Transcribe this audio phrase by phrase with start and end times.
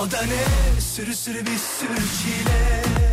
[0.00, 0.80] O da ne?
[0.80, 3.09] Sürü sürü bir sürü çile.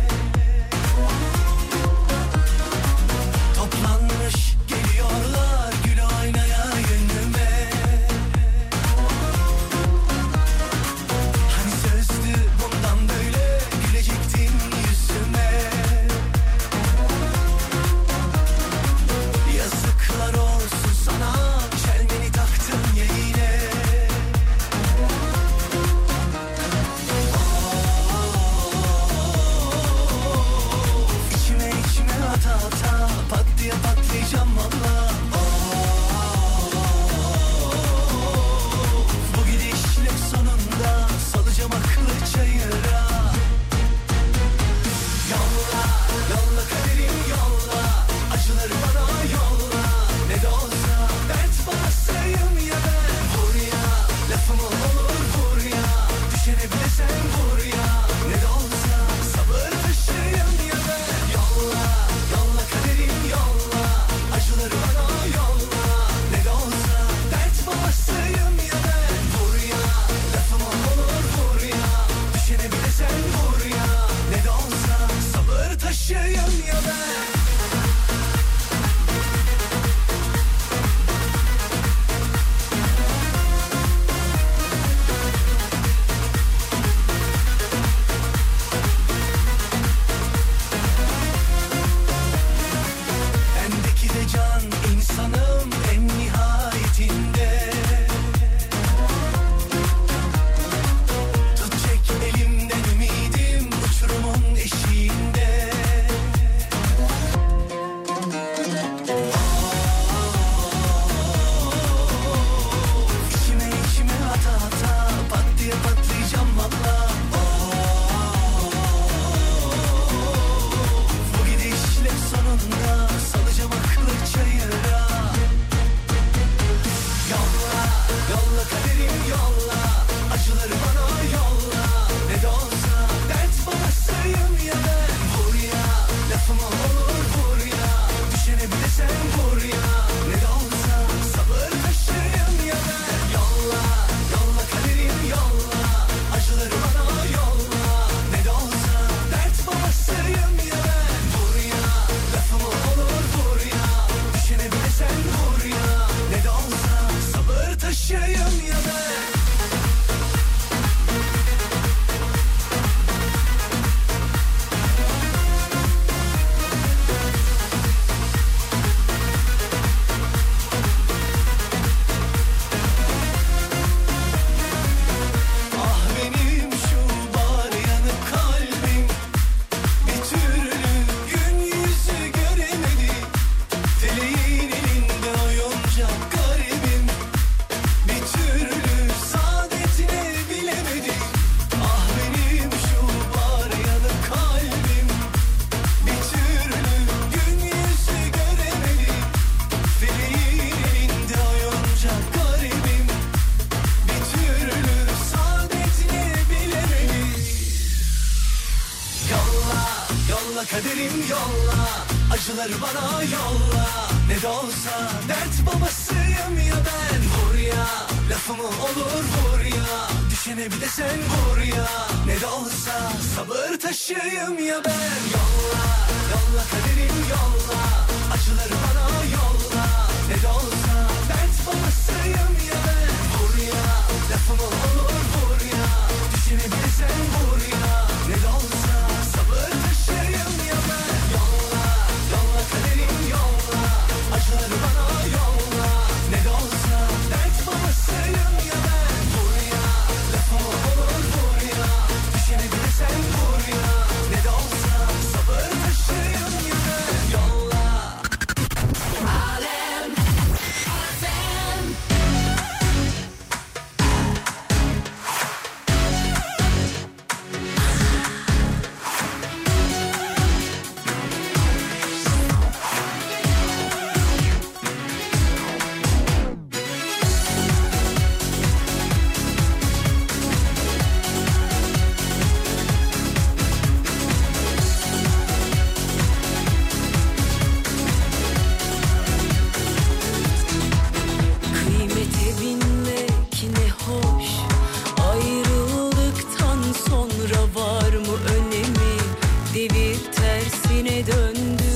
[300.58, 301.90] Tersine döndü.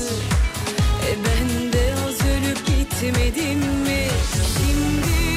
[1.07, 4.07] E ben de az ölüp gitmedim mi?
[4.57, 5.32] Şimdi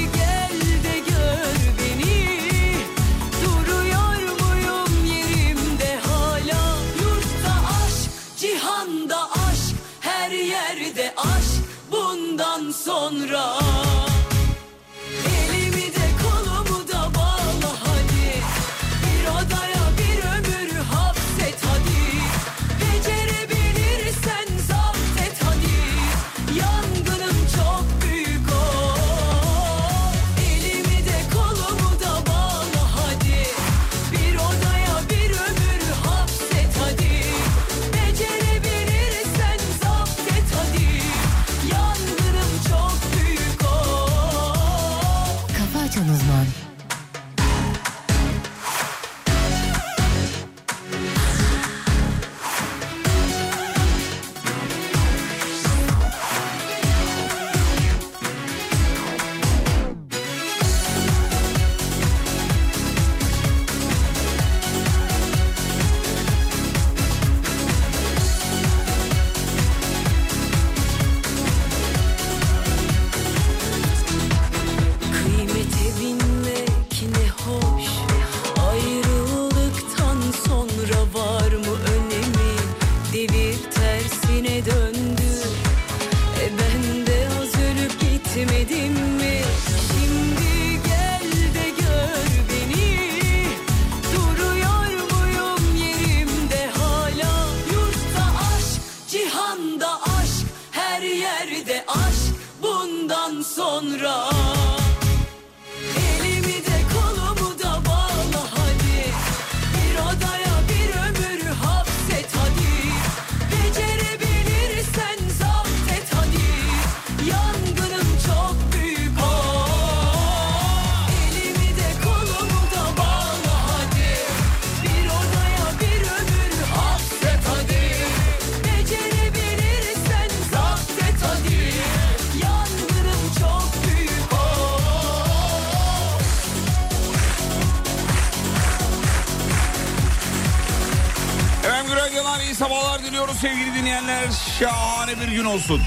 [144.60, 145.82] Şahane bir gün olsun.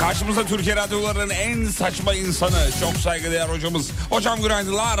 [0.00, 3.90] Karşımızda Türkiye radyolarının en saçma insanı, çok saygıdeğer hocamız.
[4.10, 4.98] Hocam günaydınlar.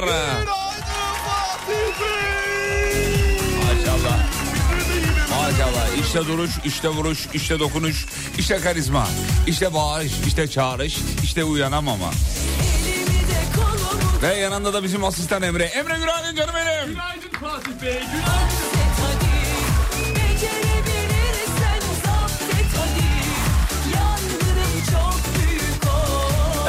[3.58, 4.18] Maşallah.
[5.30, 5.98] Maşallah.
[6.00, 8.06] İşte duruş, işte vuruş, işte dokunuş,
[8.38, 9.08] işte karizma,
[9.46, 12.10] işte bağırış, işte çağrış, işte uyanamama.
[14.22, 15.64] Ve yanında da bizim asistan Emre.
[15.64, 16.88] Emre günaydın canım benim.
[16.88, 18.00] Günaydın Fatih Bey.
[18.00, 19.21] hapset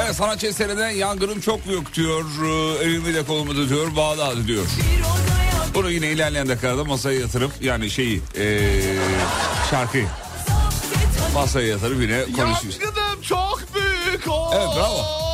[0.04, 2.26] Evet sanatçı eserine yangınım çok büyük diyor.
[2.80, 3.96] Ee, Elimi de kolumu da diyor.
[3.96, 4.66] Bağdadı diyor.
[5.74, 8.60] Bunu yine ilerleyen dakikada masaya yatırıp yani şeyi ee,
[9.70, 10.08] şarkıyı
[11.34, 12.80] masaya yatırıp yine konuşuyoruz.
[12.82, 14.52] Yangınım çok büyük o.
[14.56, 15.33] Evet, bravo.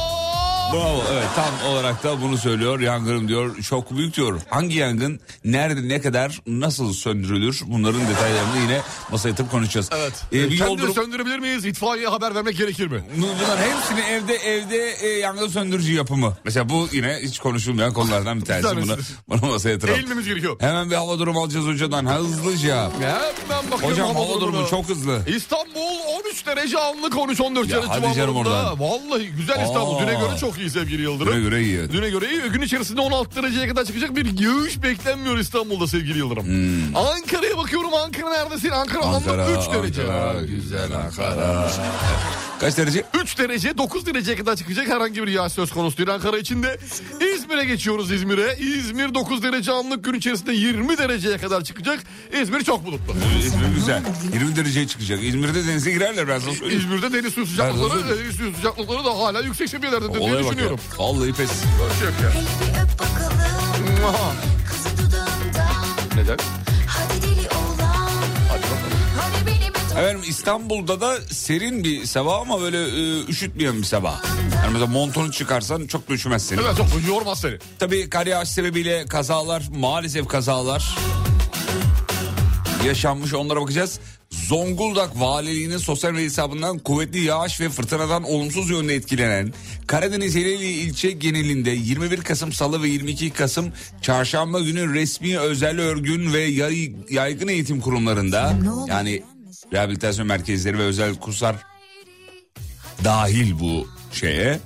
[0.74, 4.42] Bravo evet tam olarak da bunu söylüyor yangınım diyor çok büyük diyor.
[4.50, 9.90] Hangi yangın nerede ne kadar nasıl söndürülür bunların detaylarını yine masaya yatıp konuşacağız.
[9.96, 10.14] Evet.
[10.34, 11.66] Ee, bir yol durum- söndürebilir miyiz?
[11.66, 13.04] İtfaiyeye haber vermek gerekir mi?
[13.18, 16.38] Bunların hepsini evde evde e, yangın söndürücü yapımı.
[16.46, 18.76] Mesela bu yine hiç konuşulmayan konulardan bir tanesi.
[18.78, 18.98] Bunu,
[19.30, 20.00] bunu masaya yatıralım.
[20.00, 20.56] Eğilmemiz gerekiyor.
[20.60, 22.92] Hemen bir hava durumu alacağız hocadan hızlıca.
[23.00, 24.42] Hemen bakıyorum Hocam hava durumuna.
[24.42, 25.20] durumu çok hızlı.
[25.28, 28.80] İstanbul 13 derece anlık 13-14 Ya derece hadi canım oradan.
[28.80, 29.96] Vallahi güzel İstanbul.
[29.96, 30.00] Aa.
[30.02, 31.34] Düne göre çok iyi sevgili Yıldırım.
[31.34, 31.92] Düne göre iyi.
[31.92, 32.42] Düne göre iyi.
[32.52, 36.46] Gün içerisinde 16 dereceye kadar çıkacak bir yağış beklenmiyor İstanbul'da sevgili Yıldırım.
[36.96, 37.90] Ankara'ya bakıyorum.
[38.06, 38.70] Ankara neredesin?
[38.70, 39.14] Ankara, Hmm.
[39.16, 40.02] Ankara, anlık 3 derece.
[40.04, 41.72] Ankara, güzel Ankara.
[42.60, 43.04] Kaç derece?
[43.24, 46.78] 3 derece 9 dereceye kadar çıkacak herhangi bir yağış söz konusu değil Ankara içinde.
[47.36, 48.58] İzmir'e geçiyoruz İzmir'e.
[48.58, 52.00] İzmir 9 derece anlık gün içerisinde 20 dereceye kadar çıkacak.
[52.42, 53.14] İzmir çok bulutlu.
[53.46, 54.04] İzmir güzel.
[54.34, 55.24] 20 dereceye çıkacak.
[55.24, 56.82] İzmir'de denize girerler ben sana söyleyeyim.
[56.84, 60.50] İzmir'de deniz suyu sıcaklıkları, deniz suyu sıcaklıkları da hala yüksek seviyelerdedir diye Olaya bak ya.
[60.50, 60.80] düşünüyorum.
[60.98, 61.50] Vallahi pes.
[62.24, 62.30] Ya.
[64.08, 64.34] Aha.
[64.68, 65.70] kızı dudağından
[66.24, 66.38] Neden?
[70.00, 74.24] Efendim İstanbul'da da serin bir sabah ama böyle e, üşütmeyen bir sabah.
[74.56, 76.60] Yani mesela montunu çıkarsan çok da üşümez seni.
[76.62, 77.58] Evet çok yormaz seni.
[77.80, 80.96] Tabii kar yağış sebebiyle kazalar maalesef kazalar
[82.86, 84.00] yaşanmış onlara bakacağız.
[84.30, 89.54] Zonguldak Valiliği'nin sosyal medya hesabından kuvvetli yağış ve fırtınadan olumsuz yönde etkilenen
[89.88, 96.34] Karadeniz Ereğli ilçe genelinde 21 Kasım Salı ve 22 Kasım Çarşamba günü resmi özel örgün
[96.34, 98.54] ve yay- yaygın eğitim kurumlarında
[98.88, 99.24] yani
[99.74, 101.56] rehabilitasyon merkezleri ve özel kurslar
[103.04, 104.60] dahil bu şeye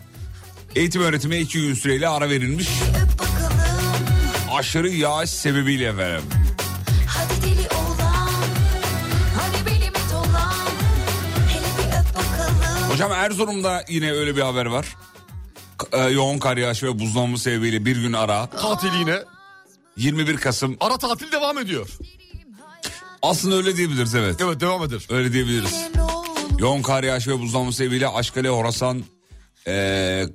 [0.75, 2.69] eğitim öğretime iki gün süreyle ara verilmiş
[4.51, 6.23] aşırı yağış sebebiyle efendim.
[12.91, 14.95] Hocam Erzurum'da yine öyle bir haber var.
[15.77, 18.45] K- e, yoğun kar yağışı ve buzlanma sebebiyle bir gün ara.
[18.45, 19.19] Tatil yine.
[19.97, 20.77] 21 Kasım.
[20.79, 21.89] Ara tatil devam ediyor.
[23.23, 24.35] Aslında öyle diyebiliriz evet.
[24.41, 25.07] Evet devam eder.
[25.09, 25.85] Öyle diyebiliriz.
[26.59, 29.03] Yoğun kar yağışı ve buzlanma sebebiyle Aşkale, Horasan,
[29.67, 30.25] e,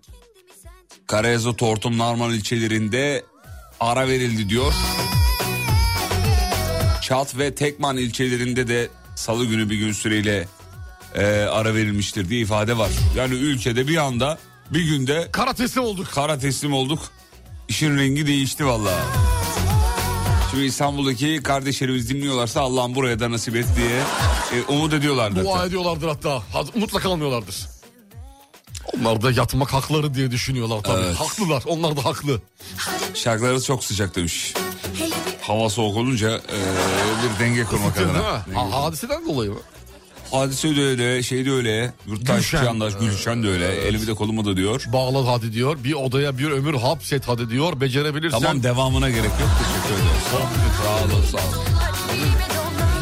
[1.06, 3.24] Karayaza, Tortum, Narman ilçelerinde
[3.80, 4.72] ara verildi diyor.
[7.02, 10.48] Çat ve Tekman ilçelerinde de salı günü bir gün süreyle
[11.14, 12.90] e, ara verilmiştir diye ifade var.
[13.16, 14.38] Yani ülkede bir anda
[14.70, 16.06] bir günde Kara teslim olduk.
[16.14, 16.98] kara teslim olduk.
[17.68, 19.02] İşin rengi değişti vallahi.
[20.58, 24.02] Şimdi İstanbul'daki kardeşlerimiz dinliyorlarsa Allah'ım buraya da nasip et diye
[24.60, 25.44] e, umut ediyorlardır.
[25.44, 26.42] Dua ediyorlardır hatta.
[26.74, 27.66] Umutla kalmıyorlardır.
[29.00, 31.02] Onlar da yatmak hakları diye düşünüyorlar tabii.
[31.04, 31.16] Evet.
[31.16, 31.62] Haklılar.
[31.66, 32.40] Onlar da haklı.
[33.14, 34.54] Şarkıları çok sıcak demiş.
[35.40, 36.58] Hava soğuk olunca e,
[37.34, 38.24] bir denge kurmak adına.
[38.54, 39.58] Ha, hadiseden dolayı mı?
[40.32, 41.92] Hadise de öyle, şey de öyle.
[42.06, 42.64] Yurttaş, Gülşen.
[42.64, 43.66] yandaş, Gülşen de öyle.
[43.74, 44.84] Elimi de kolumu da diyor.
[44.92, 45.76] Bağla hadi diyor.
[45.84, 47.80] Bir odaya bir ömür hapset hadi diyor.
[47.80, 48.40] Becerebilirsen.
[48.40, 49.50] Tamam devamına gerek yok.
[49.58, 50.20] Teşekkür ederim.
[50.84, 51.64] Sağ olun, sağ olun.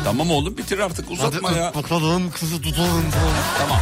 [0.04, 1.73] Tamam oğlum bitir artık uzatma Hadi ya.
[1.75, 3.04] bakalım kızı tutalım.
[3.59, 3.80] Tamam.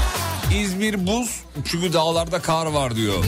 [0.52, 3.24] İzmir buz çünkü dağlarda kar var diyor.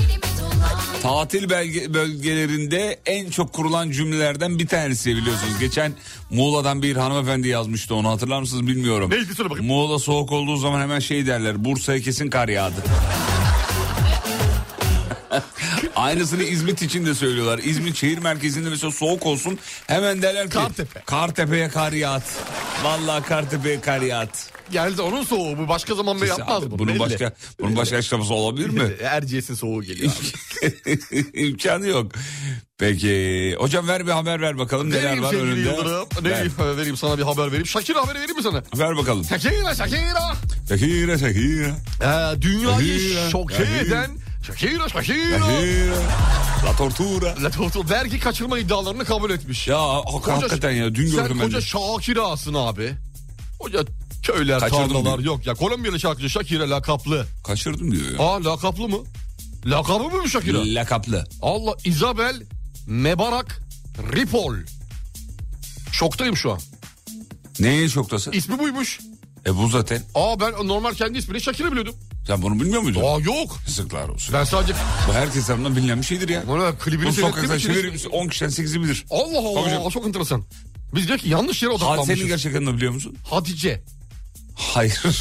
[1.02, 5.58] Tatil belge, bölgelerinde en çok kurulan cümlelerden bir tanesi biliyorsunuz.
[5.60, 5.92] Geçen
[6.30, 9.10] Muğla'dan bir hanımefendi yazmıştı onu hatırlar mısınız bilmiyorum.
[9.10, 9.66] Neydi söyle bakayım.
[9.66, 12.82] Muğla soğuk olduğu zaman hemen şey derler Bursa'ya kesin kar yağdı.
[15.96, 17.58] Aynısını İzmit için de söylüyorlar.
[17.58, 21.00] İzmit şehir merkezinde mesela soğuk olsun hemen derler ki Kartepe.
[21.06, 22.24] Kartepe'ye kar yağdı.
[22.84, 24.55] Vallahi Kartepe'ye kar yağdı.
[24.72, 25.58] Geldi onun soğuğu.
[25.58, 26.78] Bu başka zaman bile yapmaz Abi, bunu.
[26.78, 27.00] bunun belli.
[27.00, 28.82] başka bunun başka açıklaması olabilir mi?
[29.02, 30.98] Erciyes'in soğuğu geliyor abi.
[31.40, 32.12] İmkanı yok.
[32.78, 35.68] Peki hocam ver bir haber ver bakalım neler Vereyim var sevgili önünde.
[35.70, 36.08] Yıldırım.
[36.22, 37.66] Ne Ver, vereyim, vereyim sana bir haber vereyim.
[37.66, 38.62] Shakira haberi vereyim mi sana?
[38.76, 39.24] ver bakalım.
[39.24, 40.32] Shakira, Shakira.
[40.68, 41.76] Shakira Shakira.
[42.02, 44.10] Ee, dünyayı Shakira, şoke eden
[44.46, 45.40] Shakira, Shakira.
[46.66, 47.34] La Tortura.
[47.42, 49.68] La Toto vergi kaçırma iddialarını kabul etmiş.
[49.68, 51.62] Ya hak- hakikaten ya dün Sen gördüm ben koca de.
[51.62, 52.92] Shakira'sın abi.
[53.58, 53.84] Koca
[54.22, 55.34] köyler, Kaçırdım tarlalar diyor.
[55.34, 55.54] yok ya.
[55.54, 57.26] Kolombiyalı şarkıcı Shakira lakaplı.
[57.46, 58.18] Kaçırdım diyor ya.
[58.26, 58.98] Aa lakaplı mı?
[59.66, 60.58] Lakabı mı Shakira?
[60.64, 61.24] Lakaplı.
[61.42, 62.42] Allah Isabel
[62.86, 63.60] Mebarak
[64.12, 64.56] Ripoll.
[65.92, 66.58] Şoktayım şu an.
[67.60, 68.30] Neyin şoktası?
[68.30, 69.00] İsmi buymuş.
[69.46, 70.02] E bu zaten.
[70.14, 71.94] Aa ben normal kendi ismini Shakira biliyordum.
[72.26, 73.00] Sen bunu bilmiyor muydun?
[73.00, 73.58] Aa yok.
[73.66, 74.34] Yazıklar olsun.
[74.34, 74.74] Ben sadece
[75.08, 76.42] Bu herkes tarafından bilinen bir şeydir ya.
[76.48, 78.10] bana klibini Bu sokakta misin?
[78.12, 79.04] 10 kişiden 8'i bilir.
[79.10, 79.90] Allah Allah, Tabii canım.
[79.90, 80.44] çok enteresan.
[80.94, 82.08] Biz diyor ki yanlış yere odaklanmışız.
[82.08, 83.16] Hadisenin gerçek adını biliyor musun?
[83.30, 83.82] Hatice.
[84.54, 85.02] Hayır.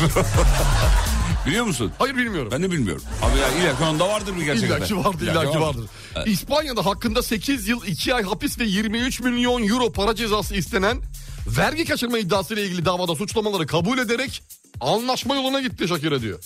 [1.47, 1.91] biliyor musun?
[1.99, 2.51] Hayır bilmiyorum.
[2.51, 3.03] Ben de bilmiyorum.
[3.21, 5.03] Abi ya illaki onda vardır bir gerçek İlla ki adı.
[5.05, 5.85] vardır, İlla illa ki vardır.
[6.25, 10.97] İspanya'da hakkında 8 yıl 2 ay hapis ve 23 milyon euro para cezası istenen
[11.47, 14.43] vergi kaçırma iddiasıyla ilgili davada suçlamaları kabul ederek
[14.81, 16.39] anlaşma yoluna gitti Shakira diyor.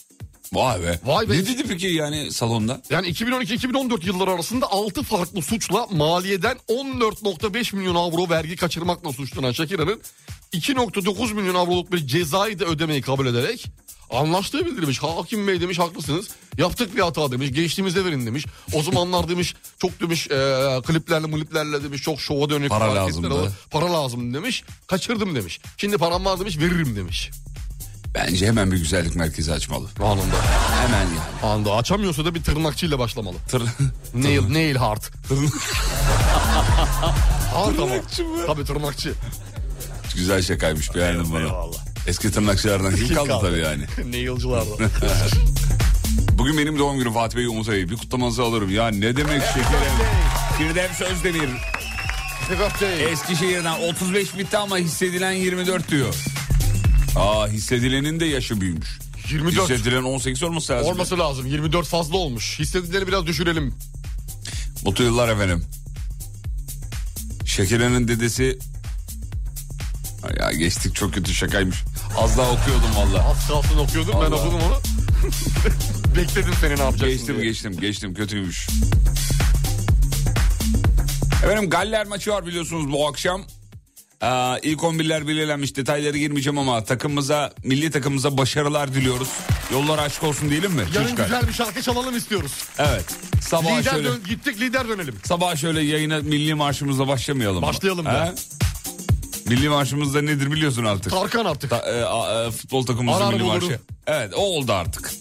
[0.53, 0.99] Vay be.
[1.05, 1.33] Vay be.
[1.33, 2.81] Ne dedi peki yani salonda?
[2.89, 10.01] Yani 2012-2014 yılları arasında 6 farklı suçla maliyeden 14.5 milyon avro vergi kaçırmakla suçlanan Shakira'nın
[10.53, 13.65] 2.9 milyon avroluk bir cezayı da ödemeyi kabul ederek
[14.09, 15.03] anlaştığı bildirilmiş.
[15.03, 16.27] Hakim bey demiş haklısınız.
[16.57, 17.51] Yaptık bir hata demiş.
[17.51, 18.45] Geçtiğimizde verin demiş.
[18.73, 22.69] O zamanlar demiş çok demiş e, kliplerle muliplerle demiş çok şova dönük.
[22.69, 23.51] Para lazımdı.
[23.71, 24.63] Para lazım demiş.
[24.87, 25.59] Kaçırdım demiş.
[25.77, 27.31] Şimdi param var demiş veririm demiş.
[28.15, 29.87] Bence hemen bir güzellik merkezi açmalı.
[30.03, 30.35] Anında.
[30.81, 31.19] Hemen yani.
[31.43, 33.35] Anında açamıyorsa da bir tırnakçıyla başlamalı.
[33.47, 33.63] Tır...
[34.13, 35.01] Nail, nail hard.
[37.53, 37.87] Hard ama.
[37.87, 38.45] Tırnakçı mı?
[38.47, 39.13] Tabii tırnakçı.
[40.15, 41.71] Güzel şakaymış beğendim bunu.
[42.07, 43.83] Eski tırnakçılardan kim kaldı tabii yani.
[44.11, 44.77] Nailcılardan.
[46.33, 47.89] Bugün benim doğum günüm Fatih Bey Umut Bey.
[47.89, 48.69] Bir kutlamanızı alırım.
[48.69, 49.93] Ya ne demek şekerim.
[50.57, 51.49] Firdevs Özdemir.
[53.11, 56.15] Eskişehir'den 35 bitti ama hissedilen 24 diyor.
[57.15, 58.99] Aa hissedilenin de yaşı büyümüş.
[59.31, 60.91] 24 Hissedilen 18 olması lazım.
[60.91, 61.45] olması lazım.
[61.45, 62.59] 24 fazla olmuş.
[62.59, 63.73] Hissedileni biraz düşürelim.
[64.85, 65.63] Mutlu yıllar efendim.
[67.45, 68.59] Şekerenin dedesi...
[70.23, 71.77] Ay Ya geçtik çok kötü şakaymış.
[72.17, 73.29] Az daha okuyordum valla.
[73.29, 74.35] Az kalsın okuyordum ben Allah.
[74.35, 74.79] okudum onu.
[76.15, 77.45] Bekledim seni ne yapacaksın Geçtim diye.
[77.45, 78.67] geçtim geçtim kötüymüş.
[81.43, 83.41] Efendim Galler maçı var biliyorsunuz bu akşam.
[84.21, 89.27] Aa, ilk 11'ler belirlenmiş detayları girmeyeceğim ama takımımıza milli takımımıza başarılar diliyoruz.
[89.73, 90.81] Yollar açık olsun diyelim mi?
[90.95, 91.25] Yarın çocuklar?
[91.25, 92.51] güzel bir şarkı çalalım istiyoruz.
[92.77, 93.05] Evet.
[93.41, 95.15] Sabah lider şöyle dön, gittik lider dönelim.
[95.23, 97.67] sabah şöyle yayına milli marşımızla başlamayalım mı?
[97.67, 98.09] Başlayalım He?
[98.11, 98.35] da.
[99.45, 101.11] Milli marşımız da nedir biliyorsun artık.
[101.11, 101.69] Tarkan artık.
[101.69, 103.59] Ta- e, a- e, futbol takımımızın Arar milli bulurum.
[103.63, 103.79] marşı.
[104.07, 105.11] Evet o oldu artık.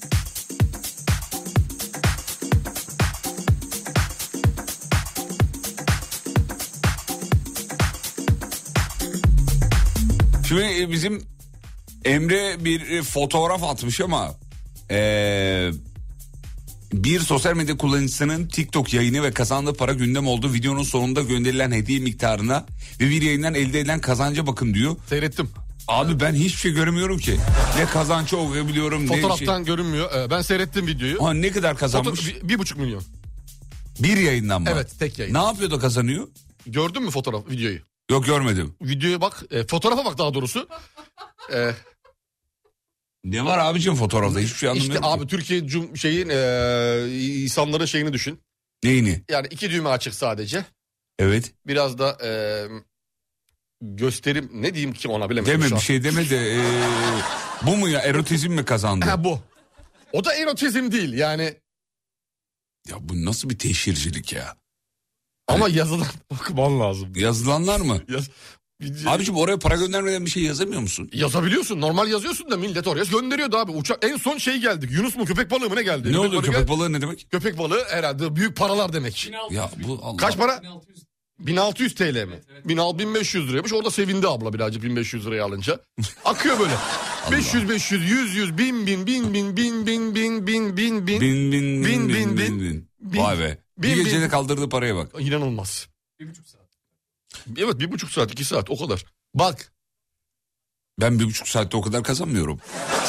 [10.48, 11.22] Şimdi e, bizim
[12.04, 14.34] Emre bir e, fotoğraf atmış ama
[14.90, 15.70] e,
[16.92, 20.52] bir sosyal medya kullanıcısının TikTok yayını ve kazandığı para gündem oldu.
[20.52, 22.66] Videonun sonunda gönderilen hediye miktarına
[23.00, 24.96] ve bir yayından elde edilen kazanca bakın diyor.
[25.08, 25.50] Seyrettim.
[25.88, 27.36] Abi ben hiçbir şey göremiyorum ki.
[27.78, 29.64] Ne kazancı okuyabiliyorum ne Fotoğraftan şey.
[29.64, 30.10] görünmüyor.
[30.14, 31.24] Ee, ben seyrettim videoyu.
[31.24, 32.26] Ha, ne kadar Foto- kazanmış?
[32.26, 33.02] bir, bir buçuk milyon.
[34.00, 34.68] Bir yayından mı?
[34.72, 35.34] Evet, tek yayın.
[35.34, 36.28] Ne yapıyor da kazanıyor?
[36.66, 37.87] Gördün mü fotoğraf videoyu?
[38.10, 38.74] Yok görmedim.
[38.82, 39.42] Videoya bak.
[39.50, 40.68] e, fotoğrafa bak daha doğrusu.
[41.54, 41.70] E,
[43.24, 44.94] Ne var abicim fotoğrafta hiçbir şey anlamıyorum.
[44.96, 45.14] işte ki.
[45.14, 48.40] abi Türkiye cum şeyin e, insanların şeyini düşün.
[48.84, 49.22] Neyini?
[49.30, 50.64] Yani iki düğme açık sadece.
[51.18, 51.52] Evet.
[51.66, 52.30] Biraz da e,
[53.80, 56.54] gösterim ne diyeyim ki ona bilemedim Deme şu bir şey deme de.
[56.56, 56.60] ee,
[57.62, 59.04] bu mu ya erotizm mi kazandı?
[59.06, 59.40] Ha bu.
[60.12, 61.54] O da erotizm değil yani.
[62.88, 64.56] ya bu nasıl bir teşhircilik ya?
[65.48, 67.08] Ama yazılan okuman lazım.
[67.16, 67.98] Yazılanlar mı?
[68.08, 68.28] Yaz,
[69.06, 71.10] Abicim oraya para göndermeden bir şey yazamıyor musun?
[71.12, 73.72] Yazabiliyorsun normal yazıyorsun da millet oraya gönderiyordu abi.
[73.72, 76.12] Uçak en son şey geldik Yunus mu köpek balığı mı ne geldi?
[76.12, 77.26] Ne oluyor balığı köpek gel- balığı ne demek?
[77.30, 79.30] Köpek balığı herhalde büyük paralar demek.
[79.50, 80.16] Ya bu Allah.
[80.16, 80.62] Kaç para?
[81.38, 82.40] 1600 TL mi?
[82.64, 83.72] 1600 1500 liraymış.
[83.72, 85.80] Orada sevindi abla birazcık 1500 liraya alınca.
[86.24, 86.72] Akıyor böyle.
[87.30, 91.20] 500 500 100 100 bin bin bin bin bin bin bin bin bin bin.
[91.20, 92.60] Bin bin bin bin Bin, bin, bin bin.
[92.60, 92.88] bin.
[93.00, 93.18] Bin.
[93.20, 93.58] Vay be.
[93.78, 94.04] Bir bin.
[94.04, 95.10] gecede kaldırdığı paraya bak.
[95.18, 95.88] İnanılmaz.
[96.20, 96.68] Bir buçuk saat.
[97.58, 99.04] Evet bir buçuk saat iki saat o kadar.
[99.34, 99.72] Bak.
[101.00, 102.60] Ben bir buçuk saatte o kadar kazanmıyorum.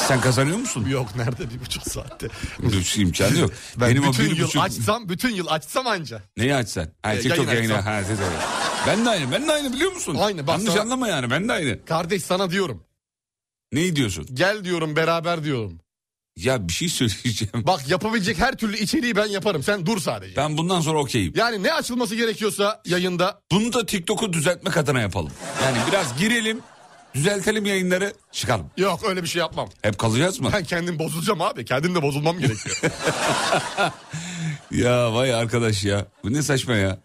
[0.08, 0.86] Sen kazanıyor musun?
[0.90, 2.28] Yok nerede bir buçuk saatte.
[2.60, 3.52] Bir buçuk imkanı yok.
[3.78, 4.64] Ben Benim o bütün bir yıl buçuk...
[4.64, 6.24] açsam bütün yıl açsam anca.
[6.38, 6.88] Neyi açsan?
[7.04, 7.78] Ha, E, TikTok yayın yayını.
[7.78, 8.18] açsam.
[8.18, 8.84] Ha.
[8.88, 9.32] Ben de aynı.
[9.32, 10.16] Ben de aynı biliyor musun?
[10.20, 11.30] Aynı, bak Yanlış sana- anlama yani.
[11.30, 11.86] Ben de aynı.
[11.86, 12.84] Kardeş sana diyorum.
[13.72, 14.28] Neyi diyorsun?
[14.34, 15.80] Gel diyorum beraber diyorum.
[16.38, 17.54] Ya bir şey söyleyeceğim.
[17.68, 19.64] Bak yapabilecek her türlü içeriği ben yaparım.
[19.64, 20.36] Sen dur sadece.
[20.36, 21.34] Ben bundan sonra okeyim.
[21.36, 25.32] Yani ne açılması gerekiyorsa yayında Bunu da TikTok'u düzeltmek adına yapalım.
[25.64, 26.60] Yani biraz girelim,
[27.16, 28.68] düzeltelim yayınları, çıkalım.
[28.78, 29.70] yok öyle bir şey yapmam.
[29.82, 30.50] Hep kalacağız mı?
[30.54, 31.66] Ben kendim bozulacağım abi.
[31.66, 32.78] Kendim de bozulmam gerekiyor.
[34.72, 36.06] Ya vay arkadaş ya.
[36.24, 37.00] Bu ne saçma ya.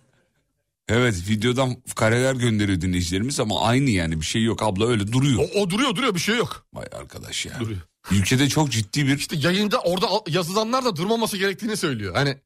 [0.88, 5.40] Evet videodan kareler gönderiyor dinleyicilerimiz ama aynı yani bir şey yok abla öyle duruyor.
[5.54, 6.66] o, o duruyor duruyor bir şey yok.
[6.74, 7.60] Vay arkadaş ya.
[7.60, 7.80] Duruyor.
[8.10, 12.14] Ülkede çok ciddi bir İşte yayında orada yazılanlar da durmaması gerektiğini söylüyor.
[12.14, 12.38] Hani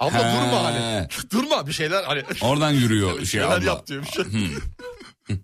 [0.00, 0.36] abla He.
[0.36, 1.08] durma hani.
[1.32, 2.22] Durma bir şeyler hani.
[2.42, 3.64] oradan yürüyor şey abla.
[3.64, 4.24] yap diyor bir şey.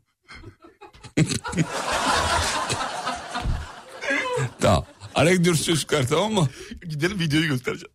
[4.61, 4.85] Tamam.
[5.15, 6.49] Araya gidiyoruz çocuklar tamam mı?
[6.89, 7.95] Gidelim videoyu göstereceğim.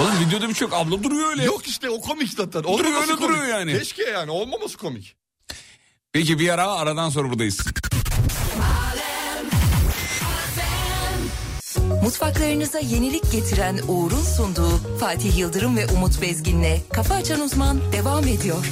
[0.00, 1.44] Oğlum videoda birçok abla duruyor öyle.
[1.44, 2.62] Yok işte o komik zaten.
[2.62, 3.28] Duruyor, Olmaması öyle komik.
[3.28, 3.78] duruyor yani.
[3.78, 5.16] Keşke yani olmaması komik.
[6.12, 7.60] Peki bir ara aradan sonra buradayız.
[12.06, 18.66] Mutfaklarınıza yenilik getiren Uğur'un sunduğu Fatih Yıldırım ve Umut Bezgin'le Kafa Açan Uzman devam ediyor.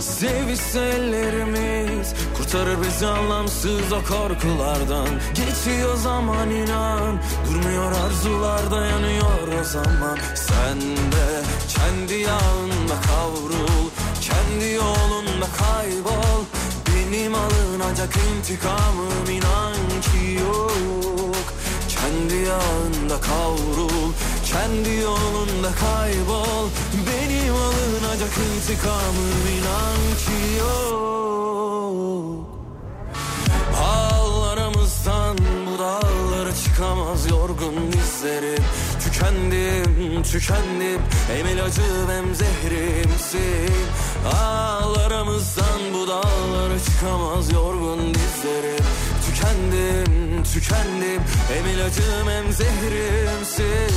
[0.00, 5.08] Sevişse ellerimiz Kurtarır bizi anlamsız o korkulardan.
[5.34, 10.18] Geçiyor zaman inan Durmuyor arzular dayanıyor o zaman.
[10.34, 16.35] Sen de kendi yağında kavrul Kendi yolunda kaybol
[17.12, 20.72] Benim alınacak intikamım inan ki yok.
[21.88, 24.12] Kendi yağında kavrul
[24.44, 26.68] Kendi yolunda kaybol.
[27.06, 32.46] Benim alınacak intikamım inan ki yok.
[33.80, 36.25] Ağlarımızdan bu dağlara
[36.76, 38.64] çıkamaz yorgun dizlerim.
[39.04, 41.00] Tükendim, tükendim.
[41.28, 43.74] Hem ilacım hem zehrimsin.
[44.34, 48.84] Ağlarımızdan bu dağlara çıkamaz yorgun dizlerim.
[49.26, 51.22] Tükendim, tükendim.
[51.48, 53.96] Hem ilacım hem zehrimsin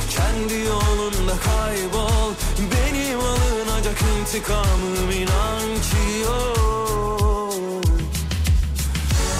[0.15, 2.31] Kendi yolunda kaybol.
[2.71, 7.83] Benim alınacak intikamım inan ki yok.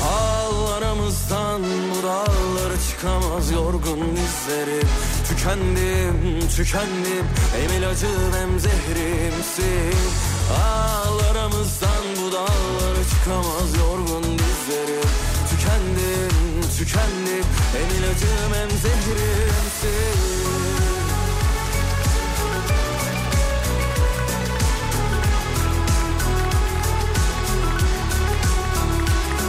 [0.04, 4.88] Ağlarımızdan bu dağlara çıkamaz yorgun dizlerim
[5.28, 7.26] Tükendim, tükendim.
[7.56, 9.98] Hem ilacım hem zehrimsin.
[10.64, 15.10] Ağlarımızdan bu dağlara çıkamaz yorgun dizlerim
[15.50, 17.46] Tükendim, tükendim.
[17.74, 20.51] Hem ilacım hem zehrimsin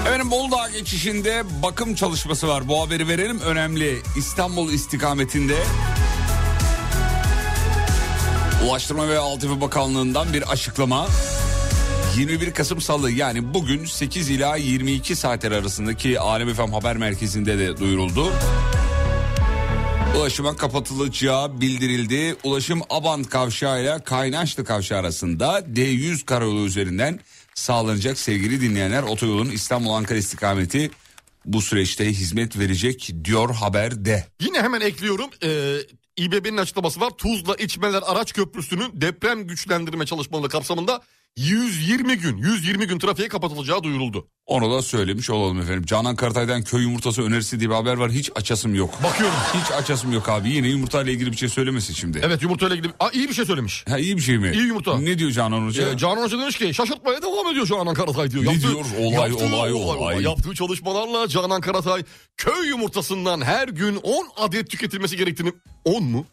[0.06, 2.68] Efendim Boldağ geçişinde bakım çalışması var.
[2.68, 3.40] Bu haberi verelim.
[3.40, 4.02] Önemli.
[4.16, 5.56] İstanbul istikametinde
[8.66, 11.06] Ulaştırma ve Altyapı Bakanlığı'ndan bir açıklama.
[12.16, 17.76] 21 Kasım Salı yani bugün 8 ila 22 saatler arasındaki Alem Efem Haber Merkezi'nde de
[17.76, 18.32] duyuruldu.
[20.16, 22.36] Ulaşıma kapatılacağı bildirildi.
[22.44, 27.20] Ulaşım Abant kavşağı ile Kaynaşlı kavşağı arasında D100 karayolu üzerinden
[27.54, 29.02] sağlanacak sevgili dinleyenler.
[29.02, 30.90] Otoyolun İstanbul-Ankara istikameti
[31.44, 34.26] bu süreçte hizmet verecek diyor haberde.
[34.40, 35.30] Yine hemen ekliyorum.
[35.44, 35.76] Ee,
[36.16, 37.10] İBB'nin açıklaması var.
[37.10, 41.02] Tuzla İçmeler Araç Köprüsü'nün deprem güçlendirme çalışmaları kapsamında
[41.36, 44.28] 120 gün 120 gün trafiğe kapatılacağı duyuruldu.
[44.46, 45.84] Onu da söylemiş olalım efendim.
[45.86, 48.10] Canan Karatay'dan köy yumurtası önerisi diye bir haber var.
[48.10, 49.02] Hiç açasım yok.
[49.02, 49.36] Bakıyorum.
[49.54, 50.50] Hiç açasım yok abi.
[50.50, 52.20] Yine yumurtayla ilgili bir şey söylemesin şimdi.
[52.22, 53.84] Evet yumurtayla ilgili Aa, iyi bir şey söylemiş.
[53.88, 54.50] Ha, iyi bir şey mi?
[54.54, 54.98] İyi yumurta.
[54.98, 55.90] Ne diyor Canan Hoca?
[55.90, 58.44] Ee, Canan Hoca demiş ki şaşırtmaya devam ediyor Canan Karatay diyor.
[58.44, 58.84] Ne diyor?
[58.98, 60.22] Olay, olay, olay.
[60.22, 62.02] Yaptığı çalışmalarla Canan Karatay
[62.36, 65.52] köy yumurtasından her gün 10 adet tüketilmesi gerektiğini...
[65.84, 66.26] 10 mu?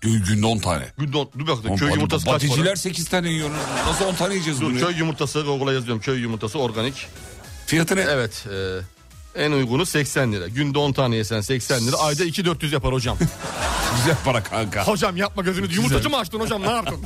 [0.00, 0.84] Gün- Günde 10 tane.
[0.98, 1.30] Günde 10.
[1.38, 2.76] Dur Oğlum, köy yumurtası kaç Baticiler para?
[2.76, 3.50] 8 tane yiyor.
[3.86, 4.78] Nasıl 10 tane yiyeceğiz bunu?
[4.78, 7.06] köy yumurtası Google'a yazıyorum köy yumurtası organik.
[7.66, 8.00] Fiyatı ne?
[8.00, 8.46] Evet
[9.36, 10.48] e, en uygunu 80 lira.
[10.48, 11.96] Günde 10 tane yesen 80 lira.
[11.96, 13.18] Ayda 2-400 yapar hocam.
[13.96, 14.86] Güzel para kanka.
[14.86, 15.74] hocam yapma gözünü.
[15.74, 16.98] Yumurtacı mı açtın hocam ne yaptın?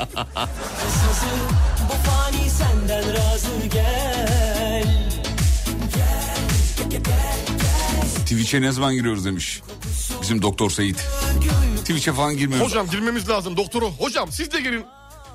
[1.88, 4.84] Bu fani senden razı gel
[8.20, 9.62] Twitch'e ne zaman giriyoruz demiş.
[10.22, 11.04] Bizim Doktor Seyit.
[11.84, 12.70] Twitch'e falan girmiyoruz.
[12.70, 13.90] hocam girmemiz lazım doktoru.
[13.90, 14.84] Hocam siz de girin.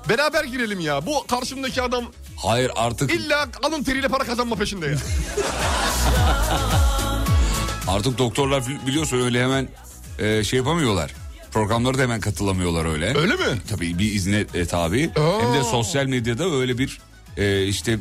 [0.08, 1.06] Beraber girelim ya.
[1.06, 2.04] Bu karşımdaki adam
[2.36, 4.96] Hayır artık illa alın teriyle para kazanma peşinde ya.
[7.88, 9.68] artık doktorlar bili- biliyorsun öyle hemen
[10.18, 11.10] e, şey yapamıyorlar.
[11.52, 13.18] Programlara da hemen katılamıyorlar öyle.
[13.18, 13.60] Öyle mi?
[13.70, 15.10] Tabii bir izne e, tabi.
[15.16, 15.42] Aa.
[15.42, 16.98] Hem de sosyal medyada öyle bir
[17.36, 17.98] e, işte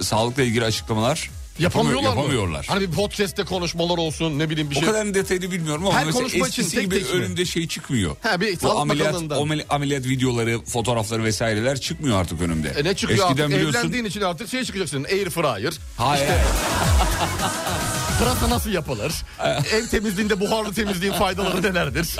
[0.00, 2.16] sağlıkla ilgili açıklamalar Yapamıyorlar mı?
[2.16, 2.66] yapamıyorlar.
[2.68, 4.88] Hani bir podcast'te konuşmalar olsun ne bileyim bir O şey.
[4.88, 7.20] kadar detaylı bilmiyorum ama Her mesela konuşma için eskisi tek gibi tek mi?
[7.20, 8.16] önünde şey çıkmıyor.
[8.22, 9.36] Ha, bir Bu ameliyat, Bakanlığı'ndan.
[9.40, 12.68] amel- ameliyat videoları, fotoğrafları vesaireler çıkmıyor artık önümde.
[12.68, 13.78] E ne çıkıyor Eskiden artık biliyorsun.
[13.80, 15.72] evlendiğin için artık şey çıkacaksın air fryer.
[15.96, 16.28] Hayır.
[18.18, 19.12] Pırasa nasıl yapılır?
[19.72, 22.16] Ev temizliğinde buharlı temizliğin faydaları nelerdir?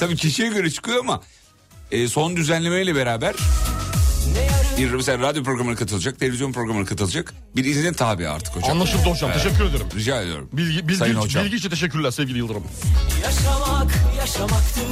[0.00, 1.22] Tabii kişiye göre çıkıyor ama
[1.90, 3.34] e, son düzenlemeyle beraber
[4.78, 8.70] bir mesela radyo programına katılacak, televizyon programına katılacak bir izne tabi artık hocam.
[8.70, 9.86] Anlaşıldı hocam teşekkür ederim.
[9.96, 10.48] Rica ediyorum.
[10.52, 11.44] Bilgi, bilgi, Sayın hocam.
[11.44, 12.64] bilgi için teşekkürler sevgili Yıldırım.
[13.22, 14.82] Yaşamak yaşamaktır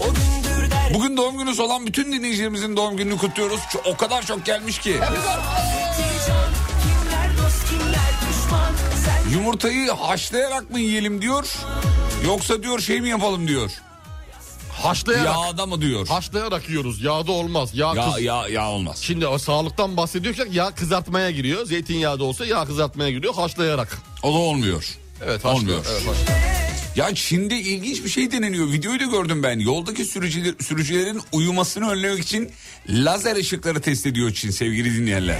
[0.00, 3.60] O gündür der Bugün doğum günü olan bütün dinleyicilerimizin doğum gününü kutluyoruz.
[3.72, 4.96] Şu- O kadar çok gelmiş ki.
[9.32, 11.52] Yumurtayı haşlayarak mı yiyelim diyor.
[12.26, 13.70] Yoksa diyor şey mi yapalım diyor.
[14.84, 15.34] Haşlayarak.
[15.36, 16.06] Yağda mı diyor.
[16.06, 17.02] Haşlayarak yiyoruz.
[17.02, 17.70] Yağda olmaz.
[17.74, 18.22] Yağ, Ya, kız...
[18.22, 18.98] ya, ya olmaz.
[19.00, 21.66] Şimdi o sağlıktan bahsediyorsak yağ kızartmaya giriyor.
[21.66, 23.34] Zeytinyağı da olsa yağ kızartmaya giriyor.
[23.34, 23.98] Haşlayarak.
[24.22, 24.96] O da olmuyor.
[25.24, 25.60] Evet haşlıyor.
[25.60, 25.84] Olmuyor.
[25.90, 26.63] Evet, haşlıyor.
[26.96, 28.72] Ya Çin'de ilginç bir şey deneniyor.
[28.72, 29.58] Videoyu da gördüm ben.
[29.58, 32.50] Yoldaki sürücüler, sürücülerin uyumasını önlemek için
[32.88, 35.38] lazer ışıkları test ediyor Çin sevgili dinleyenler.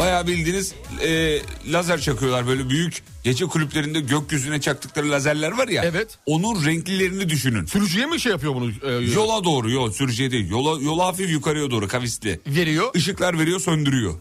[0.00, 1.38] Bayağı bildiğiniz e,
[1.72, 5.84] lazer çakıyorlar böyle büyük gece kulüplerinde gökyüzüne çaktıkları lazerler var ya.
[5.84, 6.18] Evet.
[6.26, 7.66] Onun renklilerini düşünün.
[7.66, 8.70] Sürücüye mi şey yapıyor bunu?
[8.82, 10.50] e, Yola doğru yol sürücüye değil.
[10.50, 12.40] Yola, yola hafif yukarıya doğru kavisli.
[12.46, 12.90] veriyor.
[12.94, 14.14] Işıklar veriyor söndürüyor.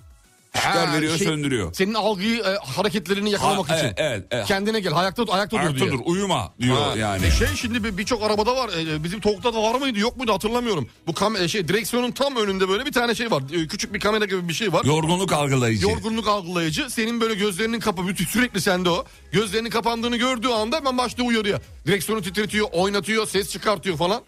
[0.55, 1.73] Ha, veriyor şey, söndürüyor.
[1.73, 3.85] Senin algıyı e, hareketlerini yakalamak Ha, için.
[3.85, 4.45] evet, evet, evet.
[4.47, 4.93] Kendine gel.
[4.97, 5.91] Ayakta ayakta dur Ayakta diye.
[5.91, 7.31] dur uyuma diyor Ha, yani.
[7.31, 8.69] Şey şimdi bir- birçok arabada var.
[8.69, 10.87] E, Bizim Tok'ta da var mıydı yok muydu hatırlamıyorum.
[11.07, 13.43] Bu kam e, şey direksiyonun tam önünde böyle bir tane şey var.
[13.53, 14.85] E, Küçük bir kamera gibi bir şey var.
[14.85, 15.87] Yorgunluk algılayıcı.
[15.89, 16.89] Yorgunluk algılayıcı.
[16.89, 19.05] Senin böyle gözlerinin kapı sürekli sende o.
[19.31, 21.61] Gözlerinin kapandığını gördüğü anda hemen başlıyor uyarıya.
[21.87, 24.21] Direksiyonu titretiyor, oynatıyor, ses çıkartıyor falan.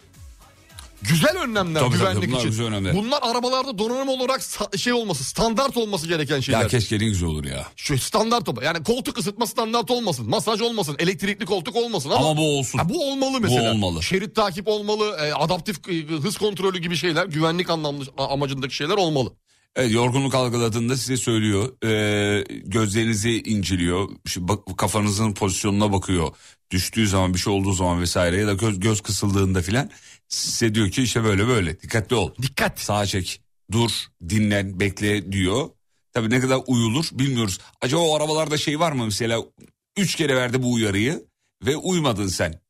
[1.02, 2.48] Güzel önlemler Tabii, tabii, güvenlik bunlar için.
[2.50, 2.94] güzel önlemler.
[2.96, 6.60] Bunlar arabalarda donanım olarak sa- şey olması, standart olması gereken şeyler.
[6.60, 7.66] Ya keşke ne güzel olur ya.
[7.76, 8.64] Şu standart olma.
[8.64, 10.28] Yani koltuk ısıtma standart olmasın.
[10.30, 10.96] Masaj olmasın.
[10.98, 12.78] Elektrikli koltuk olmasın ama, Ama bu olsun.
[12.78, 13.72] Ha, bu olmalı mesela.
[13.72, 14.02] olmalı.
[14.02, 15.16] Şerit takip olmalı.
[15.20, 17.26] e, adaptif e, hız kontrolü gibi şeyler.
[17.26, 19.32] Güvenlik anlamlı amacındaki şeyler olmalı.
[19.76, 21.84] Evet, yorgunluk algıladığında size söylüyor.
[21.84, 24.08] Ee, gözlerinizi inceliyor.
[24.26, 26.28] Şu bak- kafanızın pozisyonuna bakıyor.
[26.70, 29.90] Düştüğü zaman bir şey olduğu zaman vesaire ya da göz, göz kısıldığında filan
[30.28, 32.34] size diyor ki işte böyle böyle dikkatli ol.
[32.42, 32.80] Dikkat.
[32.80, 33.90] Sağa çek, dur,
[34.28, 35.70] dinlen, bekle diyor.
[36.12, 37.58] Tabii ne kadar uyulur bilmiyoruz.
[37.80, 39.42] Acaba o arabalarda şey var mı mesela
[39.96, 41.26] üç kere verdi bu uyarıyı
[41.66, 42.60] ve uymadın sen.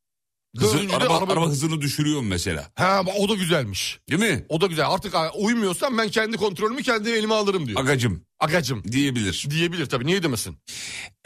[0.61, 2.71] Hızı, araba, araba- araba hızını düşürüyor mu mesela?
[2.75, 3.99] Ha o da güzelmiş.
[4.11, 4.45] Değil mi?
[4.49, 4.91] O da güzel.
[4.91, 7.81] Artık uymuyorsam ben kendi kontrolümü kendi elime alırım diyor.
[7.81, 9.47] Agacım Agacım diyebilir.
[9.51, 10.07] diyebilir tabii.
[10.07, 10.57] Niye demesin?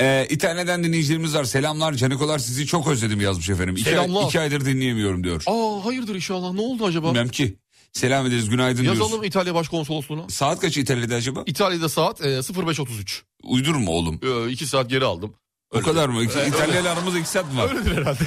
[0.00, 1.44] Ee, İtalya'dan dinleyicilerimiz var.
[1.44, 3.74] Selamlar Canikolar sizi çok özledim yazmış efendim.
[3.76, 4.24] İki, Selamlar.
[4.24, 5.42] iki aydır dinleyemiyorum diyor.
[5.46, 6.52] Aa hayırdır inşallah.
[6.52, 7.08] Ne oldu acaba?
[7.10, 7.56] Bilmem ki.
[7.92, 9.00] Selam ederiz günaydın diyoruz.
[9.00, 10.28] Yazalım İtalya Başkonsolosluğuna.
[10.28, 11.42] Saat kaç İtalya'da acaba?
[11.46, 13.22] İtalya'da saat e, 05.33.
[13.42, 14.20] Uydurma oğlum.
[14.50, 15.34] 2 saat geri aldım.
[15.72, 16.22] O kadar mı?
[16.22, 17.68] İki, İtalya ile aramızda iki saat mi var?
[17.74, 18.18] Öyledir herhalde.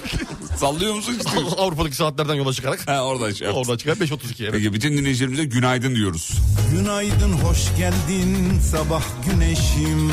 [0.56, 1.16] Sallıyor musun?
[1.58, 2.88] Avrupa'daki saatlerden yola çıkarak.
[2.88, 3.48] ha oradan şey.
[3.48, 4.52] Oradan çıkar 5.32 evet.
[4.52, 6.32] Peki bütün dinleyicilerimize günaydın diyoruz.
[6.72, 10.12] Günaydın hoş geldin sabah güneşim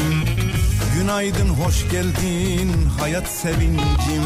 [0.99, 4.23] Günaydın hoş geldin hayat sevincim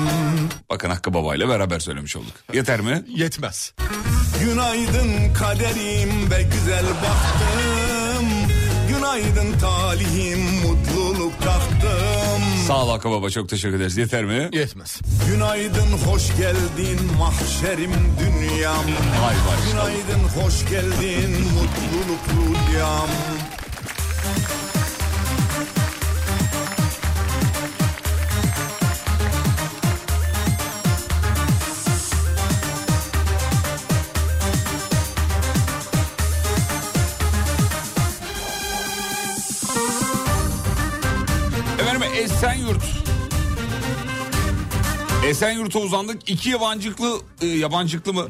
[0.70, 2.34] Bakın Hakkı Baba ile beraber söylemiş olduk.
[2.54, 3.04] Yeter mi?
[3.16, 3.74] Yetmez.
[4.44, 8.28] Günaydın kaderim ve güzel bahtım
[8.90, 10.40] Günaydın talihim
[11.30, 13.98] mutluluk tahtım Sağ ol Hakkı Baba çok teşekkür ederiz.
[13.98, 14.50] Yeter mi?
[14.54, 15.00] Yetmez.
[15.28, 18.86] Günaydın hoş geldin mahşerim dünyam
[19.22, 19.72] Vay vay.
[19.72, 23.10] Günaydın hoş geldin mutluluk rüyam
[42.20, 42.84] Esenyurt.
[45.26, 46.30] Esenyurt'a uzandık.
[46.30, 48.28] İki yabancıklı, e, yabancıklı mı?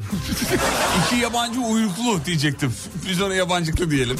[1.06, 2.74] İki yabancı uyruklu diyecektim.
[3.08, 4.16] Biz ona yabancıklı diyelim.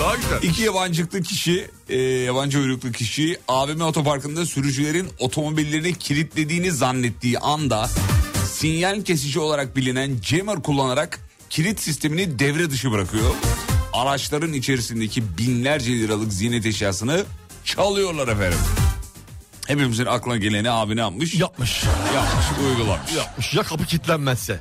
[0.00, 0.42] Daha güzel.
[0.42, 7.90] İki yabancıklı kişi, e, yabancı uyruklu kişi AVM otoparkında sürücülerin otomobillerini kilitlediğini zannettiği anda
[8.52, 13.34] sinyal kesici olarak bilinen jammer kullanarak kilit sistemini devre dışı bırakıyor.
[13.92, 17.24] Araçların içerisindeki binlerce liralık ziynet eşyasını
[17.64, 18.58] çalıyorlar efendim.
[19.68, 21.34] Hepimizin aklına geleni abi ne yapmış?
[21.34, 21.84] Yapmış.
[22.14, 23.12] Yapmış, uygulamış.
[23.16, 23.54] Yapmış.
[23.54, 24.60] Ya kapı kilitlenmezse.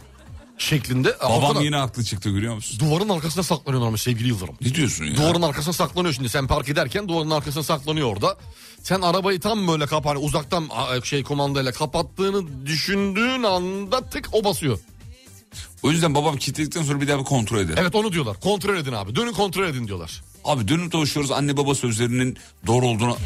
[0.57, 1.15] Şeklinde.
[1.23, 2.79] Babam Arkada- yine haklı çıktı görüyor musun?
[2.79, 4.55] Duvarın arkasına saklanıyorlarmış sevgili Yıldırım.
[4.61, 5.17] Ne diyorsun ya?
[5.17, 6.29] Duvarın arkasına saklanıyor şimdi.
[6.29, 8.37] Sen park ederken duvarın arkasına saklanıyor orada.
[8.83, 10.69] Sen arabayı tam böyle kap hani uzaktan
[11.03, 14.79] şey kumandayla kapattığını düşündüğün anda tık o basıyor.
[15.83, 17.75] O yüzden babam kilitledikten sonra bir daha bir kontrol eder.
[17.77, 18.39] Evet onu diyorlar.
[18.39, 19.15] Kontrol edin abi.
[19.15, 20.21] Dönün kontrol edin diyorlar.
[20.45, 23.17] Abi dönüp dolaşıyoruz anne baba sözlerinin doğru olduğunu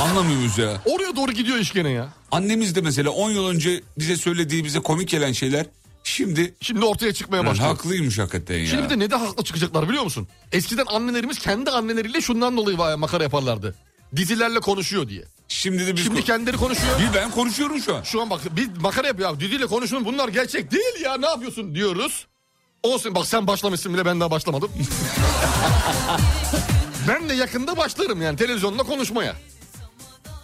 [0.00, 0.82] anlamıyor muyuz ya?
[0.84, 2.08] Oraya doğru gidiyor iş gene ya.
[2.30, 5.66] Annemiz de mesela 10 yıl önce bize söylediği bize komik gelen şeyler
[6.04, 7.68] şimdi Şimdi ortaya çıkmaya yani başlıyor.
[7.70, 8.66] haklıymış hakikaten ya.
[8.66, 10.28] Şimdi bir de ne de haklı çıkacaklar biliyor musun?
[10.52, 13.74] Eskiden annelerimiz kendi anneleriyle şundan dolayı makara yaparlardı.
[14.16, 15.24] Dizilerle konuşuyor diye.
[15.48, 17.00] Şimdi de biz Şimdi kendileri konuşuyor.
[17.00, 18.02] Bir ben konuşuyorum şu an.
[18.02, 19.40] Şu an bak biz makara yapıyor abi.
[19.40, 22.26] Diziyle konuşun bunlar gerçek değil ya ne yapıyorsun diyoruz.
[22.82, 24.70] Olsun bak sen başlamışsın bile ben daha başlamadım.
[27.08, 29.36] ben de yakında başlarım yani televizyonda konuşmaya.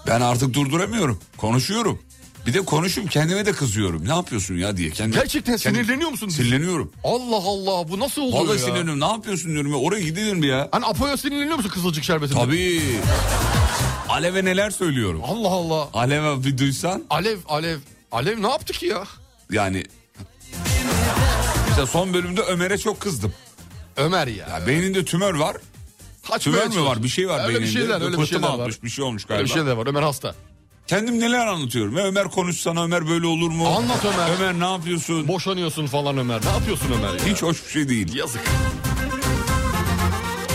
[0.07, 1.21] Ben artık durduramıyorum.
[1.37, 1.99] Konuşuyorum.
[2.47, 4.09] Bir de konuşup kendime de kızıyorum.
[4.09, 4.91] Ne yapıyorsun ya diye.
[4.91, 6.29] Kendi, Gerçekten kendi- sinirleniyor musun?
[6.29, 6.93] Sinirleniyorum.
[7.05, 8.59] Allah Allah bu nasıl oluyor Vallahi ya?
[8.67, 9.01] sinirleniyorum.
[9.01, 9.79] Ne yapıyorsun diyorum ya.
[9.79, 10.69] Oraya gidiyorum ya.
[10.73, 12.39] Hani Apo'ya sinirleniyor musun kızılcık şerbetinde?
[12.39, 12.83] Tabii.
[14.13, 15.21] Alev'e neler söylüyorum.
[15.25, 15.89] Allah Allah.
[15.95, 17.79] Alev'e bir duysan Alev Alev.
[18.13, 19.05] Alev ne yaptı ki ya?
[19.51, 19.85] yani...
[21.69, 23.33] Mesela son bölümde Ömer'e çok kızdım.
[23.97, 24.49] Ömer ya.
[24.49, 25.57] Ya beyninde tümör var.
[26.29, 27.03] Kaçmaya Tümör mü var?
[27.03, 27.67] Bir şey var öyle beyninde.
[27.67, 28.59] Bir şeyler, öyle bir şeyler var.
[28.59, 29.45] atmış, Bir şey olmuş Öyle galiba.
[29.45, 29.87] bir şeyler var.
[29.87, 30.35] Ömer hasta.
[30.87, 31.97] Kendim neler anlatıyorum.
[31.97, 33.69] Ya Ömer konuşsana Ömer böyle olur mu?
[33.69, 34.31] Anlat Ömer.
[34.37, 35.29] Ömer ne yapıyorsun?
[35.29, 36.41] Boşanıyorsun falan Ömer.
[36.45, 37.35] Ne yapıyorsun Ömer ya?
[37.35, 38.15] Hiç hoş bir şey değil.
[38.15, 38.43] Yazık.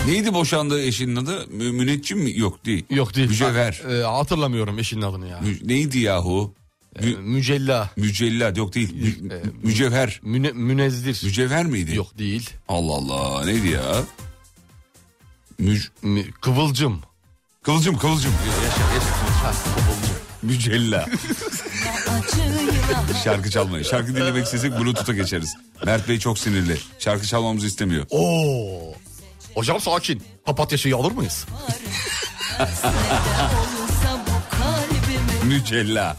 [0.08, 1.46] Neydi boşandığı eşinin adı?
[1.46, 2.38] Mü- Müneccim mi?
[2.38, 2.84] Yok değil.
[2.90, 3.28] Yok değil.
[3.28, 3.82] Mücevher.
[3.90, 5.40] Ee, hatırlamıyorum eşinin adını ya.
[5.40, 6.54] Mü- neydi yahu?
[7.02, 7.90] Ee, mücella.
[7.96, 8.94] Mücella yok değil.
[8.94, 10.20] Mü- Ee, mücevher.
[10.22, 11.20] Müne, münezzir.
[11.24, 11.96] Mücevher miydi?
[11.96, 12.50] Yok değil.
[12.68, 13.82] Allah Allah neydi ya?
[15.58, 17.00] Müc Mü- kıvılcım.
[17.62, 18.32] kıvılcım kıvılcım.
[19.42, 20.16] Ha, kıvılcım.
[20.42, 21.06] Mücella.
[23.24, 23.84] Şarkı çalmayın.
[23.84, 25.54] Şarkı dinlemek istesek Bluetooth'a geçeriz.
[25.86, 26.76] Mert Bey çok sinirli.
[26.98, 28.06] Şarkı çalmamızı istemiyor.
[28.10, 28.94] Oo.
[29.58, 30.22] Hocam sakin.
[30.44, 31.46] Papatya şeyi alır mıyız?
[35.44, 36.16] Mücella.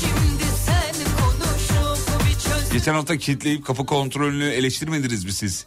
[0.00, 5.66] Şimdi sen konuşup bir çözsen Geçen hafta kilitleyip kapı kontrolünü eleştirmediniz mi siz?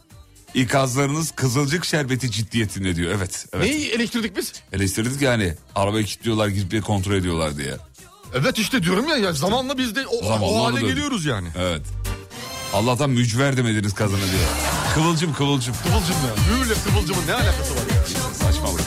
[0.54, 3.14] İkazlarınız kızılcık şerbeti ciddiyetinde diyor.
[3.16, 3.46] Evet.
[3.52, 3.64] evet.
[3.64, 4.52] Neyi eleştirdik biz?
[4.72, 5.54] Eleştirdik yani.
[5.74, 7.76] Arabayı kilitliyorlar gidip bir kontrol ediyorlar diye.
[8.34, 10.88] Evet işte diyorum ya, ya zamanla biz de o, Zamanla o hale döndük.
[10.88, 11.48] geliyoruz yani.
[11.58, 11.82] Evet.
[12.72, 14.48] Allah'tan mücver demediniz kadına diyor.
[14.94, 15.74] Kıvılcım kıvılcım.
[15.82, 16.58] Kıvılcım ya.
[16.58, 18.34] Böyle kıvılcımın ne alakası var ya?
[18.34, 18.80] Saçmalık.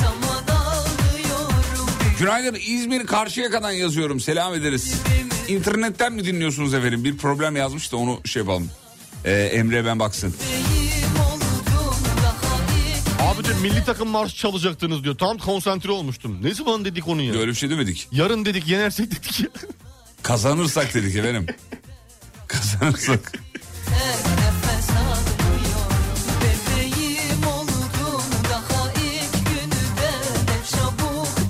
[0.00, 1.54] Zaman ağlıyorum
[2.18, 4.20] Günaydın İzmir Karşıyaka'dan yazıyorum.
[4.20, 4.94] Selam ederiz.
[5.48, 7.04] İnternetten mi dinliyorsunuz efendim?
[7.04, 8.70] Bir problem yazmış da onu şey yapalım.
[9.24, 10.34] Ee, Emre ben baksın.
[10.52, 11.46] Benim oldum
[12.22, 12.56] daha
[13.26, 15.18] iyi Abi de milli takım marşı çalacaktınız diyor.
[15.18, 16.38] Tam konsantre olmuştum.
[16.42, 17.34] Ne zaman dedik onu ya?
[17.34, 18.08] Öyle bir şey demedik.
[18.12, 19.48] Yarın dedik yenersek dedik ya.
[20.22, 21.46] Kazanırsak dedik efendim.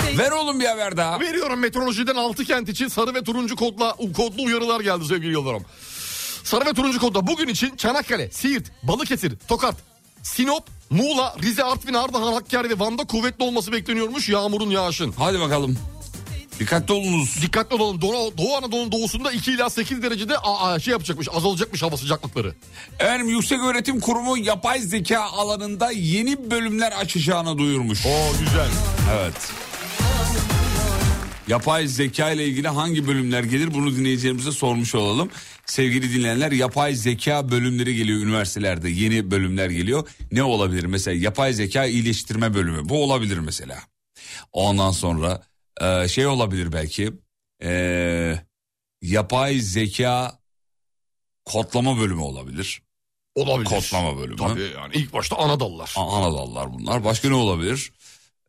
[0.07, 1.21] Değil Ver oğlum bir haber daha.
[1.21, 5.65] Veriyorum meteorolojiden 6 kent için sarı ve turuncu kodla kodlu uyarılar geldi sevgili Yıldırım.
[6.45, 9.75] Sarı ve turuncu kodla bugün için Çanakkale, Siirt, Balıkesir, Tokat,
[10.23, 15.15] Sinop, Muğla, Rize, Artvin, Ardahan, Hakkari ve Van'da kuvvetli olması bekleniyormuş yağmurun yağışın.
[15.19, 15.79] Hadi bakalım.
[16.61, 17.43] Dikkatli olunuz.
[17.43, 18.01] Dikkatli olalım.
[18.01, 22.55] Doğu, Doğu Anadolu'nun doğusunda 2 ila 8 derecede a- a- şey yapacakmış, azalacakmış hava sıcaklıkları.
[23.01, 28.07] Efendim Yüksek Öğretim Kurumu yapay zeka alanında yeni bölümler açacağını duyurmuş.
[28.07, 28.69] Oo güzel.
[29.21, 29.51] Evet.
[31.49, 35.31] Yapay zeka ile ilgili hangi bölümler gelir bunu dinleyicilerimize sormuş olalım.
[35.67, 40.09] Sevgili dinleyenler yapay zeka bölümleri geliyor üniversitelerde yeni bölümler geliyor.
[40.33, 43.79] Ne olabilir mesela yapay zeka iyileştirme bölümü bu olabilir mesela.
[44.53, 45.43] Ondan sonra
[45.81, 47.13] e, şey olabilir belki
[47.63, 48.41] e,
[49.03, 50.39] yapay zeka
[51.45, 52.83] kodlama bölümü olabilir.
[53.35, 53.71] Olabilir.
[53.71, 54.37] Kodlama bölümü.
[54.37, 55.93] Tabii yani ilk başta Anadolular.
[55.97, 57.05] A- Anadolular bunlar.
[57.05, 57.93] Başka ne olabilir?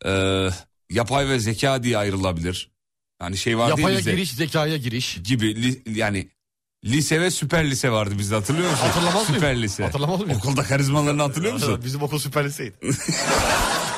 [0.06, 0.50] Ee,
[0.90, 2.72] yapay ve zeka diye ayrılabilir.
[3.22, 5.18] Yani şey var Yapaya bizde giriş, zekaya giriş.
[5.24, 6.30] gibi li- yani
[6.86, 8.86] lise ve süper lise vardı bizde hatırlıyor musun?
[8.86, 9.36] Hatırlamaz mıyım?
[9.36, 9.84] Süper lise.
[9.84, 10.38] Hatırlamaz mıyım?
[10.38, 11.82] Okulda karizmalarını hatırlıyor musun?
[11.86, 12.76] Bizim okul süper liseydi.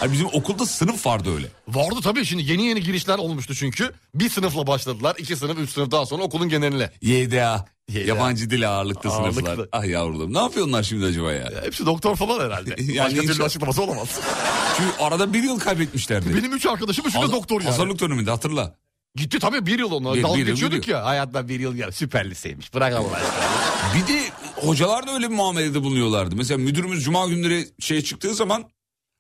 [0.02, 1.48] Ay, bizim okulda sınıf vardı öyle.
[1.68, 3.92] Vardı tabii şimdi yeni yeni girişler olmuştu çünkü.
[4.16, 5.16] Bir sınıfla başladılar.
[5.20, 6.92] iki sınıf, üç sınıf daha sonra okulun geneline.
[7.02, 7.66] YDA.
[7.90, 8.00] YDA.
[8.00, 9.34] Yabancı dil ağırlıklı Ağırlıklı.
[9.46, 9.68] sınıflar.
[9.72, 11.40] Ah yavrum ne yapıyorlar şimdi acaba ya?
[11.52, 12.76] Ya hepsi doktor falan herhalde.
[12.94, 14.08] Yani Başka türlü açıklaması olamaz.
[14.78, 16.36] Çünkü arada bir yıl kaybetmişlerdi.
[16.38, 17.70] Benim üç arkadaşım üçü de doktor yani.
[17.72, 18.76] Hazırlık döneminde hatırla.
[19.16, 20.16] Gitti tabii bir yıl onlar.
[20.16, 21.06] Bir- Dalga bir geçiyorduk ya.
[21.06, 21.92] Hayattan bir yıl gel.
[21.92, 22.74] Süper liseymiş.
[22.74, 23.94] Bırak Allah aşkına.
[23.96, 24.20] Bir de
[24.56, 26.36] hocalar da öyle bir muamelede bulunuyorlardı.
[26.36, 28.64] Mesela müdürümüz cuma günleri şeye çıktığı zaman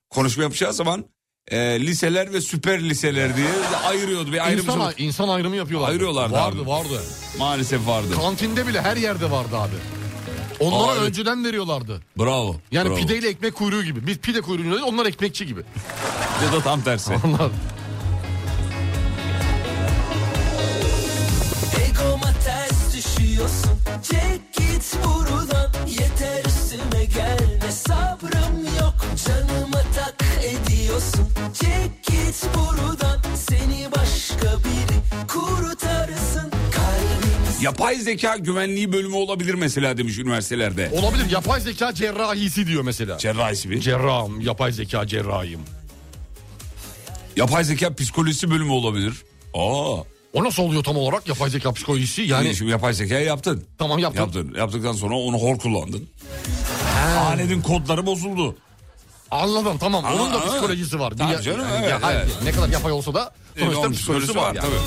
[0.09, 1.05] konuşma yapacağı zaman
[1.47, 3.47] e, liseler ve süper liseler diye
[3.87, 4.31] ayırıyordu.
[4.31, 5.89] Bir ayrım İnsan, insan ayrımı yapıyorlar.
[5.89, 6.67] Ayırıyorlardı Vardı abi.
[6.69, 7.01] vardı.
[7.37, 8.07] maalesef vardı.
[8.15, 9.75] Kantinde bile her yerde vardı abi.
[10.59, 11.07] Onlara Aa, evet.
[11.07, 12.01] önceden veriyorlardı.
[12.19, 12.55] Bravo.
[12.71, 12.97] Yani bravo.
[12.97, 14.07] pideyle ekmek kuyruğu gibi.
[14.07, 15.61] Biz pide kuyruğunu değil onlar ekmekçi gibi.
[16.45, 17.11] ya da tam tersi.
[17.25, 17.51] Onlar.
[24.03, 28.65] Çek git buradan Yeter üstüme gelme Sabrım
[30.89, 39.97] ediyorsun Çek git buradan Seni başka biri kurtarsın Kalbim Yapay zeka güvenliği bölümü olabilir mesela
[39.97, 40.91] demiş üniversitelerde.
[41.01, 43.17] Olabilir yapay zeka cerrahisi diyor mesela.
[43.17, 43.79] Cerrahisi bir.
[43.81, 45.59] Cerrahım, yapay zeka cerrahiyim.
[47.35, 49.13] Yapay zeka psikolojisi bölümü olabilir.
[49.53, 50.03] Aa.
[50.33, 52.21] O nasıl oluyor tam olarak yapay zeka psikolojisi?
[52.21, 53.63] Yani Yani şimdi yapay zekayı yaptın.
[53.77, 54.21] tamam yaptım.
[54.23, 54.53] Yaptın.
[54.57, 56.09] Yaptıktan sonra onu hor kullandın.
[57.19, 58.55] Aletin kodları bozuldu.
[59.31, 60.05] Anladım tamam.
[60.05, 61.11] Onun da Aa, psikolojisi var.
[61.13, 62.33] Bir- canım, yani evet, ya- hayır, evet.
[62.43, 64.45] Ne kadar yapay olsa da sonuçta Onun psikolojisi var.
[64.55, 64.59] yani.
[64.59, 64.79] tabii.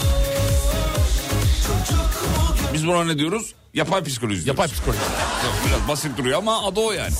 [2.74, 3.52] Biz buna ne diyoruz?
[3.74, 4.72] Yapay psikoloji Yapay diyoruz.
[4.72, 5.00] psikoloji.
[5.44, 7.12] Yok, Biraz basit duruyor ama adı o yani.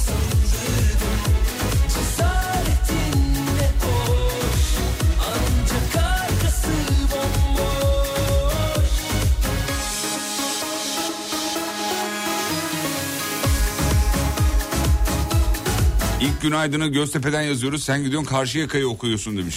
[16.22, 17.85] İlk günaydını Göztepe'den yazıyoruz.
[17.85, 19.57] Sen gidiyorsun Karşıyaka'yı okuyorsun demiş.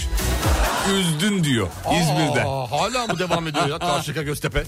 [0.99, 1.67] Üzdün diyor
[2.01, 2.43] İzmir'de.
[2.43, 4.63] Aa, hala mı devam ediyor ya Karşıyaka Göztepe?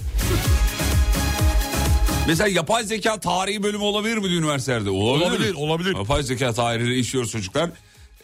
[2.26, 4.90] Mesela yapay zeka tarihi bölümü olabilir mi diyor üniversitelerde?
[4.90, 5.30] Olabilir.
[5.30, 5.96] Olabilir, olabilir.
[5.96, 7.70] Yapay zeka tarihini işliyoruz çocuklar.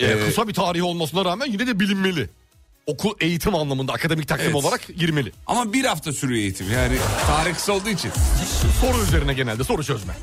[0.00, 2.30] Ee, Ee, kısa bir tarihi olmasına rağmen yine de bilinmeli.
[2.86, 4.54] Okul eğitim anlamında akademik takvim Evet.
[4.54, 5.32] olarak girmeli.
[5.46, 8.10] Ama bir hafta sürüyor eğitim yani tarih kısa olduğu için.
[8.80, 10.14] Soru üzerine genelde soru çözme.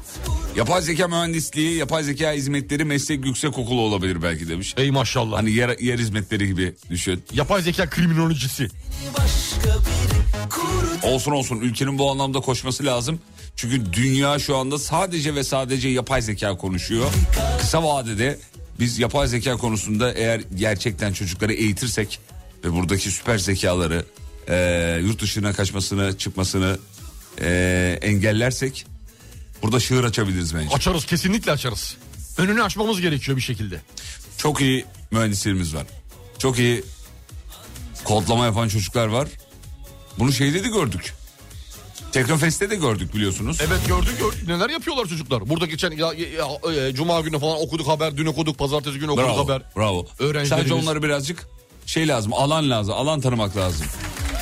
[0.55, 4.73] Yapay zeka mühendisliği, yapay zeka hizmetleri meslek yüksek okulu olabilir belki demiş.
[4.77, 5.37] Ey maşallah.
[5.37, 7.23] Hani yer, yer hizmetleri gibi düşün.
[7.33, 8.67] Yapay zeka kriminolojisi.
[11.03, 13.19] Olsun olsun ülkenin bu anlamda koşması lazım.
[13.55, 17.11] Çünkü dünya şu anda sadece ve sadece yapay zeka konuşuyor.
[17.61, 18.39] Kısa vadede
[18.79, 22.19] biz yapay zeka konusunda eğer gerçekten çocukları eğitirsek
[22.63, 24.05] ve buradaki süper zekaları
[24.47, 26.79] e, yurt dışına kaçmasını çıkmasını
[27.41, 28.85] e, engellersek
[29.61, 30.75] Burada şığır açabiliriz bence.
[30.75, 31.97] Açarız kesinlikle açarız.
[32.37, 33.81] Önünü açmamız gerekiyor bir şekilde.
[34.37, 35.85] Çok iyi mühendislerimiz var.
[36.37, 36.83] Çok iyi
[38.03, 39.27] kodlama yapan çocuklar var.
[40.19, 41.13] Bunu şeyde de gördük.
[42.11, 43.57] Teknofest'te de gördük biliyorsunuz.
[43.61, 44.47] Evet gördük, gördük.
[44.47, 45.49] neler yapıyorlar çocuklar.
[45.49, 49.27] Burada geçen ya, ya, e, cuma günü falan okuduk haber, dün okuduk, pazartesi günü okuduk
[49.27, 49.43] Bravo.
[49.43, 49.61] haber.
[49.75, 50.07] Bravo.
[50.19, 51.47] Öğrencilerimiz- Sadece onları birazcık
[51.85, 52.33] şey lazım.
[52.33, 52.93] Alan lazım.
[52.93, 53.87] Alan tanımak lazım.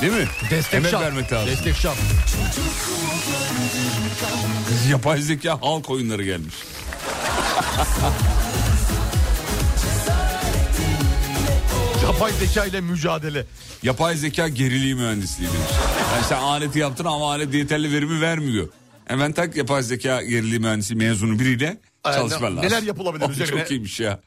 [0.02, 0.28] Değil mi?
[0.50, 1.02] Destek Emek şart.
[1.02, 1.50] vermek lazım.
[1.52, 1.96] Destek şart.
[4.90, 6.54] Yapay zeka halk oyunları gelmiş.
[12.04, 13.46] Yapay zeka ile mücadele.
[13.82, 15.70] Yapay zeka geriliği mühendisliği demiş.
[16.14, 18.68] Yani sen aleti yaptın ama alet yeterli verimi vermiyor.
[19.04, 22.70] Hemen tak yapay zeka geriliği mühendisliği mezunu biriyle çalışman lazım.
[22.70, 23.60] neler yapılabilir üzerine?
[23.60, 24.20] Çok iyiymiş ya.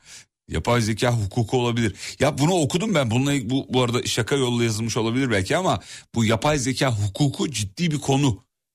[0.50, 1.96] Yapay zeka hukuku olabilir.
[2.20, 3.12] Ya bunu okudum ben.
[3.12, 5.80] Bununla bu, bu arada şaka yolla yazılmış olabilir belki ama
[6.16, 8.26] bu yapay zeka hukuku ciddi bir konu.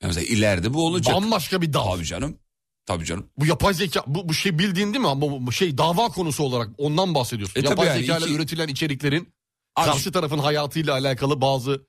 [0.03, 1.17] Yani mesela ileride bu olacak.
[1.17, 1.95] Bambaşka bir dal.
[1.95, 2.39] Tabii canım.
[2.87, 3.27] Tabii canım.
[3.39, 5.21] Bu yapay zeka bu, bu şey bildiğin değil mi?
[5.21, 7.61] Bu, bu şey dava konusu olarak ondan bahsediyorsun.
[7.61, 9.33] E yapay yani zeka ile iki- üretilen içeriklerin
[9.77, 11.87] Abi- karşı tarafın hayatıyla alakalı bazı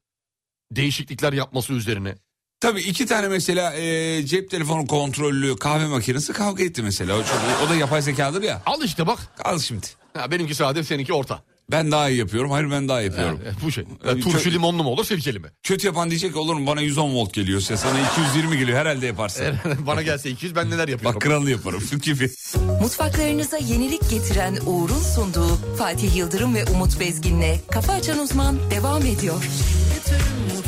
[0.71, 2.15] değişiklikler yapması üzerine.
[2.59, 7.13] Tabii iki tane mesela e, cep telefonu kontrollü kahve makinesi kavga etti mesela.
[7.15, 8.61] O, çok- o da yapay zekadır ya.
[8.65, 9.19] Al işte bak.
[9.43, 9.87] Al şimdi.
[10.13, 11.43] Ha, benimki sade seninki orta.
[11.71, 12.51] Ben daha iyi yapıyorum.
[12.51, 13.39] Hayır ben daha iyi yapıyorum.
[13.45, 13.85] Yani, bu şey.
[14.03, 15.47] Tabii, turşu çok- limonlu mu olur sirkeli mi?
[15.63, 19.45] Kötü yapan diyecek olur mu bana 110 volt geliyor size sana 220 geliyor herhalde yaparsın.
[19.87, 21.15] Bana gelse 200 ben neler yapıyorum.
[21.15, 22.29] Bak kralını yaparım gibi.
[22.81, 29.35] Mutfaklarınıza yenilik getiren Uğur'un sunduğu Fatih Yıldırım ve Umut Bezgin'le Kafa Açan Uzman devam ediyor.
[29.35, 30.58] Mutfaklar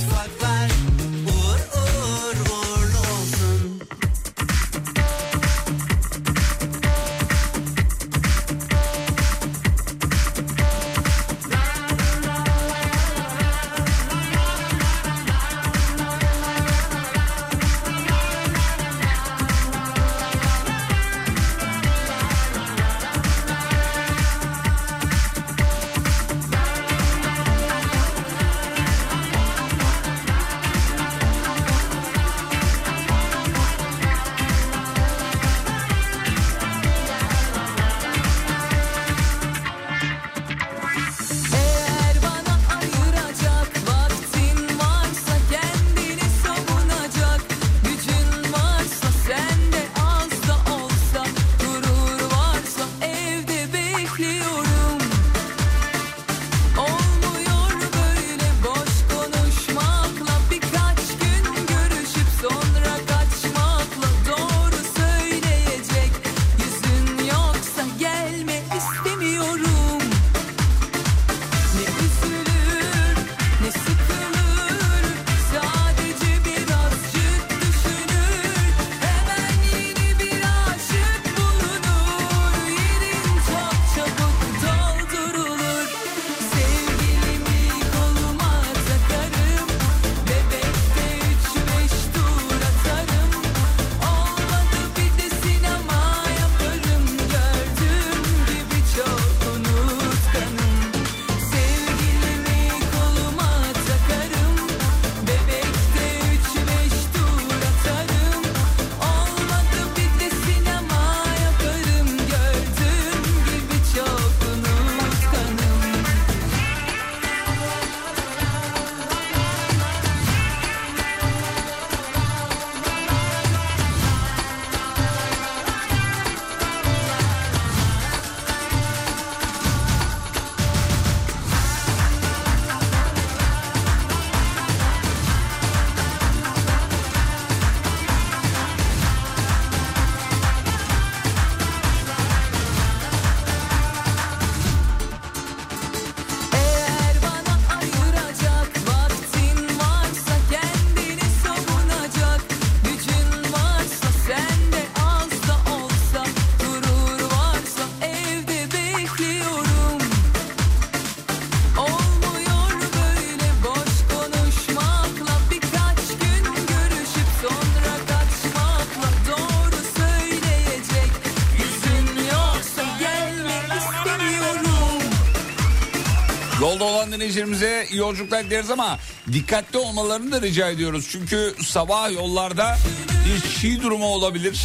[177.91, 178.99] iyi yolculuklar dileriz ama
[179.33, 181.07] dikkatli olmalarını da rica ediyoruz.
[181.11, 182.77] Çünkü sabah yollarda
[183.25, 184.61] bir çiğ durumu olabilir.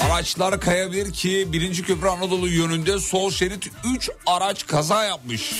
[0.00, 5.52] Araçlar kayabilir ki birinci köprü Anadolu yönünde sol şerit 3 araç kaza yapmış.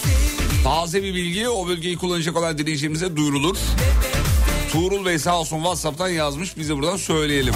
[0.64, 3.56] Taze bir bilgi o bölgeyi kullanacak olan dinleyicilerimize duyurulur.
[4.72, 6.56] Tuğrul Bey sağ olsun WhatsApp'tan yazmış.
[6.56, 7.54] Biz de buradan söyleyelim.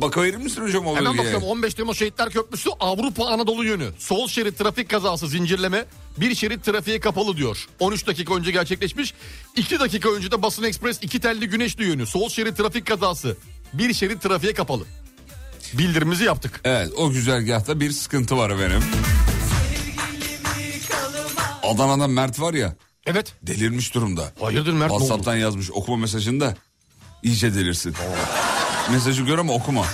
[0.00, 1.18] Bir bakıverir misin hocam o Hemen bölgeye?
[1.24, 3.88] bakıyorum 15 Temmuz Şehitler Köprüsü Avrupa Anadolu yönü.
[3.98, 5.84] Sol şerit trafik kazası zincirleme.
[6.16, 7.66] Bir şerit trafiğe kapalı diyor.
[7.80, 9.14] 13 dakika önce gerçekleşmiş.
[9.56, 12.06] 2 dakika önce de Basın Ekspres iki telli güneşli yönü.
[12.06, 13.36] Sol şerit trafik kazası.
[13.72, 14.84] Bir şerit trafiğe kapalı.
[15.72, 16.60] Bildirimizi yaptık.
[16.64, 18.82] Evet o güzergahta bir sıkıntı var efendim.
[21.62, 22.76] Adana'da Mert var ya
[23.06, 23.34] Evet.
[23.42, 24.32] delirmiş durumda.
[24.40, 24.90] Hayırdır Mert?
[24.90, 26.56] WhatsApp'tan yazmış okuma mesajını da
[27.22, 27.94] iyice delirsin.
[28.92, 29.84] Mesajı gör ama okuma.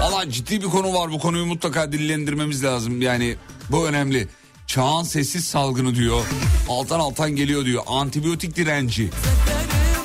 [0.00, 3.36] Valla ciddi bir konu var bu konuyu mutlaka dillendirmemiz lazım yani
[3.70, 4.28] bu önemli.
[4.66, 6.24] Çağın sessiz salgını diyor.
[6.68, 7.82] Altan altan geliyor diyor.
[7.86, 9.10] Antibiyotik direnci.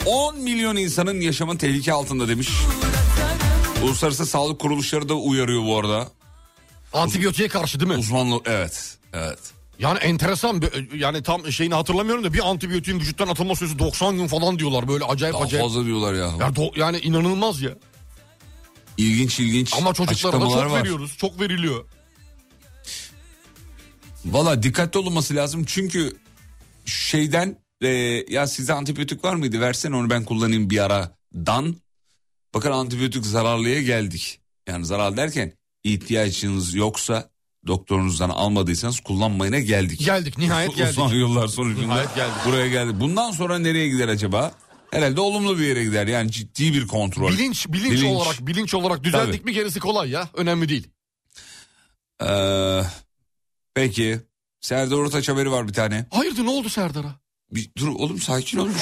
[0.06, 2.50] 10 milyon insanın yaşamın tehlike altında demiş.
[3.84, 6.08] Uluslararası sağlık kuruluşları da uyarıyor bu arada.
[6.94, 7.98] Antibiyotiğe karşı değil mi?
[7.98, 9.40] Uzmanlı evet evet.
[9.80, 14.28] Yani enteresan bir- yani tam şeyini hatırlamıyorum da bir antibiyotiğin vücuttan atılma süresi 90 gün
[14.28, 15.64] falan diyorlar böyle acayip Daha acayip.
[15.66, 16.20] fazla diyorlar ya.
[16.26, 17.72] Ya do- yani inanılmaz ya.
[18.98, 20.80] İlginç ilginç Ama çocuklara da çok var.
[20.80, 21.18] veriyoruz.
[21.18, 21.86] Çok veriliyor.
[24.26, 26.16] Valla dikkatli olunması lazım çünkü
[26.86, 27.88] şeyden e,
[28.30, 31.76] ya size antibiyotik var mıydı versene onu ben kullanayım bir aradan.
[32.54, 34.40] Bakın antibiyotik zararlıya geldik.
[34.68, 37.30] Yani zarar derken ihtiyacınız yoksa
[37.68, 40.00] doktorunuzdan almadıysanız kullanmayına geldik.
[40.06, 41.00] Geldik nihayet geldik.
[41.06, 42.36] Uzun yıllar sonucunda Nihayet geldik.
[42.46, 42.96] buraya geldik.
[43.00, 44.52] Bundan sonra nereye gider acaba?
[44.92, 46.08] Herhalde olumlu bir yere gider.
[46.08, 47.32] Yani ciddi bir kontrol.
[47.32, 48.16] Bilinç, bilinç, Bilinç.
[48.16, 49.46] olarak bilinç olarak düzeldik Tabii.
[49.46, 50.30] mi gerisi kolay ya.
[50.34, 50.88] Önemli değil.
[52.24, 52.82] Ee,
[53.74, 54.20] peki.
[54.62, 56.06] Serdar Ortaç haberi var bir tane.
[56.12, 57.16] Hayırdır ne oldu Serdar'a?
[57.56, 58.76] Bir, dur oğlum sakin ol oluyor.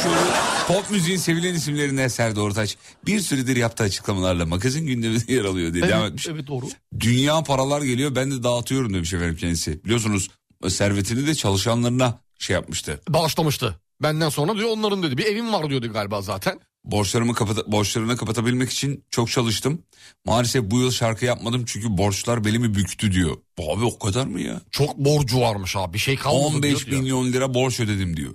[0.67, 5.83] Pop müziğin sevilen isimlerinden Serdar Ortaç bir süredir yaptığı açıklamalarla magazin gündeminde yer alıyor diye
[5.83, 6.27] devam Evet, etmiş.
[6.27, 6.65] evet doğru.
[6.99, 9.83] Dünya paralar geliyor ben de dağıtıyorum demiş efendim kendisi.
[9.83, 10.29] Biliyorsunuz
[10.69, 13.01] servetini de çalışanlarına şey yapmıştı.
[13.09, 13.79] Bağışlamıştı.
[14.03, 15.17] Benden sonra diyor onların dedi.
[15.17, 16.59] Bir evim var diyordu galiba zaten.
[16.85, 19.81] Borçlarımı kapata, borçlarını kapatabilmek için çok çalıştım.
[20.25, 23.37] Maalesef bu yıl şarkı yapmadım çünkü borçlar belimi büktü diyor.
[23.59, 24.61] Abi o kadar mı ya?
[24.71, 25.93] Çok borcu varmış abi.
[25.93, 27.01] Bir şey kalmadı 15 diyordu ya.
[27.01, 28.33] milyon lira borç ödedim diyor.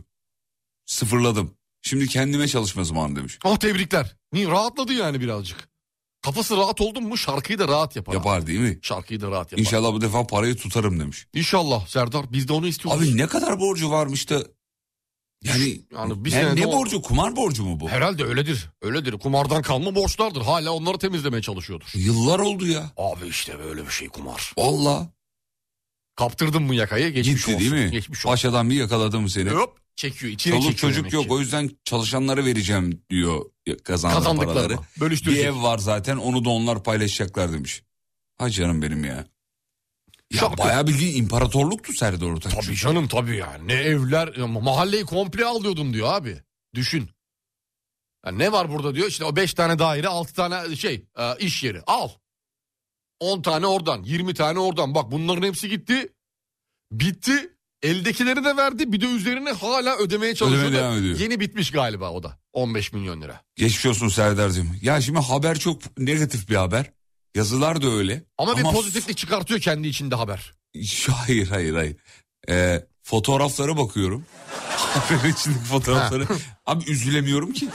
[0.86, 1.54] Sıfırladım.
[1.82, 3.38] Şimdi kendime çalışma zamanı demiş.
[3.44, 4.16] Ah tebrikler.
[4.32, 5.68] Niye rahatladı yani birazcık.
[6.22, 8.14] Kafası rahat oldu mu şarkıyı da rahat yapar.
[8.14, 8.78] Yapar değil mi?
[8.82, 9.60] Şarkıyı da rahat yapar.
[9.60, 11.26] İnşallah bu defa parayı tutarım demiş.
[11.34, 13.02] İnşallah Serdar biz de onu istiyoruz.
[13.02, 14.44] Abi ne kadar borcu varmış da.
[15.44, 17.02] Yani, Yani bir ne, senede ne borcu?
[17.02, 17.88] Kumar borcu mu bu?
[17.88, 18.70] Herhalde öyledir.
[18.82, 19.12] Öyledir.
[19.18, 20.42] Kumardan kalma borçlardır.
[20.42, 21.86] Hala onları temizlemeye çalışıyordur.
[21.94, 22.90] Yıllar oldu ya.
[22.96, 24.52] Abi işte böyle bir şey kumar.
[24.58, 25.08] Valla.
[26.16, 27.60] Kaptırdın mı yakayı geçmiş Gitti olsun.
[27.72, 27.90] değil mi?
[27.90, 28.28] Geçmiş olsun.
[28.30, 29.50] Paşadan bir yakaladım seni.
[29.50, 31.32] Hop çekiyor içine Çoluk çekiyor çocuk yok ki.
[31.32, 33.44] o yüzden çalışanlara vereceğim diyor
[33.84, 34.34] kazandığı paraları.
[34.44, 35.44] Kazandıklarını Bir bölüştürecek.
[35.44, 37.82] ev var zaten onu da onlar paylaşacaklar demiş.
[38.38, 39.26] Ha canım benim ya.
[40.32, 40.58] Ya Şarkı.
[40.58, 42.54] bayağı bildiğin imparatorluktu Serdar Ortaç.
[42.54, 43.68] Tabii canım tabii yani.
[43.68, 46.38] Ne evler ya mahalleyi komple alıyordum diyor abi.
[46.74, 47.10] Düşün.
[48.26, 51.62] Ya ne var burada diyor işte o 5 tane daire 6 tane şey e, iş
[51.62, 52.08] yeri al.
[53.20, 56.12] 10 tane oradan 20 tane oradan bak bunların hepsi gitti.
[56.92, 57.55] Bitti.
[57.86, 60.62] Eldekileri de verdi bir de üzerine hala ödemeye çalışıyor.
[60.62, 61.18] Ödemeye devam ediyor.
[61.18, 63.40] Yeni bitmiş galiba o da 15 milyon lira.
[63.56, 64.76] Geçmiş olsun Serdar'cığım.
[64.82, 66.92] Ya şimdi haber çok negatif bir haber.
[67.34, 68.24] Yazılar da öyle.
[68.38, 70.52] Ama, bir pozitiflik çıkartıyor kendi içinde haber.
[71.10, 71.96] Hayır hayır hayır.
[72.48, 74.24] Ee, fotoğraflara bakıyorum.
[75.28, 76.26] İçindeki fotoğrafları.
[76.66, 77.68] Abi üzülemiyorum ki.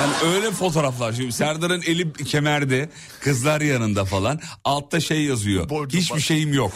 [0.00, 1.12] Yani öyle fotoğraflar.
[1.12, 4.40] Şimdi Serdar'ın eli kemerde, kızlar yanında falan.
[4.64, 5.68] Altta şey yazıyor.
[5.68, 6.20] Borcum Hiçbir var.
[6.20, 6.72] şeyim yok.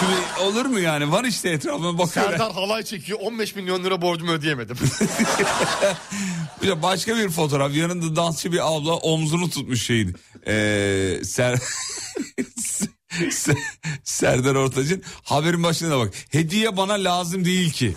[0.00, 1.12] Şimdi olur mu yani?
[1.12, 2.30] Var işte etrafıma bakıyorum.
[2.32, 4.76] Serdar halay çekiyor 15 milyon lira borcumu ödeyemedim.
[6.62, 7.74] Bir başka bir fotoğraf.
[7.74, 10.16] Yanında dansçı bir abla omzunu tutmuş şeyin.
[10.46, 11.58] Ee, Ser...
[13.20, 13.56] Se-
[14.04, 16.14] Serdar Ortaç'ın haberin başına da bak.
[16.30, 17.94] Hediye bana lazım değil ki.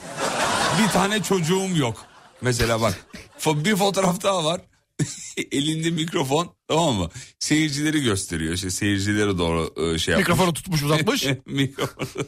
[0.84, 2.06] Bir tane çocuğum yok.
[2.42, 3.06] Mesela bak.
[3.46, 4.62] Bir fotoğraf daha var.
[5.52, 7.10] Elinde mikrofon tamam mı?
[7.40, 8.54] Seyircileri gösteriyor.
[8.54, 10.28] İşte seyircilere doğru e, şey yapmış.
[10.30, 11.26] Mikrofonu tutmuş uzatmış.
[11.46, 12.08] Mikrofonu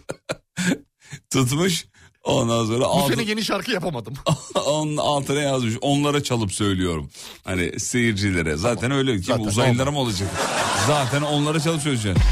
[1.30, 1.86] tutmuş.
[2.24, 4.14] Ondan sonra Bu altı- sene yeni şarkı yapamadım.
[4.66, 5.74] onun altına yazmış.
[5.82, 7.10] Onlara çalıp söylüyorum.
[7.44, 8.58] Hani seyircilere.
[8.58, 9.14] Zaten öyle.
[9.14, 10.30] Kim Zaten uzaylılara mı olacak?
[10.88, 12.24] Zaten onlara çalıp söyleyeceksin.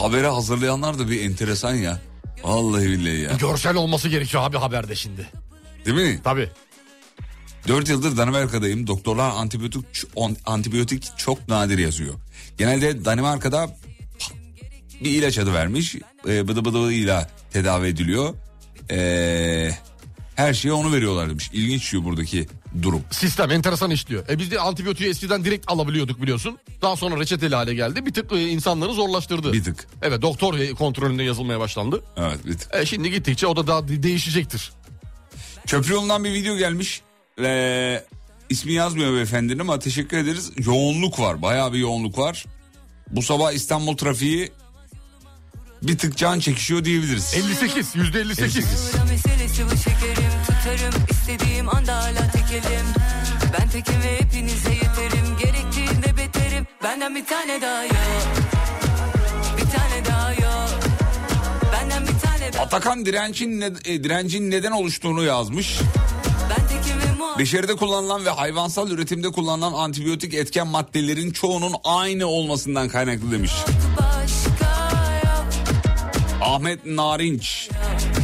[0.00, 2.00] Haberi hazırlayanlar da bir enteresan ya.
[2.42, 3.32] Vallahi billahi ya.
[3.32, 5.28] Görsel olması gerekiyor abi haberde şimdi.
[5.86, 6.20] Değil mi?
[6.24, 6.50] Tabii.
[7.68, 8.86] 4 yıldır Danimarka'dayım.
[8.86, 9.84] Doktorlar antibiyotik
[10.46, 12.14] antibiyotik çok nadir yazıyor.
[12.58, 13.76] Genelde Danimarka'da
[15.04, 15.94] bir ilaç adı vermiş.
[16.28, 18.34] E, bıdı bıdığıyla tedavi ediliyor.
[18.90, 19.70] E,
[20.34, 21.50] her şeye onu veriyorlar demiş.
[21.52, 22.46] İlginç diyor buradaki
[22.82, 23.02] durum.
[23.10, 24.28] Sistem enteresan işliyor.
[24.28, 26.58] E biz de antibiyotiği eskiden direkt alabiliyorduk biliyorsun.
[26.82, 28.06] Daha sonra reçeteli hale geldi.
[28.06, 29.52] Bir tık e, insanları zorlaştırdı.
[29.52, 29.86] Bir tık.
[30.02, 32.04] Evet doktor e, kontrolünde yazılmaya başlandı.
[32.16, 32.74] Evet bir tık.
[32.74, 34.72] E şimdi gittikçe o da daha de- değişecektir.
[35.66, 37.02] Köprü yolundan bir video gelmiş.
[37.40, 38.04] Ee,
[38.50, 40.50] ismi yazmıyor beyefendinin ama teşekkür ederiz.
[40.56, 41.42] Yoğunluk var.
[41.42, 42.44] Bayağı bir yoğunluk var.
[43.10, 44.52] Bu sabah İstanbul trafiği
[45.82, 47.34] bir tık can çekişiyor diyebiliriz.
[47.34, 48.56] 58 yüzde 58.
[48.56, 48.78] 58.
[48.78, 52.23] Sıra meselesi bu şekerim Tutarım istediğim anda hala
[52.60, 52.86] tekelim
[53.60, 55.36] Ben tekim ve hepinize yeterim.
[55.38, 56.66] Gerektiğinde beterim.
[56.82, 57.94] Benden bir tane daha yok.
[59.56, 60.70] Bir tane daha yok.
[61.72, 65.78] Benden bir tane daha Atakan direncin, ne- e, direncin neden oluştuğunu yazmış.
[67.38, 73.52] Beşeride kullanılan ve hayvansal üretimde kullanılan antibiyotik etken maddelerin çoğunun aynı olmasından kaynaklı demiş.
[73.96, 74.90] başka
[75.24, 75.44] yok.
[76.42, 77.68] Ahmet Narinç.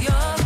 [0.08, 0.10] Yok.
[0.10, 0.39] başka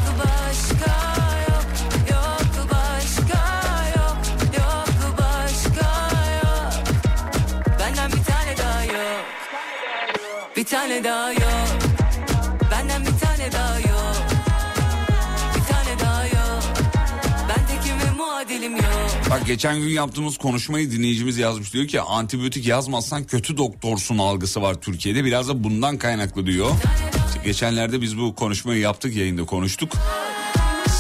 [10.57, 11.69] Bir tane daha yok
[12.71, 14.17] Benden bir tane daha yok
[15.57, 16.63] Bir tane daha yok
[17.49, 21.75] Ben tekim ve muadilim yok Bak geçen gün yaptığımız konuşmayı dinleyicimiz yazmış.
[21.75, 25.25] Diyor ki antibiyotik yazmazsan kötü doktorsun algısı var Türkiye'de.
[25.25, 26.71] Biraz da bundan kaynaklı diyor.
[27.45, 29.93] Geçenlerde biz bu konuşmayı yaptık yayında konuştuk.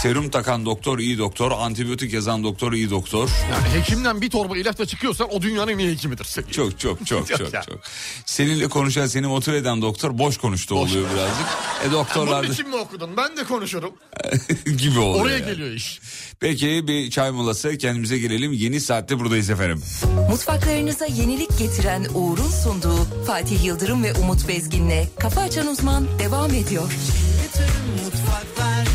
[0.05, 3.30] Serum takan doktor iyi doktor, antibiyotik yazan doktor iyi doktor.
[3.50, 6.26] Yani hekimden bir torba ilaçla çıkıyorsan o dünyanın en iyi hekimidir.
[6.50, 7.80] Çok çok çok çok çok.
[8.26, 11.46] Seninle konuşan, seni motive eden doktor boş konuştu oluyor birazcık.
[11.84, 13.16] E Bunun doktorlar da için mi okudun?
[13.16, 13.92] Ben de konuşurum.
[14.78, 15.24] gibi oluyor.
[15.24, 15.46] Oraya yani.
[15.46, 16.00] geliyor iş.
[16.40, 18.52] Peki bir çay molası kendimize gelelim.
[18.52, 19.82] Yeni saatte buradayız efendim.
[20.30, 26.92] Mutfaklarınıza yenilik getiren Uğur'un sunduğu Fatih Yıldırım ve Umut Bezgin'le Kafa Açan Uzman devam ediyor.
[28.05, 28.86] Mutfaklar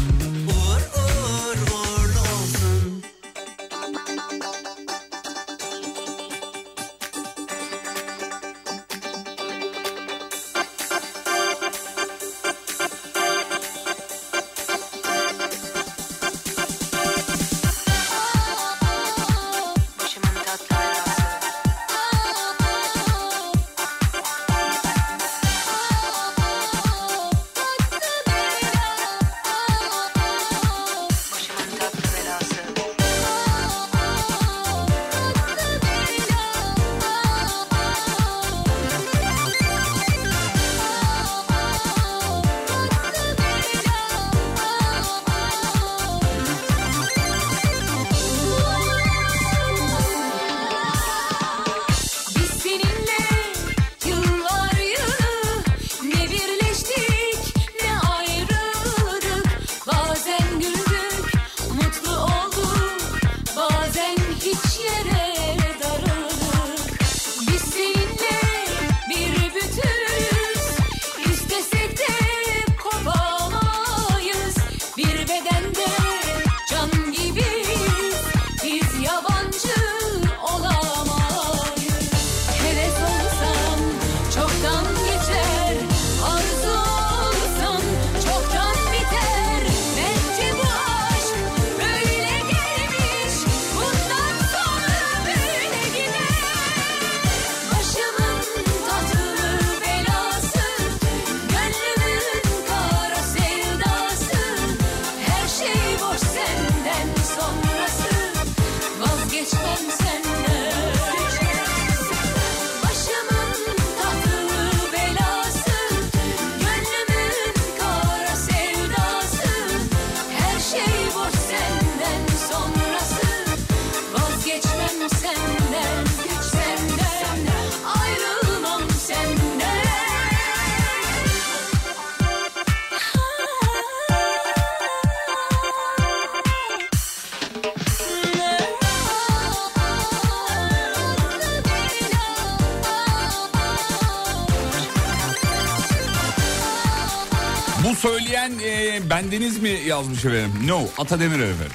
[149.89, 150.51] yazmış efendim?
[150.67, 151.71] No, Atademir efendim.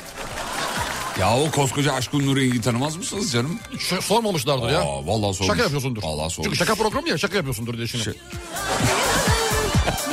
[1.20, 3.58] Ya o koskoca Aşkın Nuri'yi tanımaz mısınız canım?
[3.78, 4.80] Ş- sormamışlardır ya.
[4.80, 5.46] Aa, vallahi sormuş.
[5.46, 6.02] Şaka yapıyorsundur.
[6.02, 6.44] Vallahi sormuş.
[6.44, 8.16] Çünkü şaka programı ya şaka yapıyorsundur diye düşünüyorum.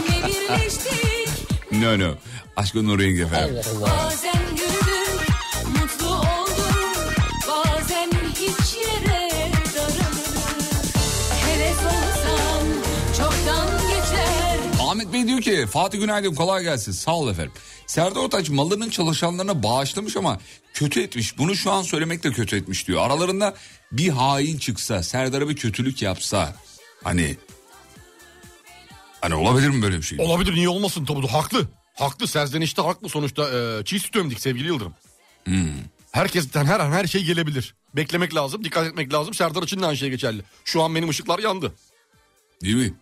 [0.10, 1.28] Ne birleştik
[1.72, 2.16] No no.
[2.56, 3.56] Aşkın Nuri'yi efendim.
[13.18, 14.58] Çoktan geçer.
[14.90, 17.52] Ahmet Bey diyor ki Fatih günaydın kolay gelsin sağ ol efendim.
[17.92, 20.40] Serdar Ortaç malının çalışanlarına bağışlamış ama
[20.74, 21.38] kötü etmiş.
[21.38, 23.02] Bunu şu an söylemek de kötü etmiş diyor.
[23.02, 23.56] Aralarında
[23.92, 26.56] bir hain çıksa Serdar'a bir kötülük yapsa
[27.04, 27.38] hani
[29.22, 30.20] hani olabilir mi böyle bir şey?
[30.22, 31.68] Olabilir niye olmasın tabii haklı.
[31.96, 34.94] Haklı serzenişte haklı sonuçta e, çiğ süt ömdik sevgili Yıldırım.
[36.12, 37.76] Herkesten her an her şey gelebilir.
[37.96, 40.42] Beklemek lazım dikkat etmek lazım Serdar için de aynı şey geçerli.
[40.66, 41.74] Şu an benim ışıklar yandı.
[42.64, 42.94] Değil mi?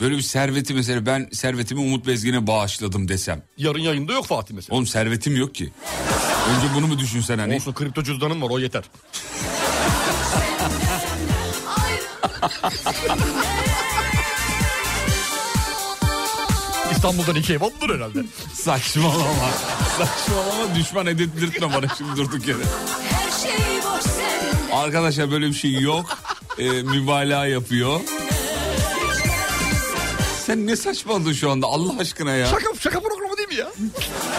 [0.00, 3.42] Böyle bir serveti mesela ben servetimi Umut Bezgin'e bağışladım desem.
[3.56, 4.76] Yarın yayında yok Fatih mesela.
[4.76, 5.72] Oğlum servetim yok ki.
[6.56, 7.54] Önce bunu mu düşünsen hani?
[7.54, 8.84] Olsun kripto cüzdanım var o yeter.
[16.92, 18.18] İstanbul'dan iki ev alınır herhalde.
[18.54, 19.50] Saçmalama.
[19.98, 22.62] Saçmalama düşman edildirtme bana şimdi durduk yere.
[23.42, 23.50] Şey
[24.72, 26.18] Arkadaşlar böyle bir şey yok.
[26.58, 28.00] Ee, mübalağa yapıyor.
[30.50, 32.46] Sen ne saçmaladın şu anda Allah aşkına ya.
[32.46, 33.68] Şaka, şaka programı değil mi ya?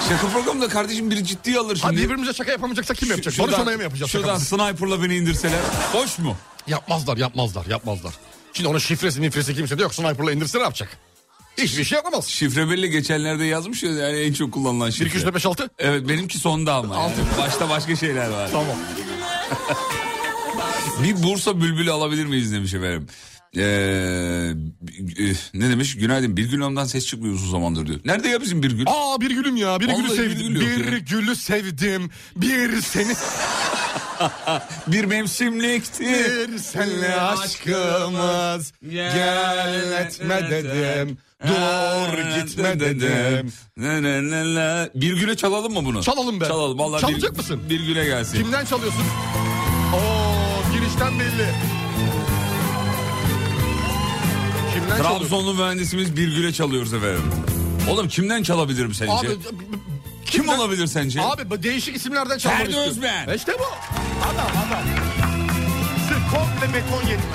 [0.09, 2.05] Şaka programında kardeşim biri ciddiye alır Hadi şimdi.
[2.05, 3.39] birbirimize şaka yapamayacaksak kim yapacak?
[3.39, 4.73] Barış Onay'a mı yapacağız Şuradan şakamızı?
[4.75, 5.59] sniperla beni indirseler.
[5.91, 6.37] Hoş mu?
[6.67, 8.13] Yapmazlar yapmazlar yapmazlar.
[8.53, 9.93] Şimdi onun şifresi mifresi kimse de yok.
[9.95, 10.97] Sniper'la indirse ne yapacak?
[11.57, 12.27] Hiçbir şey yapamaz.
[12.27, 15.07] Şifre belli geçenlerde yazmış ya yani en çok kullanılan 1, şifre.
[15.09, 15.69] 2, 3, 4, 5, 6.
[15.79, 16.95] Evet benimki sonda ama.
[16.95, 17.13] yani.
[17.39, 18.49] Başta başka şeyler var.
[18.51, 18.75] Tamam.
[21.03, 23.07] Bir Bursa bülbülü alabilir miyiz demiş efendim.
[23.57, 23.61] Ee,
[25.19, 25.97] e, ne demiş?
[25.97, 26.37] Günaydın.
[26.37, 27.99] Bir gün ondan ses çıkmıyor uzun zamandır diyor.
[28.05, 28.85] Nerede ya bizim bir gün?
[28.87, 30.55] Aa bir gülüm ya bir gülü bir sevdim.
[30.55, 30.97] Bir ya.
[30.97, 32.09] gülü sevdim.
[32.35, 33.13] Bir seni
[34.87, 36.03] Bir mevsimlikti.
[36.03, 38.73] bir senle aşkımız.
[38.91, 41.17] Gel etme dedim.
[41.47, 43.53] Dur gitme dedim.
[43.77, 44.89] Ne ne ne ne.
[44.95, 46.03] Bir güne çalalım mı bunu?
[46.03, 46.45] Çalalım be.
[46.45, 46.79] Çalalım.
[46.79, 47.61] Vallahi Çalacak bir, mısın?
[47.69, 48.43] Bir güne gelsin.
[48.43, 49.03] Kimden çalıyorsun?
[49.93, 51.80] Oo girişten belli.
[54.91, 55.27] Kimden çalıyorsun?
[55.29, 57.21] Trabzonlu mühendisimiz bir güne çalıyoruz efendim.
[57.89, 59.11] Oğlum kimden çalabilirim sence?
[59.13, 59.27] Abi,
[60.25, 61.21] Kim olabilir sence?
[61.21, 62.91] Abi değişik isimlerden çalmak Ferdi istiyorum.
[62.91, 63.33] Özben.
[63.35, 63.63] İşte bu.
[64.25, 64.83] Adam adam.
[66.07, 67.25] Sırf komple beton yedim.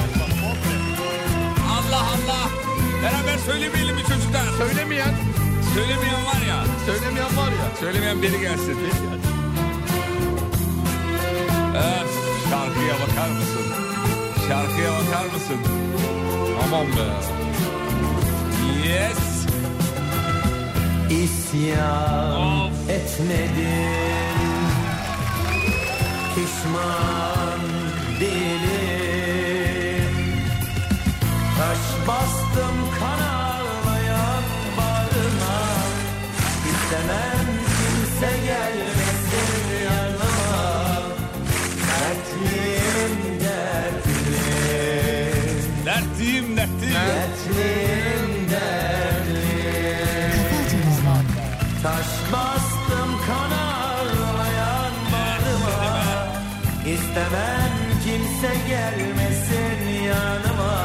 [1.71, 2.49] Allah Allah.
[3.03, 4.45] Beraber söylemeyelim mi çocuklar?
[4.59, 5.15] Söylemeyen,
[5.75, 6.65] Söylemeyen var ya.
[6.87, 7.77] söylemeyen var ya.
[7.81, 8.77] Söylemeyen biri gelsin.
[11.77, 12.11] Öf,
[12.51, 13.63] şarkıya bakar mısın?
[14.49, 15.57] Şarkıya bakar mısın?
[16.65, 17.07] Aman be.
[18.89, 19.27] Yes.
[21.11, 24.27] İsyan etmedim
[26.35, 27.61] Pişman
[28.21, 29.37] değilim
[31.59, 32.46] Taş bastım
[45.97, 49.47] dertliyim Dertliyim dertliyim.
[50.31, 51.27] Dertliyim
[51.83, 55.79] Taş bastım kan ağlayan bağrıma
[56.87, 57.73] İstemem
[58.05, 60.77] kimse gelmesin yanıma.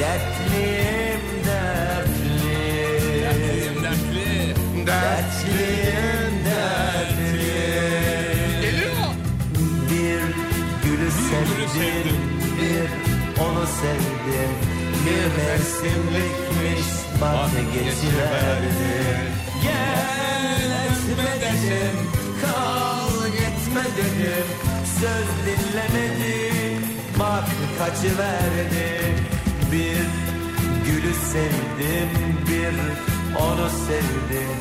[0.00, 0.97] Dertliyim
[13.80, 14.52] sevdim.
[15.04, 16.86] Bir mevsimlikmiş
[17.20, 18.72] Bak geçiverdi
[19.62, 21.96] Gel etme dedim
[22.42, 24.46] Kal gitme dedim.
[25.00, 26.82] Söz dinlemedim
[27.18, 27.48] Bak
[27.78, 28.88] kaçıverdi.
[29.72, 30.06] Bir
[30.86, 32.10] gülü sevdim
[32.48, 32.74] Bir
[33.40, 34.58] onu sevdim.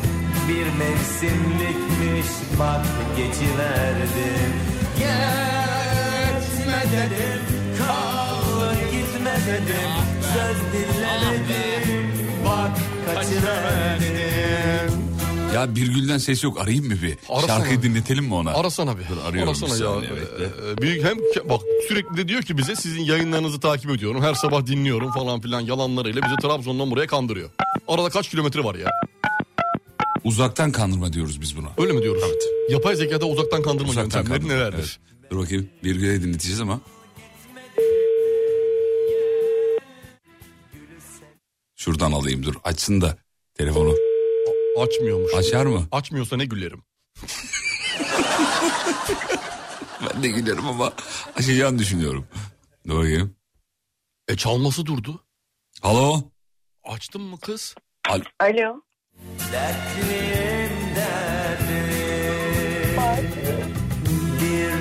[0.47, 2.27] Bir mevsimlikmiş
[2.59, 2.85] Bak
[3.17, 4.53] geçiverdim.
[4.97, 7.56] Gitme dedim Kal
[9.47, 9.89] gitme dedim
[10.33, 12.07] Söz dinlemedim
[12.45, 12.71] Bak
[13.15, 14.91] kaçıverdim
[15.53, 17.17] Ya bir gülden ses yok arayayım mı bir?
[17.29, 17.57] Arasana.
[17.57, 18.51] Şarkıyı dinletelim mi ona?
[18.53, 19.03] Arasana bir.
[19.09, 19.89] Dur, arıyorum Arasana bir ya.
[19.93, 20.45] saniye, bekle.
[20.45, 21.17] Ee, büyük hem
[21.49, 24.21] bak sürekli de diyor ki bize sizin yayınlarınızı takip ediyorum.
[24.23, 27.49] Her sabah dinliyorum falan filan yalanlarıyla bizi Trabzon'dan buraya kandırıyor.
[27.87, 28.91] Arada kaç kilometre var ya?
[30.23, 31.67] Uzaktan kandırma diyoruz biz buna.
[31.77, 32.23] Öyle mi diyoruz?
[32.69, 34.53] Yapay zekada uzaktan kandırma Uzaktan yöntemleri kandırma.
[34.61, 34.77] nelerdir?
[34.77, 35.31] Evet.
[35.31, 36.79] Dur bakayım bir güne dinleteceğiz ama.
[41.87, 43.17] Şuradan alayım dur açsın da
[43.53, 43.95] telefonu.
[44.79, 45.33] Açmıyormuş.
[45.33, 45.87] Açar mı?
[45.91, 46.83] Açmıyorsa ne gülerim.
[50.01, 50.93] Ben de giderim ama
[51.35, 52.27] açacağını düşünüyorum.
[52.85, 53.35] Bakayım.
[54.27, 55.23] E çalması durdu.
[55.81, 56.21] Alo.
[56.83, 57.75] Açtın mı kız?
[58.09, 58.81] Al Alo.
[59.51, 61.87] Dertliyim derdim
[64.41, 64.71] Bir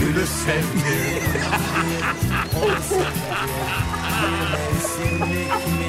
[0.00, 1.22] gülü sevdim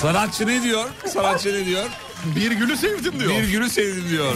[0.00, 0.88] Sanatçı ne diyor?
[1.06, 1.84] Sanatçı ne diyor?
[2.36, 3.30] Bir gülü sevdim diyor.
[3.30, 4.34] Bir gülü sevdim diyor.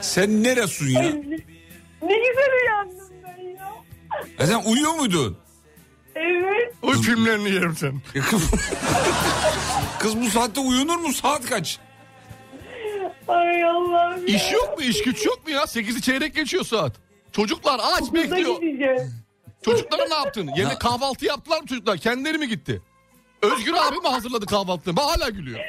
[0.00, 1.02] Sen neresin ya?
[1.02, 3.72] Ne güzel uyandım ben ya.
[4.38, 5.38] E sen uyuyor muydun?
[6.14, 6.74] Evet.
[6.82, 8.02] O filmlerini yerim sen.
[9.98, 11.12] Kız bu saatte uyunur mu?
[11.12, 11.78] Saat kaç?
[13.28, 14.36] Ay Allah'ım ya.
[14.36, 14.84] İş yok mu?
[14.84, 15.60] İş güç yok mu ya?
[15.62, 16.92] 8'i çeyrek geçiyor saat.
[17.32, 19.00] Çocuklar aç Okulda bekliyor.
[19.64, 20.50] Çocuklara ne yaptın?
[20.56, 21.98] Ya- kahvaltı yaptılar mı çocuklar?
[21.98, 22.82] Kendileri mi gitti?
[23.42, 24.96] Özgür abi mi hazırladı kahvaltıyı?
[24.96, 25.60] Bak hala gülüyor.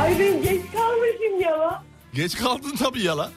[0.00, 1.82] Ay ben geç kalmışım ya.
[2.14, 3.30] Geç kaldın tabii ya la.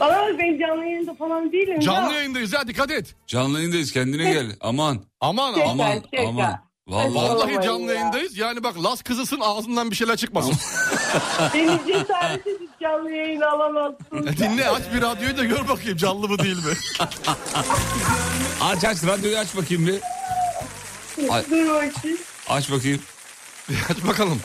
[0.00, 2.16] Bana bak ben canlı yayında falan değilim Canlı ya.
[2.16, 3.14] yayındayız ya dikkat et.
[3.26, 4.56] Canlı yayındayız kendine gel.
[4.60, 6.02] Aman Aman Şaka, aman.
[6.14, 6.28] şaka.
[6.28, 6.71] aman.
[6.92, 7.14] Vallahi.
[7.14, 7.92] Vallahi canlı ya.
[7.94, 8.38] yayındayız.
[8.38, 10.54] Yani bak Las kızısın ağzından bir şeyler çıkmasın.
[11.54, 14.36] Beni cesaret edip canlı yayına alamazsın.
[14.38, 16.72] Dinle aç bir radyoyu da gör bakayım canlı mı değil mi?
[18.62, 20.00] Aç aç radyoyu aç bakayım bir.
[21.30, 21.44] Ay.
[21.50, 22.18] Dur bakayım.
[22.48, 23.02] Aç bakayım.
[23.90, 24.40] aç bakalım.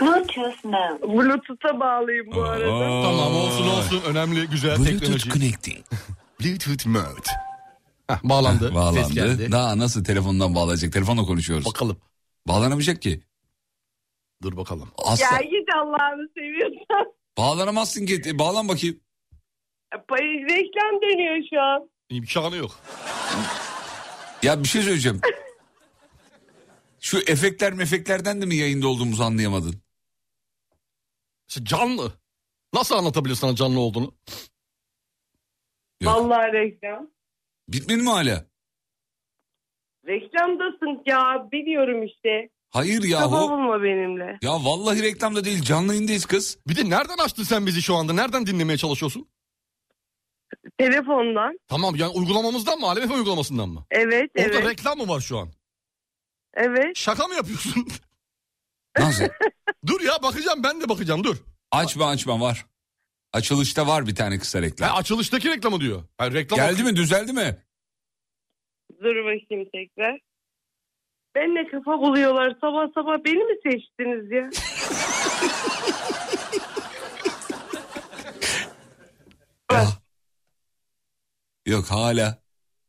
[0.00, 1.02] Bluetooth mode.
[1.02, 2.66] Bluetooth'a bağlayayım bu arada.
[3.02, 5.30] Tamam olsun olsun önemli güzel Bluetooth teknoloji.
[5.30, 5.84] connecting.
[6.40, 7.51] Bluetooth mode.
[8.10, 8.64] Heh, bağlandı.
[8.66, 9.14] Ses Bağlandı.
[9.14, 9.52] geldi.
[9.52, 10.92] Daha nasıl telefondan bağlayacak?
[10.92, 11.66] Telefonla konuşuyoruz.
[11.66, 12.00] Bakalım.
[12.48, 13.22] Bağlanamayacak ki.
[14.42, 14.88] Dur bakalım.
[14.98, 15.24] Asla.
[15.24, 17.12] Ya git Allah'ını seviyorsan.
[17.38, 18.22] Bağlanamazsın ki.
[18.26, 19.00] E, Bağlan bakayım.
[20.08, 21.90] Pay- Reklam dönüyor şu an.
[22.10, 22.80] İmkanı yok.
[24.42, 25.20] Ya bir şey söyleyeceğim.
[27.00, 29.82] Şu efektler mefeklerden de mi yayında olduğumuzu anlayamadın?
[31.48, 32.12] İşte canlı.
[32.74, 34.14] Nasıl anlatabilir sana canlı olduğunu?
[36.00, 36.14] Yok.
[36.14, 37.10] Vallahi reklam.
[37.68, 38.44] Bitmedi mi hala?
[40.06, 42.48] Reklamdasın ya biliyorum işte.
[42.70, 43.50] Hayır Kafa yahu.
[43.50, 44.38] bulma benimle.
[44.42, 46.58] Ya vallahi reklamda değil canlı yayındayız kız.
[46.68, 48.12] Bir de nereden açtın sen bizi şu anda?
[48.12, 49.28] Nereden dinlemeye çalışıyorsun?
[50.78, 51.58] Telefondan.
[51.68, 52.86] Tamam yani uygulamamızdan mı?
[52.86, 53.84] Alem uygulamasından mı?
[53.90, 54.64] Evet Orada evet.
[54.66, 55.48] reklam mı var şu an?
[56.54, 56.96] Evet.
[56.96, 57.86] Şaka mı yapıyorsun?
[58.98, 59.24] Nasıl?
[59.86, 61.36] dur ya bakacağım ben de bakacağım dur.
[61.70, 62.66] açma açma var.
[63.32, 64.96] Açılışta var bir tane kısa Ha, reklam.
[64.96, 66.02] açılıştaki reklamı diyor.
[66.18, 67.56] Ha, reklam Geldi mi düzeldi mi?
[69.02, 70.18] Dur bakayım tekrar.
[71.34, 74.50] Benle kafa buluyorlar sabah sabah beni mi seçtiniz ya?
[81.66, 82.42] Yok hala.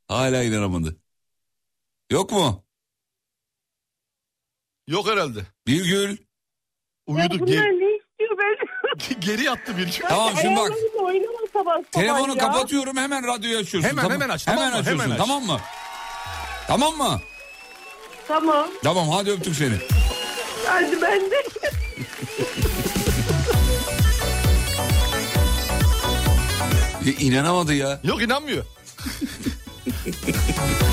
[0.07, 0.97] Hala inanamadı.
[2.11, 2.65] Yok mu?
[4.87, 5.39] Yok herhalde.
[5.67, 6.09] Birgül.
[6.09, 6.17] ya
[7.07, 7.82] Uyudu bunlar ne ben?
[9.19, 9.91] Geri yattı bir gün.
[10.09, 10.71] Tamam şimdi bak.
[11.91, 13.89] Telefonu kapatıyorum hemen radyoyu açıyorsun.
[13.89, 14.21] Hemen, tamam.
[14.21, 14.79] hemen aç, Hemen tamam mı?
[14.79, 15.19] açıyorsun Hemen aç.
[15.27, 15.59] tamam mı?
[16.67, 17.21] Tamam mı?
[18.27, 18.67] Tamam.
[18.83, 19.75] Tamam hadi öptük seni.
[20.67, 21.35] Hadi ben de.
[27.05, 27.99] Ya, inanamadı ya.
[28.03, 28.65] Yok inanmıyor.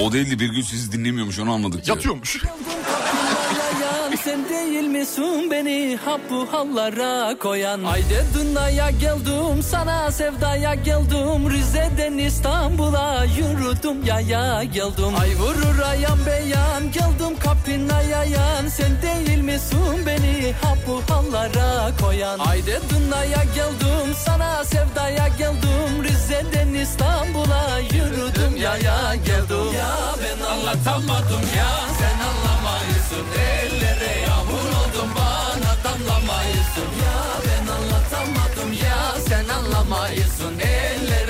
[0.00, 1.96] O değildi Birgül sizi dinlemiyormuş onu anladık diyor.
[1.96, 2.42] Yatıyormuş.
[4.28, 7.84] Sen değil misin beni hap bu hallara koyan?
[7.84, 11.50] Haydi dünyaya geldim sana sevdaya geldim.
[11.50, 15.16] Rize'den İstanbul'a yürüdüm yaya geldim.
[15.20, 18.68] Ay vurur ayan beyan geldim kapına yayan.
[18.68, 22.38] Sen değil misin beni hap bu hallara koyan?
[22.38, 26.04] Haydi dünyaya geldim sana sevdaya geldim.
[26.04, 29.72] Rize'den İstanbul'a yürüdüm yaya geldim.
[29.78, 32.18] Ya ben anlatamadım ya sen
[32.88, 36.88] anlamayısın Ellere yağmur oldum bana damlamayısın.
[37.04, 40.58] Ya ben anlatamadım ya sen anlamayısın.
[40.58, 41.27] Ellere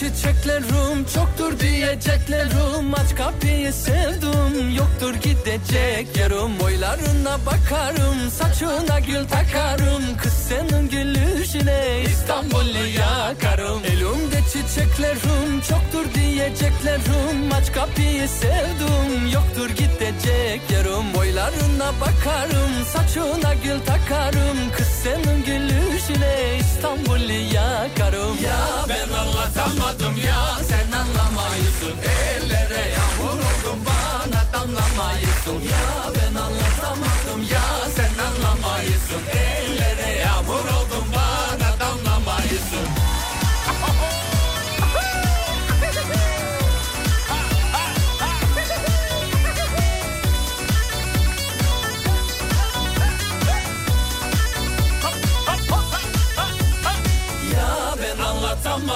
[0.00, 8.30] çiçeklerim çoktur diyeceklerim Aç kapıyı sevdim yoktur gidecek yerim Boylarına bakarım.
[8.30, 10.02] Saçına gül takarım.
[10.22, 13.80] Kız senin gülüşüne İstanbul'u yakarım.
[13.84, 21.14] Elimde çiçeklerim çoktur diyeceklerim Aç kapıyı sevdim yoktur gidecek yerim.
[21.14, 24.58] Boylarına bakarım saçına gül takarım.
[24.76, 28.36] Kız senin gülüşüne İstanbul'u yakarım.
[28.44, 31.94] Ya ben anlatamadım ya sen anlamayısın.
[32.02, 35.54] Ellere yağmur oldum bana damlamayısın.
[35.72, 36.19] Ya ben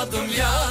[0.05, 0.64] anlatamadım ya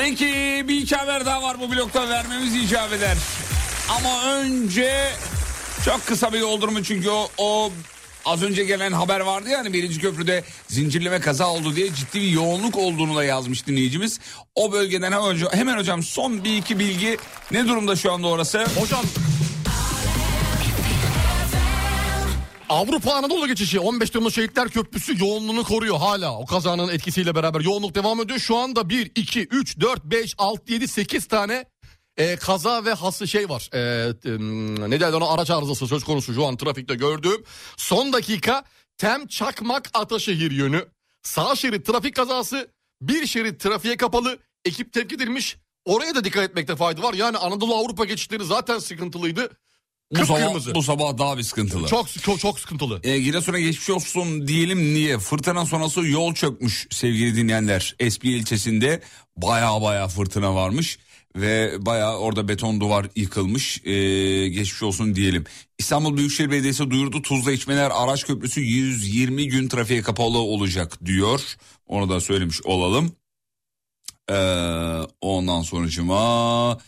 [0.00, 3.16] Peki bir iki haber daha var bu blokta vermemiz icap eder.
[3.88, 5.08] Ama önce
[5.84, 7.72] çok kısa bir doldurma çünkü o, o
[8.24, 12.28] az önce gelen haber vardı ya hani birinci köprüde zincirleme kaza oldu diye ciddi bir
[12.28, 14.20] yoğunluk olduğunu da yazmış dinleyicimiz.
[14.54, 17.16] O bölgeden hemen, hocam, hemen hocam son bir iki bilgi
[17.50, 18.66] ne durumda şu anda orası?
[18.80, 19.04] Hocam
[22.68, 26.38] Avrupa Anadolu geçişi 15 Temmuz Şehitler Köprüsü yoğunluğunu koruyor hala.
[26.38, 28.38] O kazanın etkisiyle beraber yoğunluk devam ediyor.
[28.38, 31.64] Şu anda 1, 2, 3, 4, 5, 6, 7, 8 tane
[32.16, 33.70] e, kaza ve hası şey var.
[33.72, 34.30] E, e,
[34.90, 37.44] ne derler ona araç arızası söz konusu şu an trafikte gördüğüm.
[37.76, 38.64] Son dakika
[38.98, 40.84] Tem Çakmak Ataşehir yönü.
[41.22, 42.68] Sağ şerit trafik kazası
[43.02, 44.38] bir şerit trafiğe kapalı.
[44.64, 45.56] Ekip tepki edilmiş.
[45.84, 47.14] Oraya da dikkat etmekte fayda var.
[47.14, 49.50] Yani Anadolu Avrupa geçişleri zaten sıkıntılıydı.
[50.12, 51.88] Bu sabah, bu sabah daha bir sıkıntılı.
[51.88, 53.00] Çok çok çok sıkıntılı.
[53.04, 55.18] E, Giresun'a geçmiş olsun diyelim niye?
[55.18, 57.96] Fırtına sonrası yol çökmüş sevgili dinleyenler.
[57.98, 59.00] Esbiye ilçesinde
[59.36, 60.98] baya baya fırtına varmış.
[61.36, 63.86] Ve baya orada beton duvar yıkılmış.
[63.86, 63.92] E,
[64.48, 65.44] geçmiş olsun diyelim.
[65.78, 67.22] İstanbul Büyükşehir Belediyesi duyurdu.
[67.22, 71.56] Tuzla içmeler araç köprüsü 120 gün trafiğe kapalı olacak diyor.
[71.86, 73.12] Onu da söylemiş olalım.
[74.30, 74.36] E,
[75.20, 76.78] ondan sonucuma...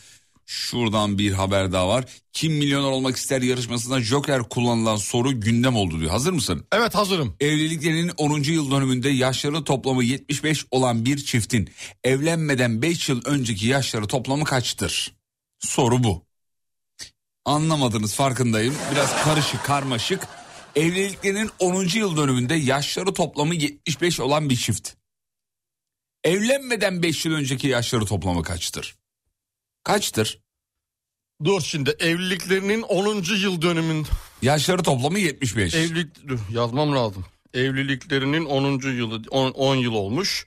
[0.49, 2.05] Şuradan bir haber daha var.
[2.33, 6.11] Kim milyoner olmak ister yarışmasında Joker kullanılan soru gündem oldu diyor.
[6.11, 6.65] Hazır mısın?
[6.71, 7.35] Evet hazırım.
[7.39, 8.39] Evliliklerinin 10.
[8.43, 11.69] yıl dönümünde yaşları toplamı 75 olan bir çiftin
[12.03, 15.15] evlenmeden 5 yıl önceki yaşları toplamı kaçtır?
[15.59, 16.25] Soru bu.
[17.45, 18.75] Anlamadınız farkındayım.
[18.91, 20.27] Biraz karışık karmaşık.
[20.75, 21.87] Evliliklerinin 10.
[21.97, 24.93] yıl dönümünde yaşları toplamı 75 olan bir çift.
[26.23, 28.98] Evlenmeden 5 yıl önceki yaşları toplamı kaçtır?
[29.83, 30.39] Kaçtır?
[31.43, 33.23] Dur şimdi evliliklerinin 10.
[33.41, 34.05] yıl dönümün
[34.41, 35.75] Yaşları toplamı 75.
[35.75, 37.25] evlilik dur, yazmam lazım.
[37.53, 38.89] Evliliklerinin 10.
[38.91, 40.45] yılı 10, 10 yıl olmuş.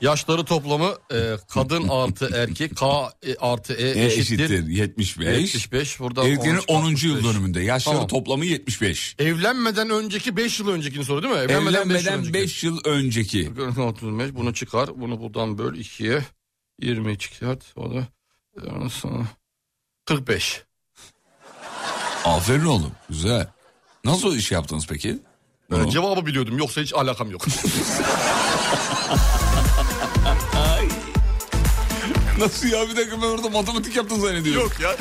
[0.00, 4.38] Yaşları toplamı e, kadın artı erkek K e, artı E, E eşittir.
[4.44, 5.26] eşittir 75.
[5.54, 7.08] 75 buradan Evliliklerin 13, 10.
[7.08, 7.24] yıl 65.
[7.24, 8.08] dönümünde yaşları Tamam.
[8.08, 9.16] toplamı 75.
[9.18, 11.40] Evlenmeden önceki 5 yıl öncekini soru değil mi?
[11.40, 12.34] beş yıl Evlenmeden önceki.
[12.34, 13.50] 5 yıl önceki.
[13.78, 15.00] 35 bunu çıkar.
[15.00, 16.22] Bunu buradan böl 2'ye.
[16.82, 17.64] 20 çıkart.
[17.76, 18.08] O da
[20.06, 20.62] 45.
[22.24, 23.46] Aferin oğlum güzel.
[24.04, 25.18] Nasıl iş yaptınız peki?
[25.70, 25.90] Ben Bunu?
[25.90, 27.46] cevabı biliyordum yoksa hiç alakam yok.
[32.38, 34.62] Nasıl ya bir dakika ben orada matematik yaptın zannediyorum.
[34.62, 34.96] yok ya.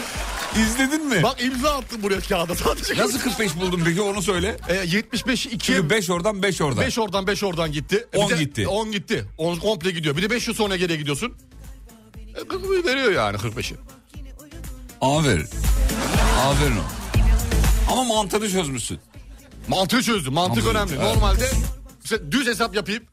[0.64, 1.24] İzledin mi?
[1.24, 2.98] Bak imza attım buraya kağıda sadece.
[2.98, 4.58] Nasıl 45 buldun peki onu söyle.
[4.70, 6.86] E, 75 2 Çünkü 5 oradan 5 oradan.
[6.86, 8.08] 5 oradan 5 oradan gitti.
[8.14, 8.68] E, bir 10 de- gitti.
[8.68, 9.26] 10 gitti.
[9.38, 10.18] 10 komple gidiyor.
[10.18, 11.34] Bir de 5 yıl sonra geriye gidiyorsun.
[12.36, 13.76] E, 40'ı veriyor yani 45'i.
[15.02, 15.48] Aferin.
[16.40, 16.84] Aferin o.
[17.92, 19.00] Ama mantığını çözmüşsün.
[19.68, 20.34] Mantığı çözdüm.
[20.34, 20.94] Mantık Mantığı, önemli.
[20.96, 21.16] evet.
[21.16, 21.50] Normalde
[22.32, 23.04] düz hesap yapayım.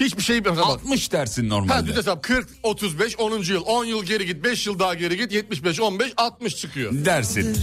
[0.00, 0.58] Hiçbir şey bak.
[0.58, 1.86] 60 dersin Ha, normalde.
[1.86, 3.38] düz hesap 40, 35, 10.
[3.42, 3.62] yıl.
[3.66, 5.32] 10 yıl geri git, 5 yıl daha geri git.
[5.32, 6.92] 75, 15, 60 çıkıyor.
[7.04, 7.56] Dersin.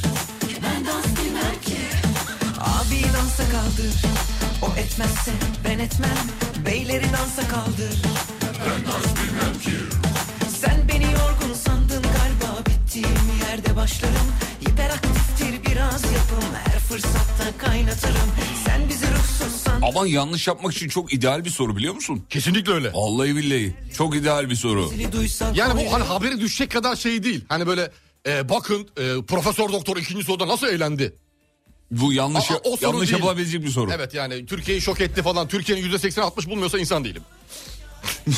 [2.60, 3.94] Abi dansa kaldır
[4.62, 5.32] O etmezse
[5.66, 6.18] ben etmem
[6.66, 8.02] Beyleri dansa kaldır
[8.46, 10.05] Ben dans bilmem ki
[13.02, 18.32] galiba Bittiğim yerde başlarım Hiperaktiftir biraz yapım Her fırsatta kaynatırım
[18.66, 22.24] Sen bizi ruhsuz san Aman yanlış yapmak için çok ideal bir soru biliyor musun?
[22.30, 22.93] Kesinlikle öyle.
[22.93, 23.76] Vallahi billahi.
[23.98, 24.91] Çok ideal bir soru.
[25.54, 27.46] Yani bu hani haberi düşecek kadar şey değil.
[27.50, 27.91] Hani böyle
[28.28, 31.14] e, bakın e, profesör doktor ikinci soruda nasıl eğlendi?
[31.91, 33.12] Bu yanlış Aa, o soru yanlış değil.
[33.12, 33.91] yapılabilecek bir soru.
[33.91, 35.48] Evet yani Türkiye'yi şok etti falan.
[35.48, 37.24] Türkiye'nin yüzde 80 60 bulmuyorsa insan değilim.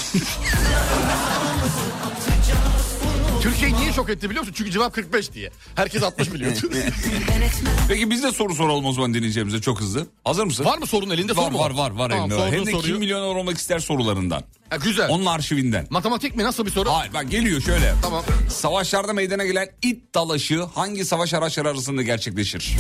[3.42, 4.54] Türkiye'yi niye şok etti biliyor musun?
[4.58, 5.50] Çünkü cevap 45 diye.
[5.76, 6.52] Herkes 60 biliyor.
[7.88, 10.08] Peki biz de soru soralım o zaman dinleyicilerimize çok hızlı.
[10.24, 10.66] Hazır mısın?
[10.66, 12.52] var mı sorun elinde Var soru mu var var var Tamam, elinde var.
[12.52, 14.44] Hem de soruyu- kim milyoner olmak ister sorularından.
[14.70, 15.10] Ha, güzel.
[15.10, 15.88] Onun arşivinden.
[15.90, 16.90] Matematik mi nasıl bir soru?
[16.90, 17.94] Hayır bak geliyor şöyle.
[18.02, 18.24] Tamam.
[18.50, 22.76] Savaşlarda meydana gelen it dalaşı hangi savaş araçları arasında gerçekleşir?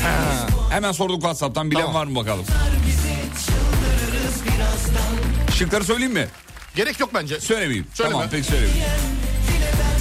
[0.70, 1.95] Hemen sorduk WhatsApp'tan bilen Tamam.
[1.95, 2.45] var mı bakalım?
[5.58, 6.28] Şıkları söyleyeyim mi?
[6.76, 7.39] Gerek yok bence.
[7.39, 7.88] Söylemeyeyim.
[7.93, 8.14] Söyleme.
[8.14, 8.86] Tamam peki söylemeyeyim.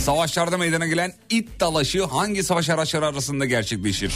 [0.07, 4.13] Savaşlarda meydana gelen it dalaşı hangi savaş araçları arasında gerçekleşir?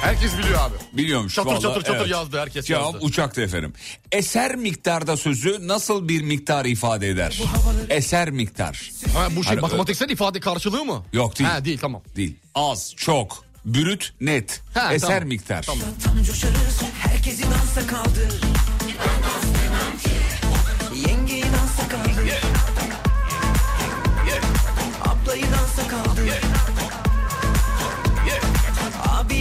[0.00, 0.74] Herkes biliyor abi.
[0.92, 2.08] Biliyormuş Çatır vallahi, çatır çatır evet.
[2.10, 3.06] yazdı herkes Cevap yazdı.
[3.06, 3.72] uçakta efendim.
[4.12, 7.40] Eser miktarda sözü nasıl bir miktar ifade eder?
[7.88, 8.90] Eser miktar.
[9.14, 11.04] Ha, bu şey Hani, matematiksel ifade karşılığı mı?
[11.12, 11.50] Yok değil.
[11.50, 12.02] Ha değil tamam.
[12.16, 12.36] Değil.
[12.54, 14.62] Az, çok, bürüt, net.
[14.74, 15.28] Ha, Eser tamam.
[15.28, 15.62] miktar.
[15.62, 15.86] Tamam.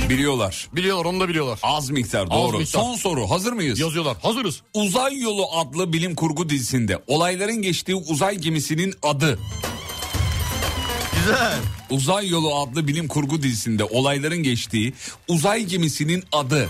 [0.10, 0.68] Biliyorlar.
[0.74, 1.60] Biliyorlar onu da biliyorlar.
[1.64, 2.58] Az miktar doğru.
[2.58, 2.80] miktar.
[2.80, 3.80] Son soru hazır mıyız?
[3.80, 4.18] Yazıyorlar.
[4.22, 4.62] Hazırız.
[4.74, 9.40] Uzay Yolu adlı bilim kurgu dizisinde olayların geçtiği uzay gemisinin adı.
[11.26, 11.60] Güzel.
[11.90, 14.94] Uzay Yolu adlı bilim kurgu dizisinde olayların geçtiği
[15.28, 16.70] uzay gemisinin adı.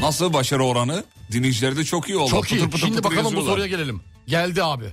[0.00, 1.04] Nasıl başarı oranı?
[1.32, 2.30] Dinleyicileri de çok iyi oldu.
[2.30, 2.54] Çok iyi.
[2.54, 3.50] Pıtır pıtır Şimdi pıtır bakalım bu yazıyorlar.
[3.52, 4.00] soruya gelelim.
[4.26, 4.92] Geldi abi.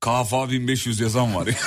[0.00, 1.54] KFA 1500 yazan var ya.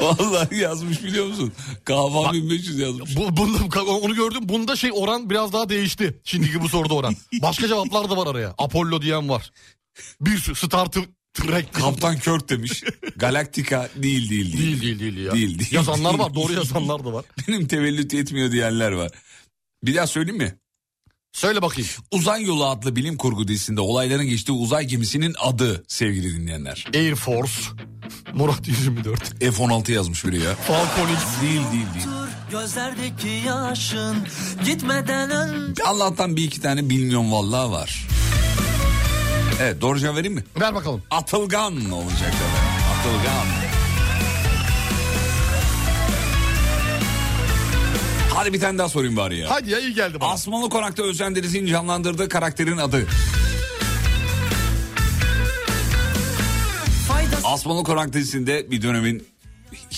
[0.00, 1.52] Vallahi yazmış biliyor musun?
[1.84, 3.16] KFA 1500 yazmış.
[3.16, 4.40] Bu, bunda, onu gördüm.
[4.42, 6.20] Bunda şey oran biraz daha değişti.
[6.24, 7.16] Şimdiki bu soruda oran.
[7.42, 8.54] Başka cevaplar da var araya.
[8.58, 9.50] Apollo diyen var.
[10.20, 10.88] Bir sürü Star
[11.36, 11.72] Trek.
[11.74, 12.84] Kaptan Kirk demiş.
[13.16, 14.58] Galaktika değil değil değil.
[14.58, 15.32] Değil değil değil ya.
[15.32, 16.24] Değil, değil, yazanlar değil.
[16.24, 16.34] var.
[16.34, 17.24] Doğru yazanlar da var.
[17.48, 19.10] Benim tevellüt yetmiyor diyenler var.
[19.84, 20.54] Bir daha söyleyeyim mi?
[21.32, 21.90] Söyle bakayım.
[22.10, 26.86] Uzay Yolu adlı bilim kurgu dizisinde olayların geçtiği uzay gemisinin adı sevgili dinleyenler.
[26.94, 27.52] Air Force.
[28.34, 29.40] Murat 124.
[29.40, 30.54] F-16 yazmış biri ya.
[30.54, 31.22] Falcon X.
[31.42, 32.06] Değil değil değil.
[32.50, 34.16] Gözlerdeki yaşın
[34.64, 38.06] gitmeden önce Allah'tan bir iki tane bilmiyorum vallahi var.
[39.60, 40.44] Evet doğru cevap vereyim mi?
[40.60, 41.02] Ver bakalım.
[41.10, 42.72] Atılgan olacak efendim.
[43.00, 43.46] Atılgan.
[48.34, 49.50] Hadi bir tane daha sorayım bari ya.
[49.50, 50.30] Hadi ya iyi geldi bana.
[50.30, 53.06] Asmalı Konak'ta Özcan Deniz'in canlandırdığı karakterin adı.
[57.44, 59.26] Asmalı Konak dizisinde bir dönemin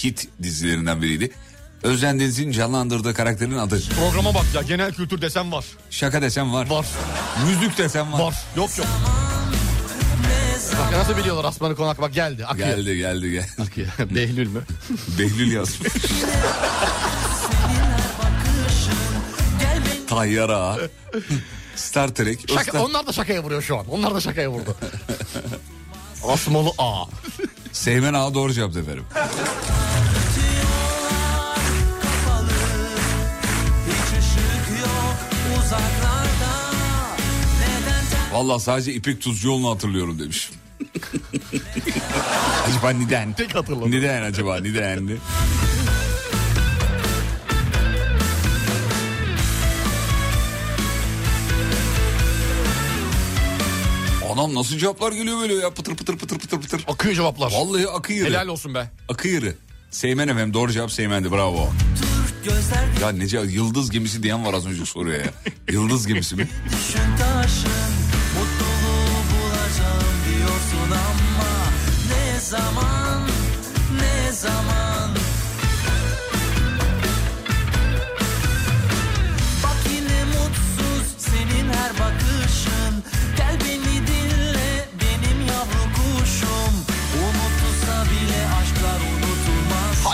[0.05, 1.31] hit dizilerinden biriydi.
[1.83, 3.83] Özcan Deniz'in canlandırdığı karakterin adı.
[4.01, 5.65] Programa bak ya genel kültür desem var.
[5.91, 6.71] Şaka desem var.
[6.71, 6.87] Var.
[7.47, 8.21] Müzik desem var.
[8.21, 8.35] Var.
[8.57, 8.87] Yok yok.
[10.79, 12.47] Bak nasıl biliyorlar Asmanı Konak bak geldi.
[12.47, 12.69] Akıyor.
[12.69, 13.49] Geldi geldi geldi.
[13.63, 13.89] Akıyor.
[14.11, 14.63] Behlül mü?
[15.19, 15.93] Behlül yazmış.
[20.09, 20.79] Tayyar Ağa.
[21.77, 22.41] Star Trek.
[22.49, 23.87] Şaka, Star- onlar da şakaya vuruyor şu an.
[23.91, 24.77] Onlar da şakaya vurdu.
[26.29, 27.05] Asmalı A.
[27.73, 29.05] Seymen Ağa doğru cevap efendim.
[38.33, 40.51] Vallahi sadece İpek Tuzcuoğlu'nu hatırlıyorum demiş.
[42.69, 43.33] acaba neden?
[43.33, 43.91] Tek hatırladım.
[43.91, 45.09] Neden acaba neden?
[54.33, 56.85] Anam nasıl cevaplar geliyor böyle ya pıtır pıtır pıtır pıtır pıtır.
[56.89, 57.53] Akıyor cevaplar.
[57.53, 58.29] Vallahi akı yırı.
[58.29, 58.91] Helal olsun be.
[59.09, 59.55] Akı yırı.
[59.91, 61.69] Seymen efendim doğru cevap Seymen'di bravo.
[63.03, 65.33] Ya nece yıldız gemisi diyen var az önce soruya ya.
[65.73, 66.49] Yıldız gemisi mi?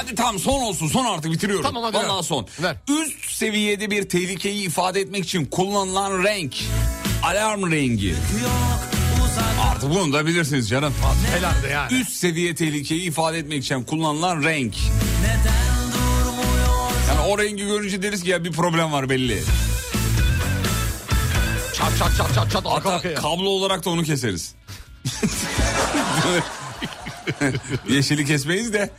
[0.05, 1.65] Hadi tamam son olsun son artık bitiriyorum.
[1.65, 2.23] Tamam, hadi Vallahi ver.
[2.23, 2.47] son.
[2.63, 2.77] Ver.
[2.89, 6.55] Üst seviyede bir tehlikeyi ifade etmek için kullanılan renk.
[7.23, 8.15] Alarm rengi.
[9.71, 10.95] Artık bunu da bilirsiniz canım.
[11.35, 11.95] Helal de yani.
[11.95, 14.75] Üst seviye tehlikeyi ifade etmek için kullanılan renk.
[17.09, 19.43] Yani o rengi görünce deriz ki ya bir problem var belli.
[21.75, 24.55] Çat çat çat çat çat Hatta kablo olarak da onu keseriz.
[27.89, 28.91] Yeşili kesmeyiz de.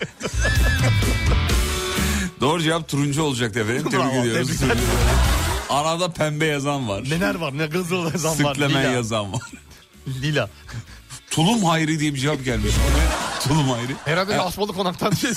[2.45, 3.83] Doğru cevap turuncu olacaktı efendim.
[3.83, 4.47] Tebrik Bravo, ediyoruz.
[4.47, 4.77] tebrikler.
[5.69, 7.03] Arada pembe yazan var.
[7.03, 8.53] Neler var ne kızıl yazan var.
[8.53, 8.91] Sıklemen Lila.
[8.91, 9.41] yazan var.
[10.21, 10.49] Lila.
[11.31, 12.71] Tulum Hayri diye bir cevap gelmiş.
[13.47, 13.95] Tulum Hayri.
[14.05, 15.31] Herhalde asmalı konaktan şey.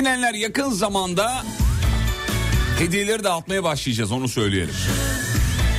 [0.00, 1.42] Dinleyenler yakın zamanda
[2.78, 4.74] hediyeleri dağıtmaya başlayacağız onu söyleyelim.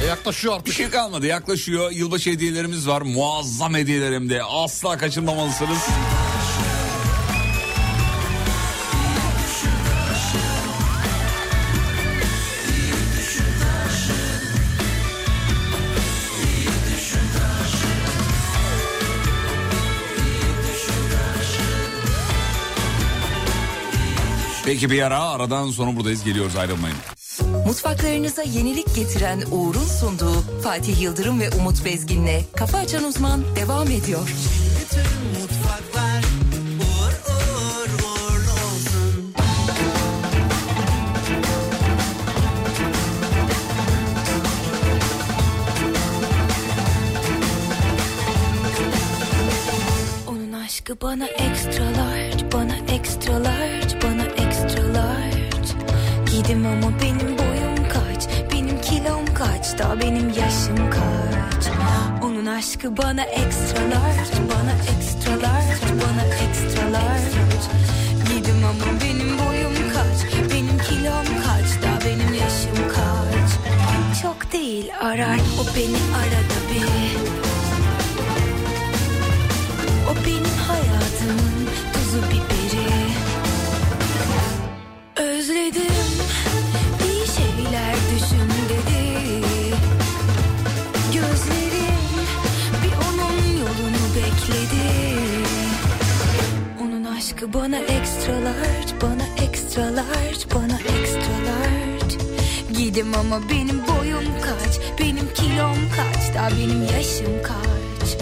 [0.03, 0.68] E yaklaşıyor artık.
[0.68, 1.91] Bir şey kalmadı yaklaşıyor.
[1.91, 3.02] Yılbaşı hediyelerimiz var.
[3.02, 4.43] Muazzam hediyeler hem de.
[4.43, 5.80] Asla kaçırmamalısınız.
[24.72, 26.98] Peki bir ara aradan sonra buradayız geliyoruz ayrılmayın.
[27.65, 34.34] Mutfaklarınıza yenilik getiren Uğur'un sunduğu Fatih Yıldırım ve Umut Bezgin'le Kafa Açan Uzman devam ediyor.
[34.81, 36.23] Bütün mutfaklar
[36.80, 39.34] uğur uğur uğurlu olsun.
[50.27, 54.51] Onun aşkı bana extra large, bana extra large, bana extra.
[56.32, 61.66] Gidim ama benim boyum kaç, benim kilom kaç, daha benim yaşım kaç.
[62.24, 67.32] Onun aşkı bana extra large, bana extra large, bana extra large.
[68.30, 73.52] Gidim ama benim boyum kaç, benim kilom kaç, daha benim yaşım kaç.
[74.22, 77.41] Çok değil arar, o beni arada bir.
[80.10, 82.91] O benim hayatımın tuzu biberi
[85.16, 86.20] Özledim
[97.41, 102.18] Bana extra large, bana extra large, bana extra large.
[102.77, 108.18] Gidim ama benim boyum kaç, benim kilom kaç, daha benim yaşım kaç?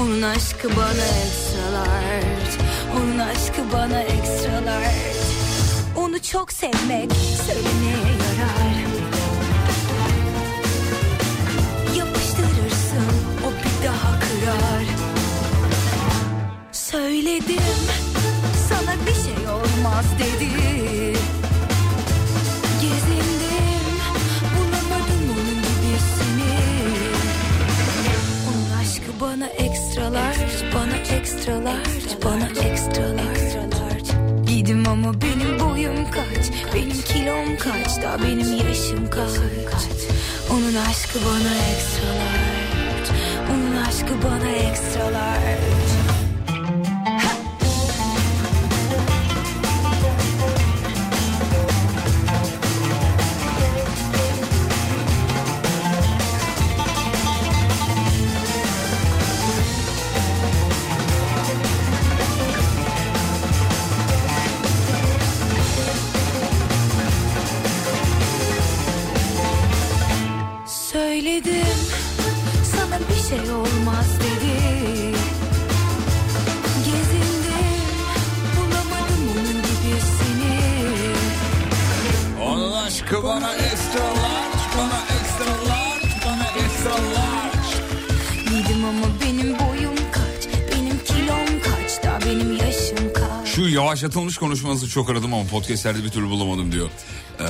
[0.00, 2.52] Onun aşkı bana extra large
[2.96, 5.22] Onun aşkı bana extra large.
[5.96, 7.12] Onu çok sevmek
[7.46, 8.01] söylemeye
[37.62, 39.30] kaç, daha benim yaşım kaç.
[40.50, 43.12] Onun aşkı bana extra large,
[43.50, 45.12] onun aşkı bana extra
[94.02, 96.90] Şu yavaşlatılmış konuşmanızı çok aradım ama podcastlerde bir türlü bulamadım diyor.
[97.40, 97.44] Ee,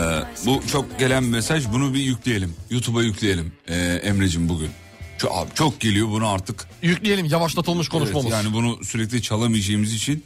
[0.47, 2.55] bu çok gelen mesaj bunu bir yükleyelim.
[2.70, 3.74] YouTube'a yükleyelim ee,
[4.05, 4.70] Emre'cim bugün.
[5.19, 6.69] Çok, abi çok geliyor bunu artık.
[6.83, 8.33] Yükleyelim yavaşlatılmış konuşmamız.
[8.33, 10.24] Evet, yani bunu sürekli çalamayacağımız için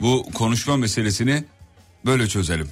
[0.00, 1.44] bu konuşma meselesini
[2.06, 2.68] böyle çözelim.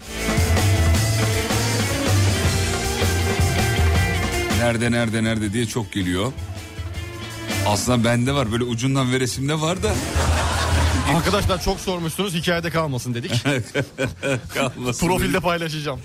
[4.59, 6.33] Nerede nerede nerede diye çok geliyor.
[7.67, 9.95] Aslında bende var böyle ucundan ve resimde var da.
[11.17, 13.33] Arkadaşlar çok sormuşsunuz hikayede kalmasın dedik.
[14.55, 15.43] Kalmasın Profilde dedik.
[15.43, 16.01] paylaşacağım.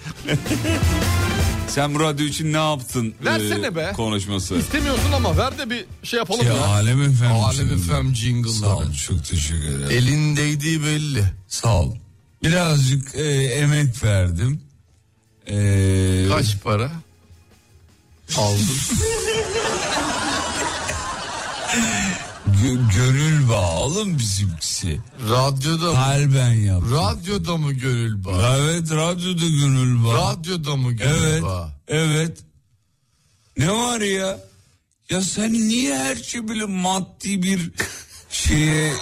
[1.67, 3.13] Sen bu radyo için ne yaptın?
[3.25, 3.91] Versene e, be.
[3.95, 4.55] Konuşması.
[4.55, 6.63] İstemiyorsun ama ver de bir şey yapalım ya.
[6.65, 7.23] Alem FM.
[7.23, 8.53] Alem FM jingle'ları.
[8.59, 9.91] Sağ ol çok teşekkür ederim.
[9.91, 11.23] Elindeydiği belli.
[11.47, 11.95] Sağ ol.
[12.43, 14.61] Birazcık e, emek verdim.
[15.47, 16.91] E, Kaç para?
[18.37, 18.67] Aldın.
[22.47, 24.99] Gö- gönül bağı oğlum bizimkisi.
[25.29, 25.93] Radyoda mı?
[25.93, 26.91] Kalben yaptım.
[26.95, 28.57] Radyoda mı gönül bağı?
[28.59, 30.13] Evet radyoda gönül bağı.
[30.17, 31.43] Radyoda mı gönül Evet.
[31.43, 31.69] bağı?
[31.87, 32.37] Evet.
[33.57, 34.39] Ne var ya?
[35.09, 37.71] Ya sen niye her şey böyle maddi bir
[38.29, 38.93] şeye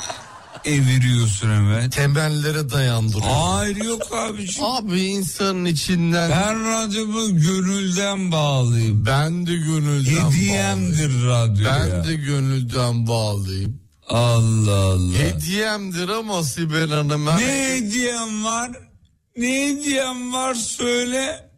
[0.65, 1.89] eviriyorsun hemen?
[1.89, 3.23] Temellere dayandırıyor.
[3.33, 4.69] Hayır yok abiciğim.
[4.69, 9.05] Abi insanın içinden Ben radyomu gönülden bağlıyım.
[9.05, 10.31] ben de gönülden.
[10.31, 12.03] Hediyemdir radyo Ben ya.
[12.07, 13.81] de gönülden bağlıyım.
[14.09, 15.13] Allah Allah.
[15.17, 17.25] Hediyemdir ama Sibel Hanım.
[17.25, 18.71] Ne hediyem var?
[19.38, 21.49] Ne hediyem var söyle.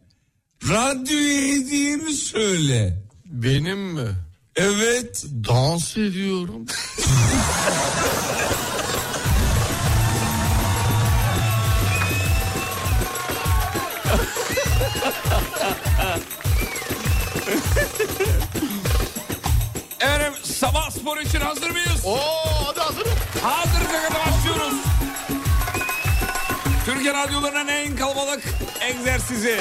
[0.68, 3.02] Radyoya hediyemi söyle.
[3.24, 4.08] Benim mi?
[4.56, 5.24] Evet.
[5.48, 6.66] Dans ediyorum.
[20.00, 22.04] Efendim sabah spor için hazır mıyız?
[22.04, 22.18] Oo
[22.66, 23.12] hadi hazırım.
[23.42, 24.74] Hazır kakada başlıyoruz.
[26.86, 28.42] Türkiye radyolarının en kalabalık
[28.80, 29.60] egzersizi.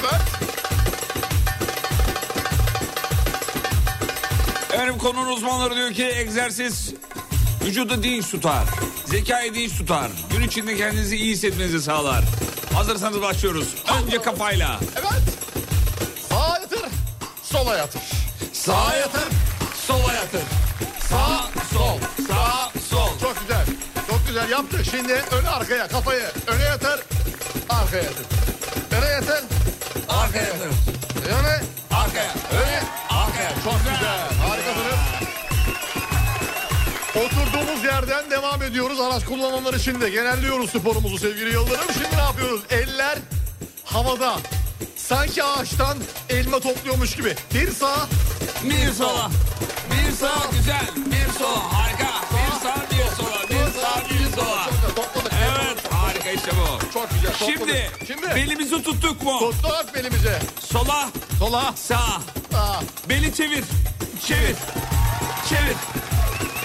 [0.00, 0.22] Evet.
[4.72, 6.94] Efendim konunun uzmanları diyor ki egzersiz
[7.64, 8.64] vücudu dinç tutar.
[9.04, 10.10] Zekayı dinç tutar.
[10.32, 12.24] Gün içinde kendinizi iyi hissetmenizi sağlar.
[12.74, 13.68] Hazırsanız başlıyoruz.
[14.02, 14.80] Önce kafayla.
[14.96, 15.22] Evet.
[16.28, 16.80] Sağa yatır.
[17.42, 18.02] Sola yatır.
[18.52, 19.22] Sağa yatır.
[19.86, 20.40] Sola yatır.
[21.08, 21.40] Sağ
[21.72, 21.98] sol.
[22.28, 23.08] Sağ sol.
[23.20, 23.66] Çok güzel.
[24.10, 24.84] Çok güzel yaptı.
[24.90, 27.00] Şimdi öne arkaya kafayı öne yatır.
[27.68, 28.26] Arkaya yatır.
[28.98, 29.44] Öne yatır.
[30.08, 30.68] Arkaya yatır.
[31.28, 31.60] Öne.
[31.90, 32.32] Arkaya.
[32.52, 32.82] Öne.
[33.10, 33.50] Arkaya.
[33.64, 34.20] Çok güzel.
[34.48, 34.59] Harikasınız.
[38.10, 39.00] Yerden devam ediyoruz.
[39.00, 41.84] Araç kullananlar için de genelliyoruz sporumuzu sevgili Yıldırım.
[41.92, 42.60] Şimdi ne yapıyoruz?
[42.70, 43.18] Eller
[43.84, 44.36] havada.
[44.96, 47.34] Sanki ağaçtan elma topluyormuş gibi.
[47.54, 47.96] Bir sağ,
[48.64, 49.30] Bir sola.
[49.90, 50.86] Bir sağ güzel.
[50.96, 52.08] Bir sola harika.
[52.32, 53.48] Bir sağ bir sola.
[53.50, 54.68] Bir sağ bir sola.
[54.96, 55.32] Topladık.
[55.32, 56.92] Evet harika işte bu.
[56.92, 57.32] Çok güzel.
[57.32, 57.58] topladık.
[57.58, 59.38] Şimdi, Şimdi belimizi tuttuk mu?
[59.38, 60.38] tuttuk belimize.
[60.60, 61.08] Sola
[61.38, 61.72] Sola.
[61.76, 62.20] sağ.
[62.52, 62.80] Sağ.
[63.08, 63.64] Beli çevir.
[64.26, 64.56] Çevir.
[65.48, 65.76] Çevir.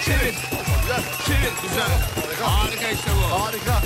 [0.06, 0.34] Çevir.
[0.82, 1.02] Güzel.
[1.26, 1.52] Çevir.
[1.68, 1.88] Güzel.
[2.22, 2.58] Harika.
[2.58, 3.40] Harika işte bu.
[3.44, 3.82] Harika.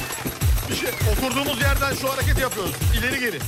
[0.71, 2.73] Bir şey oturduğumuz yerden şu hareketi yapıyoruz.
[2.99, 3.39] İleri geri.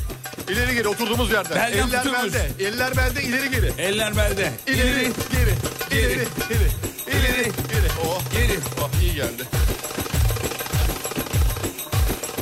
[0.52, 1.56] İleri geri oturduğumuz yerden.
[1.56, 2.34] Belden Eller tutuyoruz.
[2.34, 2.64] belde.
[2.64, 3.72] Eller belde ileri geri.
[3.78, 4.52] Eller belde.
[4.66, 5.12] İleri, İleri.
[5.32, 5.54] geri,
[5.90, 6.26] ileri, Geri.
[6.48, 7.88] geri, ileri, geri.
[8.06, 8.58] Oh, Geri.
[8.82, 9.44] oh iyi geldi.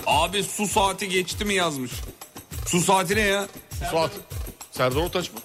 [0.07, 1.90] Abi su saati geçti mi yazmış.
[2.66, 3.47] Su saati ne ya?
[3.90, 4.11] Suat.
[4.73, 5.40] Serdar Ortaç mı?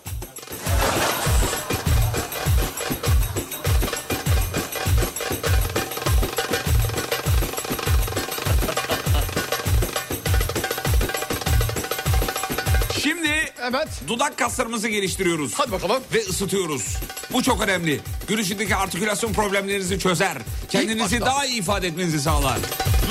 [13.69, 13.87] Evet.
[14.07, 15.53] dudak kaslarımızı geliştiriyoruz.
[15.55, 16.03] Hadi bakalım.
[16.13, 16.97] Ve ısıtıyoruz.
[17.33, 18.01] Bu çok önemli.
[18.27, 20.37] Gün içindeki artikülasyon problemlerinizi çözer.
[20.69, 21.25] Kendinizi başta.
[21.25, 22.57] daha iyi ifade etmenizi sağlar.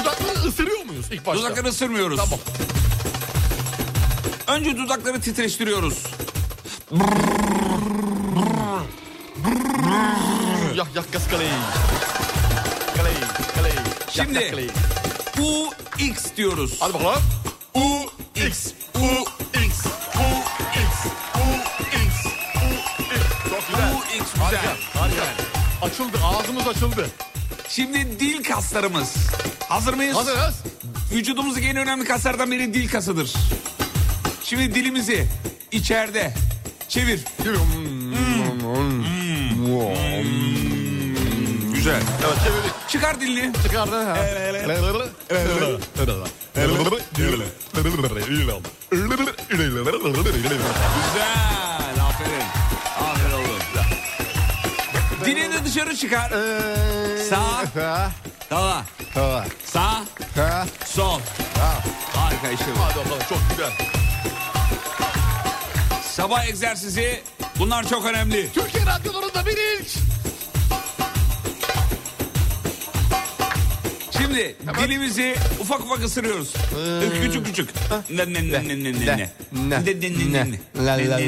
[0.01, 1.43] Dudakları ısırıyor muyuz ilk başta?
[1.43, 2.17] Dudakları ısırmıyoruz.
[2.17, 2.39] Tamam.
[4.47, 6.03] Önce dudakları titreştiriyoruz.
[10.75, 11.51] Yah yah gaz kaleyi.
[12.97, 13.17] Kaleyi,
[13.55, 13.75] kaleyi.
[14.11, 14.71] Şimdi yah, kaleyi.
[15.41, 16.77] U X diyoruz.
[16.81, 17.23] Hadi bakalım.
[25.85, 27.07] Açıldı, ağzımız açıldı.
[27.69, 29.15] Şimdi dil kaslarımız.
[29.69, 30.17] Hazır mıyız?
[30.17, 30.55] Hazırız.
[31.13, 33.33] Vücudumuzdaki en önemli kaslardan biri dil kasıdır.
[34.45, 35.27] Şimdi dilimizi
[35.73, 36.35] içeride
[36.89, 37.21] çevir.
[41.75, 42.01] Güzel.
[42.25, 42.89] Evet çevirdik.
[42.89, 43.53] Çıkar dilini.
[43.63, 44.05] Çıkardı.
[44.05, 44.17] ha.
[55.95, 56.31] Dışarı çıkar.
[57.31, 57.65] Sağ.
[57.75, 58.11] Sağ.
[58.51, 58.85] Ha,
[59.65, 60.05] Sağ.
[60.37, 61.21] ha, Sol.
[61.59, 61.83] ha.
[62.15, 62.81] Harika bu.
[62.81, 63.73] Hadi bakalım çok güzel.
[66.03, 67.23] Sabah egzersizi
[67.59, 68.53] bunlar çok önemli.
[68.53, 69.89] Türkiye radyolarında bir ilk.
[74.19, 76.55] Şimdi dilimizi ufak ufak ısırıyoruz.
[77.23, 77.71] Küçük küçük.
[78.11, 79.31] Ne ne ne ne ne ne ne.
[79.53, 80.87] Ne, Ne ne ne ne ne.
[80.87, 81.19] La, la,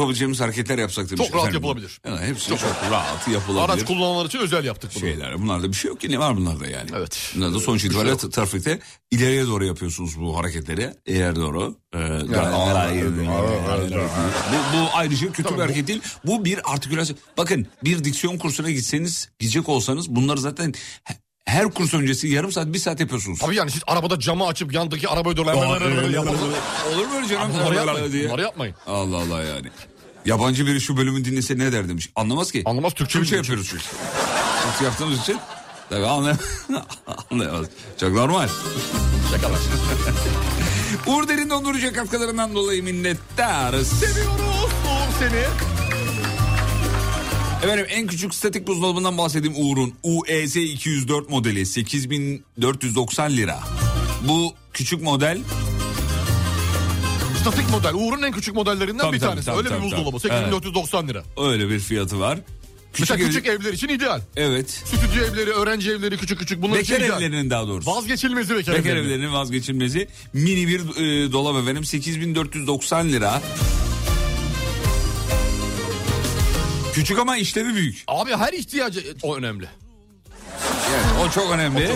[0.00, 1.26] yapabileceğimiz hareketler yapsak demiş.
[1.26, 1.54] Çok rahat efendim.
[1.54, 2.00] yapılabilir.
[2.04, 2.58] Evet, hepsi çok,
[2.90, 3.64] rahat yapılabilir.
[3.64, 5.00] Araç kullananlar için özel yaptık bunu.
[5.00, 5.42] şeyler.
[5.42, 6.90] Bunlarda bir şey yok ki ne var bunlarda yani.
[6.96, 7.32] Evet.
[7.36, 8.78] Bunlarda Bir sonuç şey itibariyle t- trafikte
[9.10, 10.90] ileriye doğru yapıyorsunuz bu hareketleri.
[11.06, 11.76] İleri doğru.
[11.94, 11.98] Ee,
[14.52, 16.02] bu, bu ayrıca kötü bir hareket değil.
[16.26, 17.18] Bu bir artikülasyon.
[17.36, 20.74] Bakın bir diksiyon kursuna gitseniz gidecek olsanız bunları zaten
[21.04, 23.38] he- her kurs öncesi yarım saat bir saat yapıyorsunuz.
[23.38, 27.52] Tabii yani siz arabada camı açıp yandaki arabaya doğru Olur mu öyle canım?
[28.24, 28.74] Bunları yapmayın.
[28.86, 29.68] Allah Allah yani.
[30.26, 32.10] Yabancı biri şu bölümü dinlese ne der demiş.
[32.16, 32.62] Anlamaz ki.
[32.64, 33.84] Anlamaz Türkçe Türkçe yapıyoruz çünkü.
[34.66, 35.36] Türkçe yaptığımız için.
[35.90, 36.34] Tabii anlay
[37.30, 37.66] anlayamaz.
[38.00, 38.48] Çok normal.
[39.30, 39.58] Şakalar.
[41.06, 43.88] Uğur Derin dondurucu katkılarından dolayı minnettarız.
[43.88, 44.70] Seviyoruz Uğur
[45.18, 45.44] seni.
[47.64, 49.94] Efendim en küçük statik buzdolabından bahsedeyim Uğur'un.
[50.02, 53.58] UEZ 204 modeli 8490 lira.
[54.28, 55.38] Bu küçük model
[57.40, 57.94] Statik model.
[57.94, 59.46] Uğur'un en küçük modellerinden Tabii, bir tabii, tanesi.
[59.46, 60.18] tabii, Öyle tabii, bir buzdolabı.
[60.18, 60.20] tabii.
[60.20, 61.22] 8490 lira.
[61.36, 62.38] öyle bir fiyatı var.
[62.98, 64.20] Mesela ev- küçük evler için ideal.
[64.36, 64.70] Evet.
[64.70, 67.22] Stüdyo evleri, öğrenci evleri küçük küçük bunlar için Bekar ideal.
[67.22, 67.90] evlerinin daha doğrusu.
[67.90, 69.06] Vazgeçilmezi bekar, Bekar evleri.
[69.06, 70.08] evlerinin vazgeçilmezi.
[70.32, 73.42] Mini bir e, dolap efendim 8490 lira.
[76.94, 78.04] Küçük ama işlevi büyük.
[78.08, 79.68] Abi her ihtiyacı o önemli.
[80.90, 81.88] Evet, o çok önemli.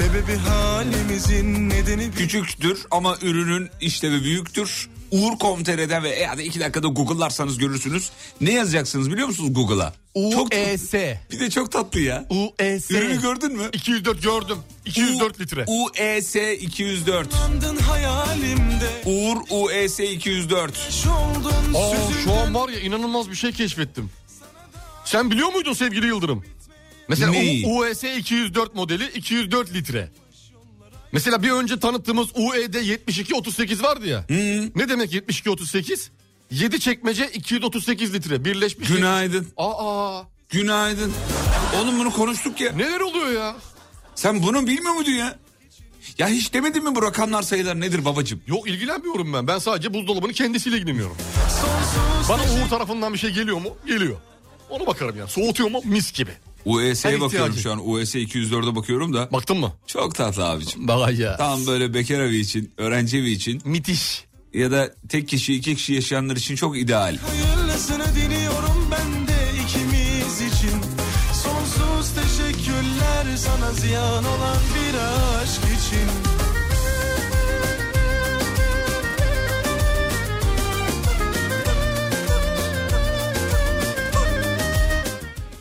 [0.00, 4.88] Sebebi halimizin nedeni Küçüktür ama ürünün işlevi büyüktür.
[5.10, 8.10] Uğur.com.tr'den ve yani iki dakikada Google'larsanız görürsünüz.
[8.40, 9.92] Ne yazacaksınız biliyor musunuz Google'a?
[10.14, 10.94] UES.
[11.32, 12.26] Bir de çok tatlı ya.
[12.30, 12.90] UES.
[12.90, 13.68] Ürünü gördün mü?
[13.72, 14.58] 204 gördüm.
[14.84, 15.64] 204 litre.
[15.68, 17.34] UES 204.
[17.34, 20.72] Andın hayalimde Uğur UES 204.
[21.06, 24.10] oldun Aa, şu an var ya inanılmaz bir şey keşfettim.
[25.04, 26.44] Sen biliyor muydun sevgili Yıldırım?
[27.10, 27.66] Mesela Neyi?
[27.66, 30.08] US 204 modeli 204 litre.
[31.12, 34.24] Mesela bir önce tanıttığımız UED 7238 vardı ya.
[34.76, 36.10] Ne demek 7238?
[36.50, 38.88] 7 çekmece 238 litre birleşmiş.
[38.88, 39.46] Günaydın.
[39.56, 40.22] Aa.
[40.50, 41.12] Günaydın.
[41.76, 42.72] Oğlum bunu konuştuk ya.
[42.72, 43.56] Neler oluyor ya?
[44.14, 45.38] Sen bunu bilmiyor muydun ya?
[46.18, 48.40] Ya hiç demedin mi bu rakamlar sayılar nedir babacığım?
[48.46, 49.46] Yok ilgilenmiyorum ben.
[49.46, 51.16] Ben sadece buzdolabının kendisiyle ilgileniyorum.
[52.28, 53.76] Bana Uğur tarafından bir şey geliyor mu?
[53.86, 54.16] Geliyor.
[54.70, 55.26] Ona bakarım ya.
[55.26, 55.80] Soğutuyor mu?
[55.84, 56.30] Mis gibi.
[56.64, 57.88] UES'ye bakıyorum şu an.
[57.90, 59.28] UES 204'e bakıyorum da.
[59.32, 59.72] Baktın mı?
[59.86, 60.88] Çok tatlı abicim.
[60.88, 61.36] Bak ya.
[61.36, 64.24] Tam böyle bekar evi için, öğrenci evi için Müthiş.
[64.54, 67.16] ya da tek kişi iki kişi yaşayanlar için çok ideal.
[67.16, 70.80] Hayırlısını diliyorum ben de ikimiz için
[71.32, 74.79] Sonsuz teşekkürler sana ziyan olan bir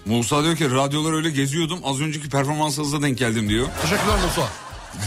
[0.10, 3.68] Musa diyor ki radyolar öyle geziyordum az önceki performansınıza denk geldim diyor.
[3.82, 4.50] Teşekkürler Musa.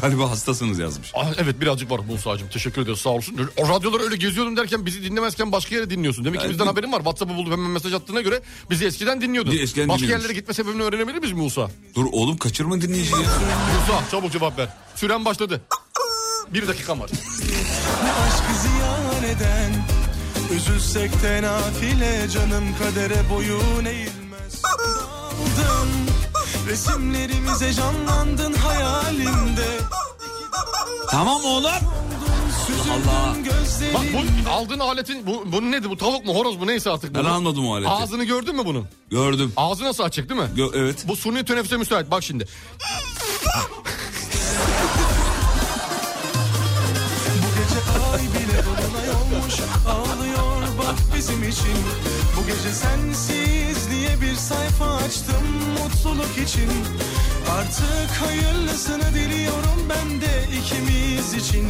[0.00, 1.12] Galiba hastasınız yazmış.
[1.14, 2.48] Ah, evet birazcık var Musa'cığım.
[2.48, 3.50] Teşekkür ediyoruz sağ olsun.
[3.56, 6.24] O radyoları öyle geziyordum derken bizi dinlemezken başka yere dinliyorsun.
[6.24, 6.98] Demek ki bizden haberin var.
[6.98, 9.50] WhatsApp'ı bulup hemen mesaj attığına göre bizi eskiden dinliyordun.
[9.52, 10.22] Eskiden başka dinliyormuş.
[10.22, 11.70] yerlere gitme sebebini öğrenebilir miyiz Musa?
[11.94, 13.20] Dur oğlum kaçırma dinleyiciyi.
[13.20, 14.68] Musa çabuk cevap ver.
[14.94, 15.60] Süren başladı.
[16.54, 17.10] Bir dakikam var.
[18.26, 19.72] Aşkı ziyan eden
[20.56, 24.21] Üzülsek de nafile canım kadere boyun eğilmez
[26.66, 29.78] resimlerimize canlandın hayalimde
[31.10, 31.72] tamam oğlum.
[32.92, 33.34] Allah.
[33.94, 37.14] Bak bu aldığın aletin bu, bu nedir bu tavuk mu horoz mu neyse artık.
[37.14, 37.28] Ben bu.
[37.28, 37.90] almadım o aleti.
[37.90, 38.86] Ağzını gördün mü bunun?
[39.10, 39.52] Gördüm.
[39.56, 40.48] Ağzı nasıl açık değil mi?
[40.56, 41.04] Gö- evet.
[41.08, 42.46] Bu suni teneffüse müsait bak şimdi.
[48.14, 49.54] Ay bile dolunay olmuş
[49.88, 50.51] ağlıyor
[50.92, 51.78] bak bizim için.
[52.36, 55.46] Bu gece sensiz diye bir sayfa açtım
[55.78, 56.70] mutluluk için.
[57.58, 61.66] Artık hayırlısını diliyorum ben de ikimiz için.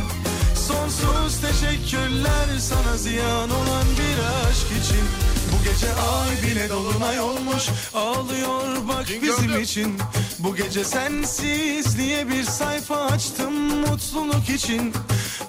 [0.54, 5.04] Sonsuz teşekkürler sana ziyan olan bir aşk için
[5.52, 9.98] Bu gece ay bile dolunay olmuş ağlıyor bak bizim için.
[10.38, 14.92] Bu gece sensiz diye bir sayfa açtım mutluluk için.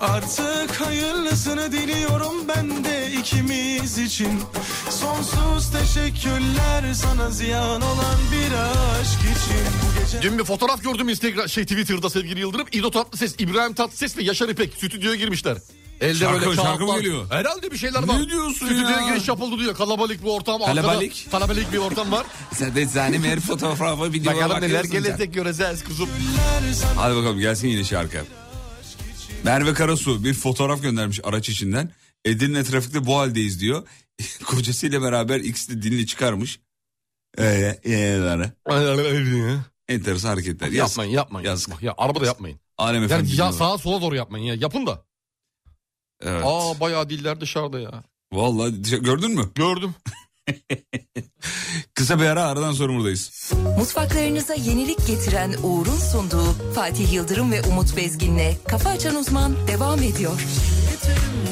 [0.01, 4.41] Artık hayırlısını diliyorum ben de ikimiz için.
[4.89, 9.63] Sonsuz teşekkürler sana ziyan olan bir aşk için.
[9.81, 12.67] Bu gece Dün bir fotoğraf gördüm Instagram şey Twitter'da sevgili Yıldırım.
[12.71, 15.57] İdo Tatlıses, İbrahim Tatlıses ve Yaşar İpek stüdyoya girmişler.
[16.01, 17.31] Elde Şarkı- böyle şarkı mı geliyor?
[17.31, 18.21] Herhalde bir şeyler var.
[18.21, 19.09] Ne diyorsun Stüdyoya ya?
[19.09, 19.75] giriş yapıldı diyor.
[19.75, 20.61] Kalabalık bir ortam.
[20.61, 21.31] Kalabalık.
[21.31, 22.25] Kalabalık bir ortam var.
[22.53, 26.09] Sen de zanim her fotoğrafa videoya Bakalım neler gelecek göreceğiz kuzum.
[26.95, 28.17] Hadi bakalım gelsin yine şarkı.
[29.43, 31.91] Merve Karasu bir fotoğraf göndermiş araç içinden.
[32.25, 33.87] Edirne trafikte bu haldeyiz diyor.
[34.45, 36.59] Kocasıyla beraber ikisi de dilini çıkarmış.
[37.37, 38.51] Ee, ee,
[39.87, 40.67] Enteresan hareketler.
[40.67, 40.77] Yazık.
[40.77, 41.49] yapmayın yapmayın.
[41.49, 41.83] Yazık.
[41.83, 42.59] Ya arabada yapmayın.
[42.77, 44.55] Alem Yani ya sağa sola doğru yapmayın ya.
[44.55, 45.05] Yapın da.
[46.25, 46.43] Evet.
[46.45, 48.03] Aa bayağı diller dışarıda ya.
[48.33, 49.49] Vallahi gördün mü?
[49.55, 49.95] Gördüm.
[51.95, 53.51] Kısa bir ara aradan sonra buradayız.
[53.77, 60.31] Mutfaklarınıza yenilik getiren Uğur'un sunduğu Fatih Yıldırım ve Umut Bezgin'le Kafa Açan Uzman devam ediyor.
[60.31, 61.42] Mutfaklar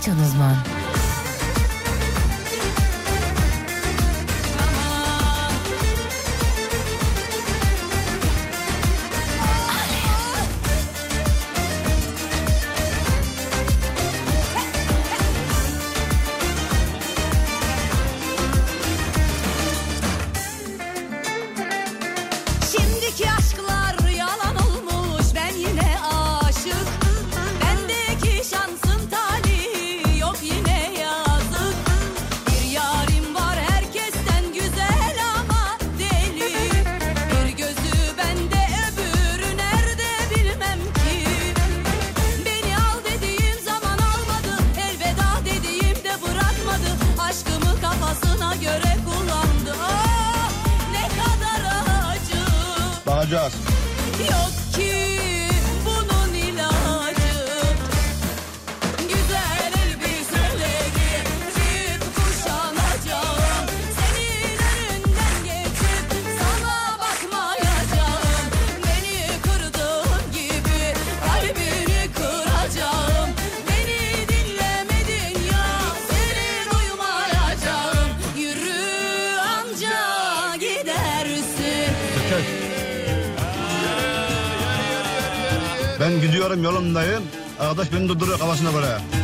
[0.00, 0.69] Kafa Açan Uzman.
[86.10, 87.22] Ben gidiyorum yolumdayım.
[87.60, 89.19] Arkadaş beni durduruyor kafasına göre.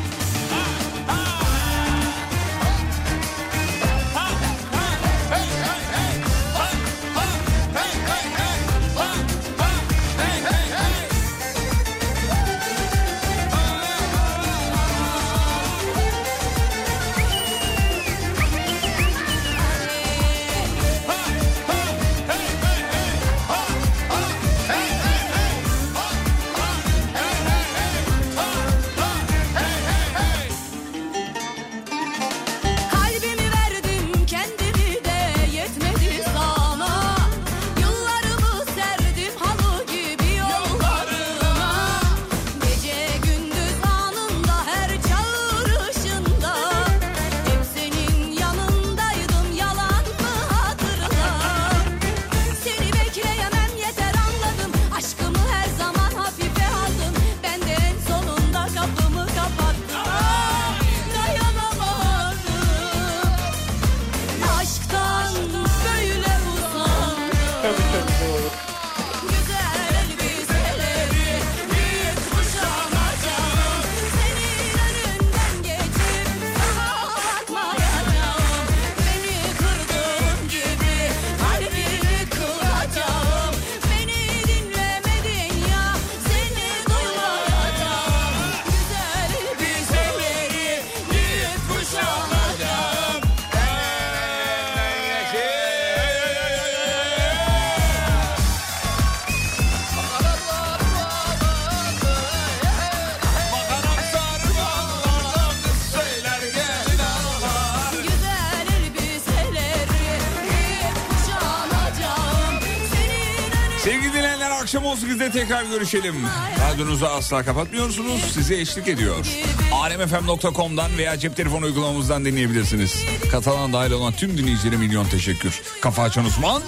[115.27, 116.15] Trafikte tekrar görüşelim.
[116.61, 118.21] Radyonuzu asla kapatmıyorsunuz.
[118.35, 119.27] Sizi eşlik ediyor.
[119.73, 123.05] alemfm.com'dan veya cep telefonu uygulamamızdan dinleyebilirsiniz.
[123.31, 125.63] Katılan dahil olan tüm dinleyicilere milyon teşekkür.
[125.81, 126.63] Kafa açan Osman.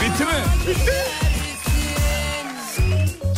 [0.00, 0.44] Bitti mi?
[0.68, 0.92] Bitti.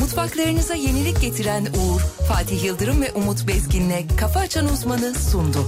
[0.00, 5.66] Mutfaklarınıza yenilik getiren Uğur, Fatih Yıldırım ve Umut Bezgin'le Kafa Açan Uzman'ı sundu.